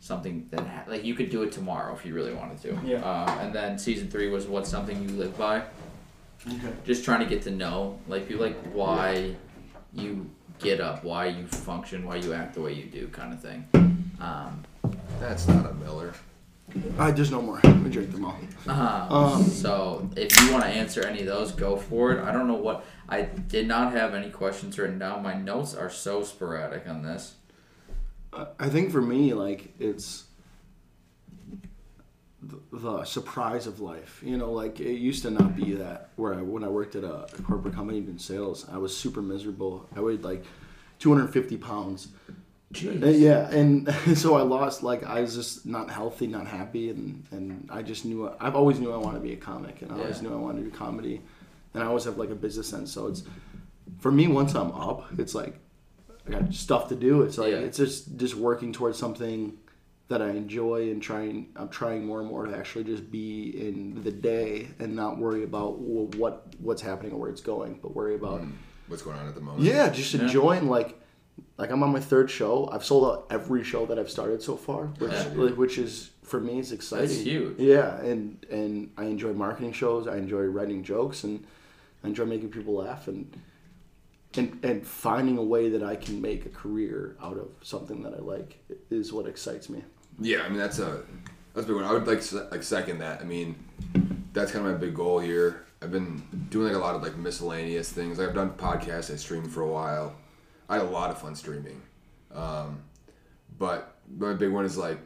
[0.00, 2.78] something that ha- like you could do it tomorrow if you really wanted to.
[2.84, 2.96] Yeah.
[2.98, 5.62] Um, and then season three was what's something you live by.
[6.46, 6.72] Okay.
[6.84, 9.34] Just trying to get to know like you like why
[9.92, 13.40] you get up, why you function, why you act the way you do, kind of
[13.40, 13.66] thing.
[14.20, 14.62] Um,
[15.20, 16.12] That's not a Miller.
[16.74, 17.60] All right, there's no more.
[17.64, 18.38] We drink them all.
[18.66, 22.24] um, Um, so if you want to answer any of those, go for it.
[22.24, 25.22] I don't know what I did not have any questions written down.
[25.22, 27.34] My notes are so sporadic on this.
[28.32, 30.24] I- I think for me, like it's
[32.42, 34.20] the, the surprise of life.
[34.24, 36.10] You know, like it used to not be that.
[36.16, 39.88] Where I, when I worked at a corporate company in sales, I was super miserable.
[39.94, 40.44] I weighed like
[40.98, 42.08] 250 pounds.
[42.82, 44.82] Uh, Yeah, and so I lost.
[44.82, 48.30] Like I was just not healthy, not happy, and and I just knew.
[48.40, 50.64] I've always knew I wanted to be a comic, and I always knew I wanted
[50.64, 51.20] to do comedy,
[51.74, 52.92] and I always have like a business sense.
[52.92, 53.22] So it's
[53.98, 54.26] for me.
[54.28, 55.56] Once I'm up, it's like
[56.26, 57.22] I got stuff to do.
[57.22, 57.58] It's like Yeah.
[57.58, 59.58] it's just just working towards something
[60.08, 61.48] that I enjoy and trying.
[61.56, 65.44] I'm trying more and more to actually just be in the day and not worry
[65.44, 68.42] about wh- what what's happening or where it's going, but worry about
[68.86, 69.62] What's going on at the moment?
[69.62, 70.22] yeah, just Yeah.
[70.22, 71.00] enjoying like
[71.56, 72.68] like I'm on my third show.
[72.72, 75.28] I've sold out every show that I've started so far, which Yeah.
[75.34, 77.08] like, which is for me is exciting.
[77.08, 77.58] That's huge.
[77.58, 80.06] Yeah, and and I enjoy marketing shows.
[80.06, 81.44] I enjoy writing jokes, and
[82.02, 83.36] I enjoy making people laugh, and
[84.36, 88.14] and and finding a way that I can make a career out of something that
[88.14, 88.58] I like
[88.90, 89.84] is what excites me.
[90.18, 91.02] Yeah, I mean that's a
[91.54, 91.84] that's a big one.
[91.84, 93.20] I would like like second that.
[93.20, 93.54] I mean,
[94.32, 95.66] that's kind of my big goal here.
[95.82, 98.18] I've been doing like a lot of like miscellaneous things.
[98.18, 99.12] Like I've done podcasts.
[99.12, 100.16] I streamed for a while.
[100.68, 101.80] I had a lot of fun streaming.
[102.34, 102.82] Um,
[103.58, 104.98] but my big one is like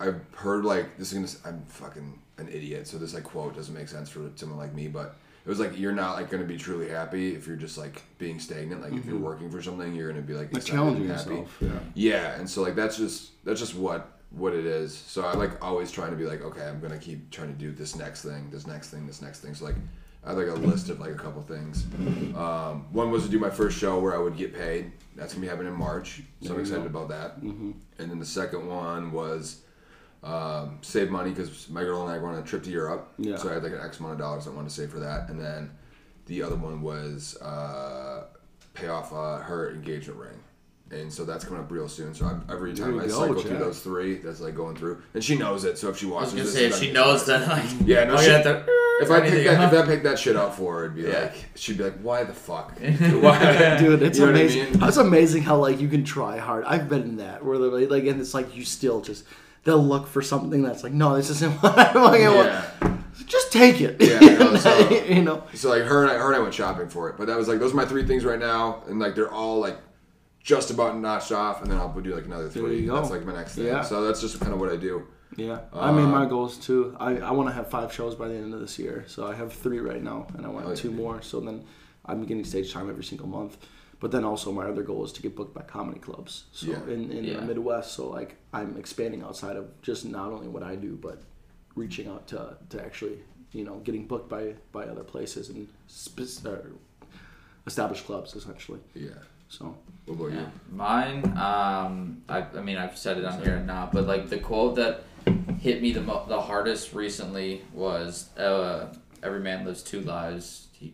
[0.00, 1.54] I've heard like this is gonna.
[1.56, 2.86] I'm fucking an idiot.
[2.86, 5.16] So this like quote doesn't make sense for someone like me, but.
[5.46, 8.38] It was like you're not like gonna be truly happy if you're just like being
[8.38, 8.82] stagnant.
[8.82, 11.30] Like if you're working for something, you're gonna be like, Like challenging happy.
[11.36, 11.56] yourself.
[11.62, 11.78] Yeah.
[11.94, 14.94] Yeah, and so like that's just that's just what what it is.
[14.94, 17.72] So I like always trying to be like, okay, I'm gonna keep trying to do
[17.72, 19.54] this next thing, this next thing, this next thing.
[19.54, 19.76] So like
[20.28, 21.86] I have like a list of like a couple things.
[22.36, 24.92] Um, one was to do my first show where I would get paid.
[25.16, 26.98] That's gonna be happening in March, so I'm excited go.
[26.98, 27.38] about that.
[27.38, 29.62] And then the second one was
[30.22, 33.10] um, save money because my girl and I were on a trip to Europe.
[33.16, 33.36] Yeah.
[33.36, 35.30] So I had like an X amount of dollars I wanted to save for that,
[35.30, 35.70] and then
[36.26, 38.24] the other one was uh,
[38.74, 40.38] pay off uh, her engagement ring.
[40.90, 42.14] And so that's coming up real soon.
[42.14, 45.24] So I, every time I go, cycle through those three, that's like going through, and
[45.24, 45.78] she knows it.
[45.78, 48.04] So if she I watches, was gonna this, say if she knows that like yeah,
[48.04, 48.64] no, she, have to,
[49.00, 49.72] if I pick anything that, up.
[49.72, 51.20] if I pick that shit up for her, it'd be Yeah.
[51.22, 52.72] like, she'd be like, why the fuck?
[52.80, 53.76] Why?
[53.78, 54.72] Dude, it's You know what I amazing.
[54.72, 54.82] mean?
[54.84, 56.64] It's amazing how like you can try hard.
[56.64, 59.24] I've been in that where they're like, like, and it's like you still just
[59.64, 62.64] they'll look for something that's like, no, this isn't what I fucking Yeah.
[62.80, 63.04] want.
[63.26, 63.96] Just take it.
[64.00, 65.42] Yeah, no, so- you know.
[65.54, 67.48] So like her and I, her and I went shopping for it, but that was
[67.48, 69.76] like those are my three things right now, and like they're all like
[70.42, 72.80] just about notched off, and then I'll do like another There three.
[72.80, 72.96] you go.
[72.96, 73.66] That's like my next thing.
[73.66, 73.82] Yeah.
[73.82, 75.06] So that's just kind of what I do.
[75.36, 76.96] Yeah, I made Uh, my goals too.
[76.98, 79.04] I, I want to have five shows by the end of this year.
[79.08, 80.74] So I have three right now, and I want Oh, yeah.
[80.74, 81.20] two more.
[81.22, 81.64] So then
[82.06, 83.56] I'm getting stage time every single month.
[84.00, 86.44] But then also my other goal is to get booked by comedy clubs.
[86.52, 86.82] So Yeah.
[86.84, 87.40] in, in Yeah.
[87.40, 91.20] the Midwest, so like I'm expanding outside of just not only what I do, but
[91.74, 93.18] reaching out to, to actually
[93.52, 96.72] you know getting booked by by other places and spe- or
[97.66, 98.80] established clubs essentially.
[98.94, 99.10] Yeah.
[99.48, 99.74] So
[100.06, 100.40] What about Yeah.
[100.40, 100.46] you?
[100.72, 104.38] Mine, um, I, I mean, I've said it on here and now, but like the
[104.38, 105.04] quote that
[105.60, 108.92] hit me the mo- the hardest recently was, uh,
[109.22, 110.92] "Every man lives two lives." He,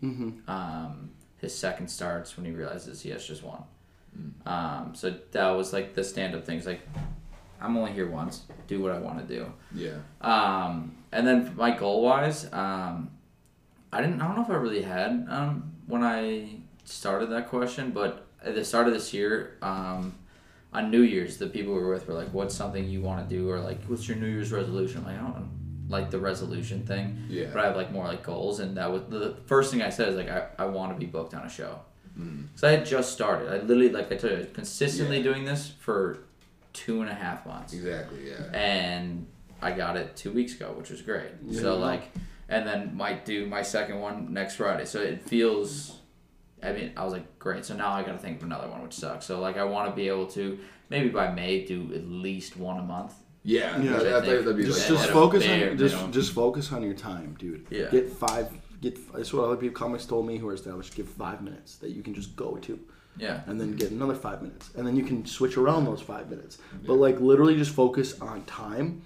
[0.48, 3.64] um, his second starts when he realizes he has just one.
[4.46, 6.66] Um, so that was like the stand up things.
[6.66, 6.80] Like,
[7.60, 8.44] I'm only here once.
[8.66, 9.52] Do what I want to do.
[9.74, 9.96] Yeah.
[10.20, 13.10] Um, and then my goal wise, um,
[13.92, 14.20] I didn't.
[14.20, 18.54] I don't know if I really had um, when I started that question, but at
[18.54, 20.14] the start of this year, um,
[20.74, 23.34] on New Year's, the people we were with were like, "What's something you want to
[23.36, 25.48] do?" or like, "What's your New Year's resolution?" I'm like, I don't
[25.88, 27.50] like the resolution thing, Yeah.
[27.52, 30.08] but I have like more like goals, and that was the first thing I said
[30.08, 31.80] is like, I, I want to be booked on a show.
[32.54, 33.48] So I had just started.
[33.52, 35.24] I literally, like I told you, consistently Mm.
[35.24, 35.32] Yeah.
[35.32, 36.18] doing this for
[36.72, 38.30] two and a half months Exactly.
[38.30, 38.44] Yeah.
[38.56, 39.26] and
[39.60, 41.30] I got it two weeks ago, which was great.
[41.52, 42.12] So like,
[42.48, 44.84] and then might do my second one next Friday.
[44.84, 45.98] So it feels.
[46.64, 47.64] I mean, I was like, great.
[47.64, 49.26] So now I got to think of another one, which sucks.
[49.26, 50.58] So like, I want to be able to
[50.90, 53.14] maybe by May do at least one a month.
[53.42, 53.78] Yeah.
[53.80, 53.92] Yeah.
[53.98, 56.12] that, that, that'd be just like, just focus bare on just minimum.
[56.12, 57.66] just focus on your time, dude.
[57.70, 57.90] Yeah.
[57.90, 58.50] Get five.
[58.80, 60.94] Get that's what other people comics told me who are established.
[60.94, 62.78] Give five minutes that you can just go to,
[63.18, 63.40] Yeah.
[63.46, 66.58] and then get another five minutes, and then you can switch around those five minutes.
[66.86, 69.02] But like literally, just focus on time,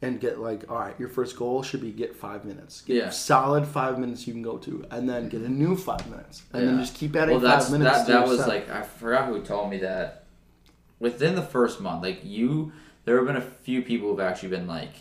[0.00, 0.94] and get like all right.
[0.98, 2.82] Your first goal should be get five minutes.
[2.82, 3.10] Get Yeah.
[3.10, 6.68] solid five minutes you can go to, and then get a new five minutes, and
[6.68, 7.98] then just keep adding Well, that's five minutes.
[7.98, 8.06] that.
[8.06, 8.48] to That was set.
[8.48, 10.24] like I forgot who told me that.
[11.00, 12.72] Within the first month, like you,
[13.04, 14.94] there have been a few people who've actually been like,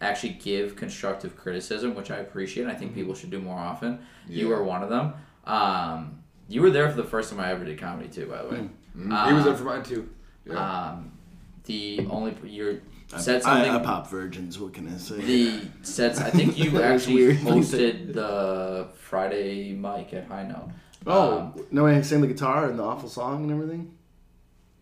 [0.00, 2.62] actually give constructive criticism, which I appreciate.
[2.64, 3.98] and I think people should do more often.
[4.26, 4.56] You Yeah.
[4.56, 5.12] were one of them.
[5.46, 8.48] Um, you were there for the first time I ever did comedy too, by the
[8.48, 8.68] way.
[8.96, 10.08] Mm, he was there for mine too.
[10.46, 10.54] Yeah.
[10.90, 11.12] Um,
[11.64, 12.30] the only
[13.12, 13.70] you said I, something.
[13.72, 14.58] I pop virgins.
[14.58, 15.16] What can I say?
[15.20, 20.70] the said I think you actually hosted the Friday mic at High Note.
[21.06, 21.86] oh Um, no!
[21.86, 23.95] I sang the guitar and the awful song and everything.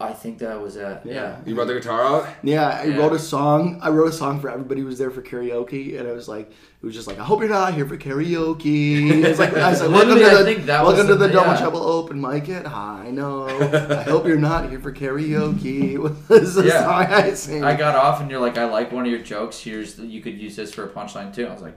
[0.04, 1.00] I think that was it.
[1.04, 1.12] yeah.
[1.14, 1.36] Yeah.
[1.46, 2.28] you brought the guitar out.
[2.42, 2.96] Yeah, I Yeah.
[2.98, 3.78] wrote a song.
[3.82, 6.50] I wrote a song for everybody who was there for karaoke, and I was like,
[6.50, 9.24] it was just like, I hope you're not here for karaoke.
[9.24, 11.52] It's like I said, welcome to the think that was welcome to the- the double
[11.52, 11.58] yeah.
[11.60, 13.10] trouble open mic at High.
[13.10, 15.96] No, I hope you're not here for karaoke.
[16.28, 16.82] was the Yeah.
[16.84, 17.64] song I sang.
[17.64, 19.58] I got off and you're like, I like one of your jokes.
[19.60, 21.46] Here's you could use this for a punchline too.
[21.46, 21.76] I was like,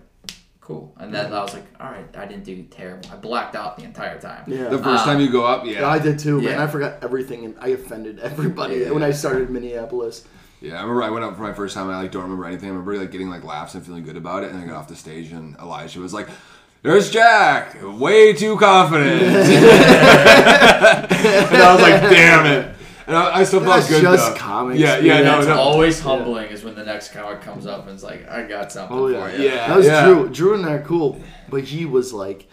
[0.68, 0.93] cool.
[0.97, 3.09] And then I was like, all right, I didn't do terrible.
[3.11, 4.43] I blacked out the entire time.
[4.47, 4.68] yeah.
[4.68, 5.88] The first Uh, time you go up, Yeah, yeah.
[5.89, 6.59] I did too, man.
[6.59, 8.91] I forgot everything, and I offended everybody Yeah.
[8.91, 10.26] when I started Minneapolis.
[10.59, 11.88] Yeah, I remember I went up for my first time.
[11.88, 12.68] and I like don't remember anything.
[12.68, 14.51] I remember like getting like laughs and feeling good about it.
[14.51, 16.28] And I got off the stage and Elijah was like,
[16.82, 19.38] "There's Jack, way too confident." and
[21.61, 22.76] I was like, "Damn it!"
[23.08, 24.01] And I, I still felt That's good.
[24.01, 24.38] just though.
[24.38, 25.05] comics, Yeah, dude.
[25.05, 25.55] yeah, no, That's no.
[25.58, 28.97] always humbling is when the next comic comes up and it's like, I got something
[28.97, 29.47] Oh yeah, for you.
[29.49, 29.68] Yeah.
[29.70, 30.05] That was yeah.
[30.05, 30.30] Drew.
[30.30, 32.49] Drew and I are cool, but he was like,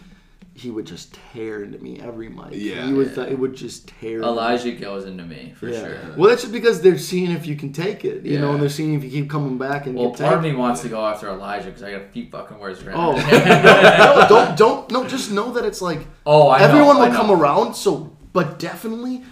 [0.56, 2.50] he would just tear into me every mic.
[2.52, 2.86] Yeah.
[2.86, 3.18] he was.
[3.18, 4.20] It would just tear.
[4.20, 4.24] me.
[4.24, 5.80] Elijah goes into me for Yeah.
[5.80, 5.98] sure.
[6.16, 8.68] Well, that's just because they're seeing if you can take it, you know, and they're
[8.68, 11.04] seeing if you keep coming back and Well, can part of me wants to go
[11.04, 13.00] after Elijah because I got a few fucking words written.
[13.00, 17.00] Oh no, don't don't no, just know that it's like oh, I know, everyone I
[17.00, 17.16] will know.
[17.16, 17.74] come around.
[17.74, 19.24] So, but definitely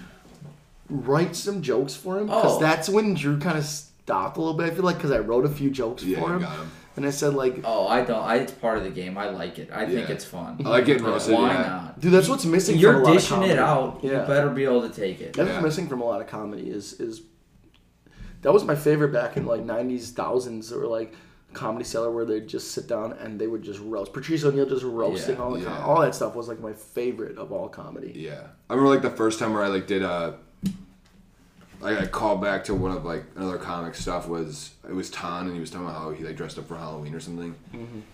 [0.89, 2.61] write some jokes for him because Oh.
[2.61, 4.67] that's when Drew kind of stopped a little bit.
[4.71, 6.71] I feel like because I wrote a few jokes Yeah, for him, got him.
[6.97, 8.23] and I said like, Oh, I don't.
[8.23, 9.17] I, it's part of the game.
[9.17, 9.71] I like it.
[9.73, 10.61] I think it's fun.
[10.65, 11.63] I like getting roasted, Why yeah.
[11.63, 12.01] not?
[12.01, 12.79] dude, that's what's missing.
[12.79, 14.01] You're from a lot of dishing it out.
[14.03, 14.11] Yeah.
[14.23, 15.33] You better be able to take it.
[15.35, 15.55] That's Yeah.
[15.55, 17.23] what's missing from a lot of comedy is is
[18.43, 21.15] that was my favorite back in like nineties thousands or like
[21.53, 24.83] comedy cellar where they'd just sit down and they would just roast Patrice O'Neal just
[24.85, 28.13] roasting Yeah, all the com- all that stuff was like my favorite of all comedy.
[28.17, 30.33] Yeah, I remember like the first time where I like did uh
[31.83, 35.47] like I called back to one of like another comic stuff was it was Tan
[35.47, 37.55] and he was talking about how he like dressed up for Halloween or something.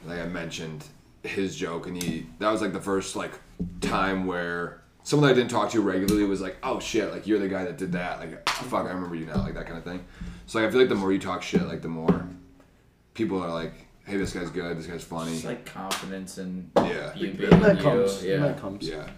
[0.07, 0.85] Like I mentioned
[1.23, 3.33] his joke and he that was like the first like
[3.81, 7.39] time where someone that I didn't talk to regularly was like, oh shit, like you're
[7.39, 8.21] the guy that did that.
[8.21, 10.05] Like fuck, I remember you now, like that kind of thing.
[10.47, 12.27] So like I feel like the more you talk shit, like the more
[13.15, 13.75] people are like,
[14.07, 15.33] hey, this guy's good, this guy's funny.
[15.35, 17.15] It's like confidence and Yeah.
[17.15, 17.83] you being that you.
[17.83, 18.25] comes.
[18.25, 18.39] Yeah.
[18.39, 18.89] That comes.
[18.89, 19.09] Yeah.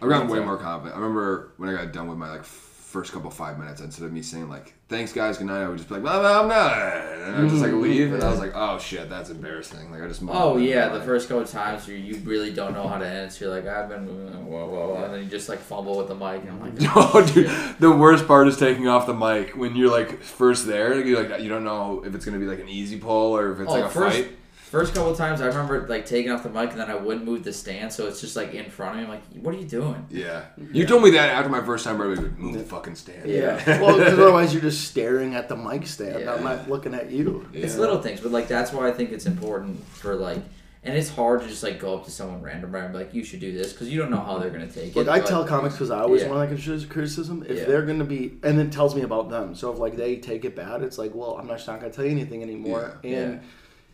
[0.00, 0.96] I've gotten way more confident.
[0.96, 2.44] I remember when I got done with my like
[2.92, 5.78] first couple five minutes, instead of me saying like "Thanks guys, good night," I would
[5.78, 7.80] just be like, "Well, I'm not," and I would just like mm.
[7.80, 11.00] leave, and I was like, "Oh shit, that's embarrassing." Like I just Oh yeah, the
[11.00, 13.46] first couple times you, you really don't know how to answer.
[13.46, 14.06] You're like I've been
[14.46, 16.74] whoa whoa whoa, and then you just like fumble with the mic, and I'm like,
[16.96, 20.66] oh, "No, dude, the worst part is taking off the mic when you're like first
[20.66, 21.02] there.
[21.02, 23.60] You're like you don't know if it's gonna be like an easy pull or if
[23.60, 24.36] it's oh, like a first fight.
[24.72, 27.44] First couple times, I remember like taking off the mic and then I wouldn't move
[27.44, 29.02] the stand, so it's just like in front of me.
[29.04, 30.06] I'm like, what are you doing?
[30.08, 30.44] Yeah.
[30.72, 33.28] You told me that after my first time, I would move the fucking stand.
[33.28, 33.56] Yeah.
[33.82, 36.20] well, because otherwise you're just staring at the mic stand.
[36.20, 36.32] Yeah.
[36.32, 37.46] I'm not looking at you.
[37.52, 40.38] It's little things, but like that's why I think it's important for like,
[40.84, 43.24] and it's hard to just like go up to someone random and be like, you
[43.24, 45.10] should do this because you don't know how they're gonna take Look, it.
[45.10, 46.30] I but- tell comics because I always Yeah.
[46.30, 47.44] want to constructive criticism.
[47.46, 47.64] If Yeah.
[47.66, 49.54] they're going to be, and it tells me about them.
[49.54, 51.94] So if like they take it bad, it's like, well, I'm just not going to
[51.94, 53.10] tell you anything anymore, Yeah.
[53.18, 53.40] and Yeah.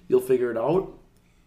[0.09, 0.94] You'll figure it out.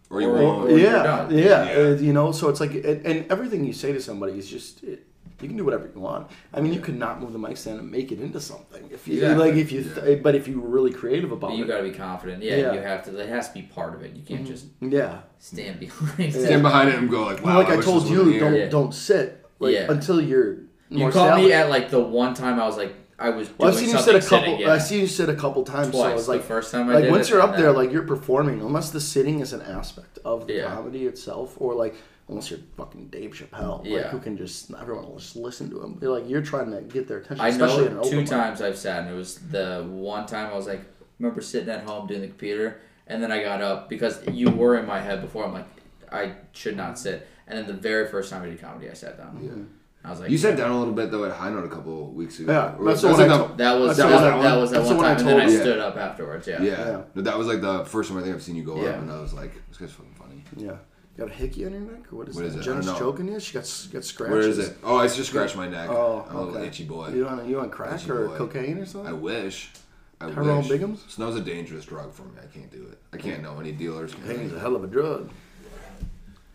[0.10, 0.66] Or you Or- won't.
[0.66, 1.82] or- you're yeah, yeah, Yeah.
[1.82, 2.32] uh, you know.
[2.32, 4.84] So it's like, and, and everything you say to somebody is just.
[4.84, 5.08] It,
[5.42, 6.28] you can do whatever you want.
[6.54, 8.88] I mean, you could not move the mic stand and make it into something.
[8.92, 9.44] If you Exactly.
[9.50, 11.78] like, if you, th- but if you were really creative about But you it, got
[11.78, 12.44] to be confident.
[12.44, 12.74] Yeah, Yeah.
[12.74, 13.18] you have to.
[13.18, 14.14] It has to be part of it.
[14.16, 15.22] You can't just yeah.
[15.40, 16.20] stand behind.
[16.20, 16.30] Yeah.
[16.46, 17.58] Stand behind it and go like, wow.
[17.58, 18.56] like I, wish told you, don't here.
[18.56, 18.70] Yeah.
[18.70, 19.92] don't sit like Yeah.
[19.92, 20.58] until you're.
[20.90, 23.48] You more caught me at like the one time I was like I was.
[23.48, 24.38] Doing Well, I've seen you sit a couple.
[24.40, 24.74] Sitting, yeah.
[24.74, 25.92] I've seen you sit a couple times.
[25.92, 26.12] Twice.
[26.14, 28.04] So it's like the first time I like once it, you're up there, like you're
[28.04, 30.74] performing, unless the sitting is an aspect of the Yeah.
[30.76, 31.96] comedy itself, or like
[32.28, 34.10] unless you're fucking Dave Chappelle, like Yeah.
[34.10, 35.98] who can just everyone will just listen to him.
[36.02, 37.46] You're like you're trying to get their attention.
[37.46, 38.28] I especially in know two open mic.
[38.30, 40.82] times I've sat, and it was the one time I was like,
[41.20, 44.78] remember sitting at home doing the computer, and then I got up because you were
[44.78, 45.46] in my head before.
[45.46, 45.68] I'm like,
[46.12, 47.28] I should not sit.
[47.48, 49.40] And then the very first time I did comedy, I sat down.
[49.44, 49.64] Yeah.
[50.04, 52.08] I was like, You sat down a little bit though at High Note a couple
[52.12, 52.52] weeks ago.
[52.52, 54.56] Yeah, Or- that's the one like I told- that was that was, one I- that
[54.58, 55.60] was that that's the one one I time, and then I told you.
[55.60, 56.48] stood up afterwards.
[56.48, 56.62] Yeah.
[56.64, 56.72] Yeah.
[56.88, 57.02] Yeah.
[57.14, 58.90] No, that was like the first time I think I've seen you go Yeah.
[58.90, 60.44] up, and I was like, this guy's fucking funny.
[60.58, 60.78] Yeah,
[61.18, 62.48] got a hickey on your neck, or what is What that?
[62.50, 62.64] is it?
[62.64, 63.40] Jenna's choking you.
[63.40, 63.62] She got
[63.94, 64.32] got scratches.
[64.34, 64.78] Where is it?
[64.84, 65.90] Oh, I just scratched my neck.
[65.92, 67.10] Oh, I'm a little itchy boy.
[67.10, 68.38] You on you on crack Itchy or boy.
[68.38, 69.08] cocaine or something?
[69.10, 69.72] I wish.
[70.20, 70.68] I Tyrone wish.
[70.70, 71.10] Biggums?
[71.10, 72.32] Snow's a dangerous drug for me.
[72.42, 73.00] I can't do it.
[73.14, 74.14] I can't know any dealers.
[74.14, 75.30] Cocaine's a hell of a drug.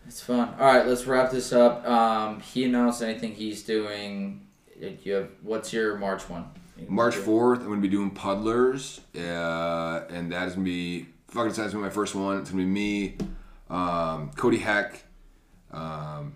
[0.07, 0.55] It's fun.
[0.57, 1.85] All right, let's wrap this up.
[1.85, 4.47] Um, he announced anything he's doing.
[5.03, 6.45] You have what's your March one?
[6.87, 11.69] March 4th, I'm to be doing Puddlers, uh, and that is to be fucking going
[11.69, 12.37] to be my first one.
[12.37, 13.17] It's to be me,
[13.69, 15.03] um, Cody Heck,
[15.71, 16.35] um,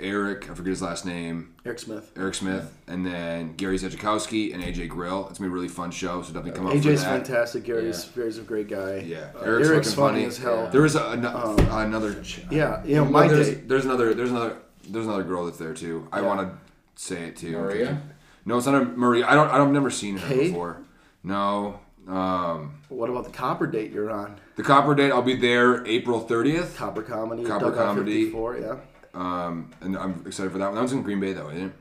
[0.00, 2.10] Eric, I forget his last name, Eric Smith.
[2.16, 5.28] Eric Smith, and then Gary Zedzikowski and AJ Grill.
[5.28, 7.26] It's going to be a really fun show, so definitely come out for AJ's that.
[7.26, 7.64] fantastic.
[7.64, 8.96] Gary's Gary's a great guy.
[9.06, 10.68] Yeah, Uh, Eric's, Eric's funny funny as hell.
[10.70, 12.22] There was a, an- Um, another.
[12.50, 13.54] Yeah, you know, Well, my there's, day.
[13.66, 14.14] there's another.
[14.14, 14.56] There's another.
[14.88, 16.08] There's another girl that's there too.
[16.12, 16.26] I Yeah.
[16.26, 16.56] want to
[17.02, 17.52] say it too.
[17.52, 18.00] Maria?
[18.46, 19.26] No, it's not a Maria.
[19.26, 19.48] I don't.
[19.48, 19.68] I don't.
[19.68, 20.48] I've never seen her Kate?
[20.50, 20.78] before.
[21.22, 21.80] No.
[22.08, 24.36] Um, What about the Copper date you're on?
[24.56, 25.12] the Copper Date.
[25.12, 26.74] I'll be there April 30th.
[26.74, 27.44] Copper Comedy.
[27.44, 28.24] Copper Comedy.
[28.24, 28.74] 54, yeah.
[29.14, 30.74] Um, and I'm excited for that one.
[30.74, 31.72] That one's in Green Bay though, isn't it?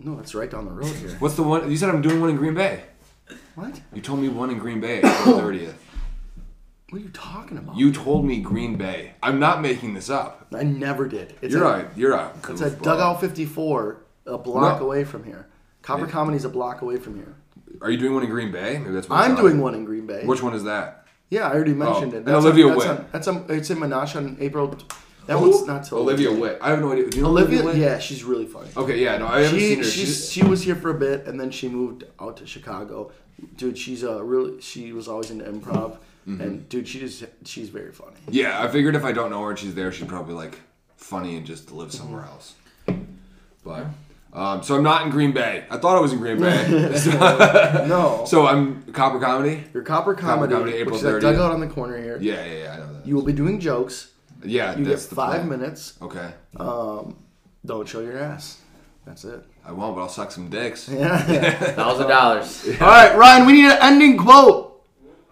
[0.00, 1.10] No, that's right down the road here.
[1.18, 1.70] What's the one?
[1.70, 2.84] You said I'm doing one in Green Bay.
[3.56, 3.80] what?
[3.92, 5.10] You told me one in Green Bay April
[5.40, 5.74] 30th.
[6.90, 7.76] What are you talking about?
[7.76, 9.12] You told me Green Bay.
[9.22, 10.46] I'm not making this up.
[10.54, 11.34] I never did.
[11.42, 11.86] It's You're right.
[11.96, 12.32] You're right.
[12.48, 14.86] It's at Dugout 54, a block No.
[14.86, 15.48] away from here.
[15.82, 16.10] Copper Yeah.
[16.12, 17.34] Comedy's a block away from here.
[17.82, 18.78] Are you doing one in Green Bay?
[18.78, 20.24] Maybe that's what I'm doing one in Green Bay.
[20.24, 21.04] Which one is that?
[21.28, 22.26] Yeah, I already mentioned Oh, it.
[22.26, 22.86] and Olivia that's.
[22.86, 24.74] On, that's on, it's in Menasha on April.
[25.28, 26.58] That one's not till Olivia Witt.
[26.60, 27.08] I have no idea.
[27.08, 27.76] Do you know Olivia, Witt?
[27.76, 28.68] yeah, she's really funny.
[28.76, 29.84] Okay, yeah, no, I haven't She seen her.
[29.84, 33.12] she's, She's, she was here for a bit and then she moved out to Chicago.
[33.56, 36.40] Dude, she's a really she was always into improv Mm-hmm.
[36.42, 38.16] and dude, she just she's very funny.
[38.28, 40.58] yeah, I figured if I don't know her and she's there, she'd probably like
[40.96, 41.96] funny and just live Mm-hmm.
[41.98, 42.54] somewhere else.
[43.64, 43.86] But
[44.32, 45.64] um, so I'm not in Green Bay.
[45.70, 46.96] I thought I was in Green Bay.
[46.98, 47.10] so,
[47.88, 49.64] No, so I'm Copper Comedy.
[49.72, 51.20] your Copper Comedy, Comedy, April which is that 30th.
[51.22, 52.18] dugout on the corner here.
[52.20, 52.72] Yeah, yeah, yeah.
[52.72, 53.06] I know that.
[53.06, 54.10] You will be doing jokes.
[54.44, 55.48] Yeah, You get that's the five plan.
[55.48, 55.98] minutes.
[56.02, 57.16] Okay, Um,
[57.64, 58.60] don't show your ass.
[59.04, 59.42] That's it.
[59.64, 60.88] I won't, but I'll suck some dicks.
[60.92, 61.18] Yeah.
[61.74, 62.66] Thousand dollars.
[62.80, 63.46] All right, Ryan.
[63.46, 64.56] We need an ending quote.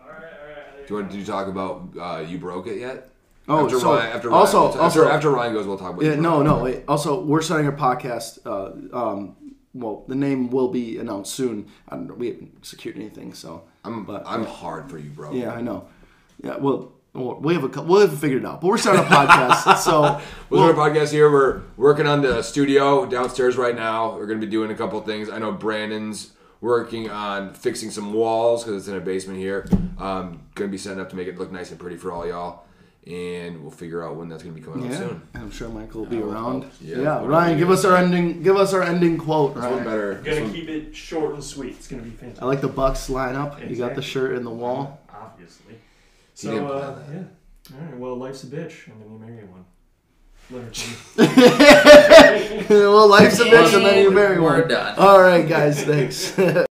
[0.03, 0.87] All right, all right.
[0.87, 3.11] Do you want to talk about uh, you broke it yet?
[3.49, 6.03] Oh, after so Ryan, after also, Ryan, after, also, after Ryan goes, we'll talk about.
[6.05, 6.63] Yeah, you no, no.
[6.65, 6.83] Wait.
[6.89, 8.39] Also, we're starting a podcast.
[8.45, 9.37] Uh, um,
[9.73, 11.69] well, the name will be announced soon.
[11.89, 13.63] I don't know, we haven't secured anything, so.
[13.85, 15.33] I'm But- I'm hard for you, bro.
[15.33, 15.87] Yeah, I know.
[16.43, 18.61] Yeah, well, well, we have a cou- we'll have figured it out.
[18.61, 21.31] But we're starting a podcast, so We're doing a podcast here.
[21.31, 24.15] We're working on the studio downstairs right now.
[24.17, 25.29] We're going to be doing a couple things.
[25.31, 29.69] I know Brandon's working on fixing some walls because it's in a basement here.
[29.99, 32.27] Um, going to be setting up to make it look nice and pretty for all
[32.27, 32.65] y'all.
[33.07, 35.23] And we'll figure out when that's going to be coming out yeah, soon.
[35.35, 36.63] I'm sure Michael will be Yeah, we'll around.
[36.63, 36.75] help.
[36.81, 38.43] Yeah, Yeah, Ryan, give us our ending.
[38.43, 39.55] Give us our ending quote.
[39.55, 39.85] This one Ryan.
[39.85, 40.15] better.
[40.25, 41.75] Gonna one- keep it short and sweet.
[41.77, 42.43] It's gonna be fantastic.
[42.43, 43.71] I like the Bucks lineup.
[43.71, 45.01] You got the shirt in the wall.
[45.15, 45.77] Obviously.
[46.37, 47.07] He So didn't plan uh, that.
[47.15, 47.77] yeah.
[47.79, 47.97] All right.
[47.99, 49.65] Well, life's a bitch, and then you marry one.
[50.51, 50.79] Leonard
[52.71, 54.53] well, life's a bitch, and then you marry one.
[54.53, 54.69] We're one.
[54.69, 54.99] done.
[54.99, 55.83] All right, guys.
[55.83, 56.39] Thanks.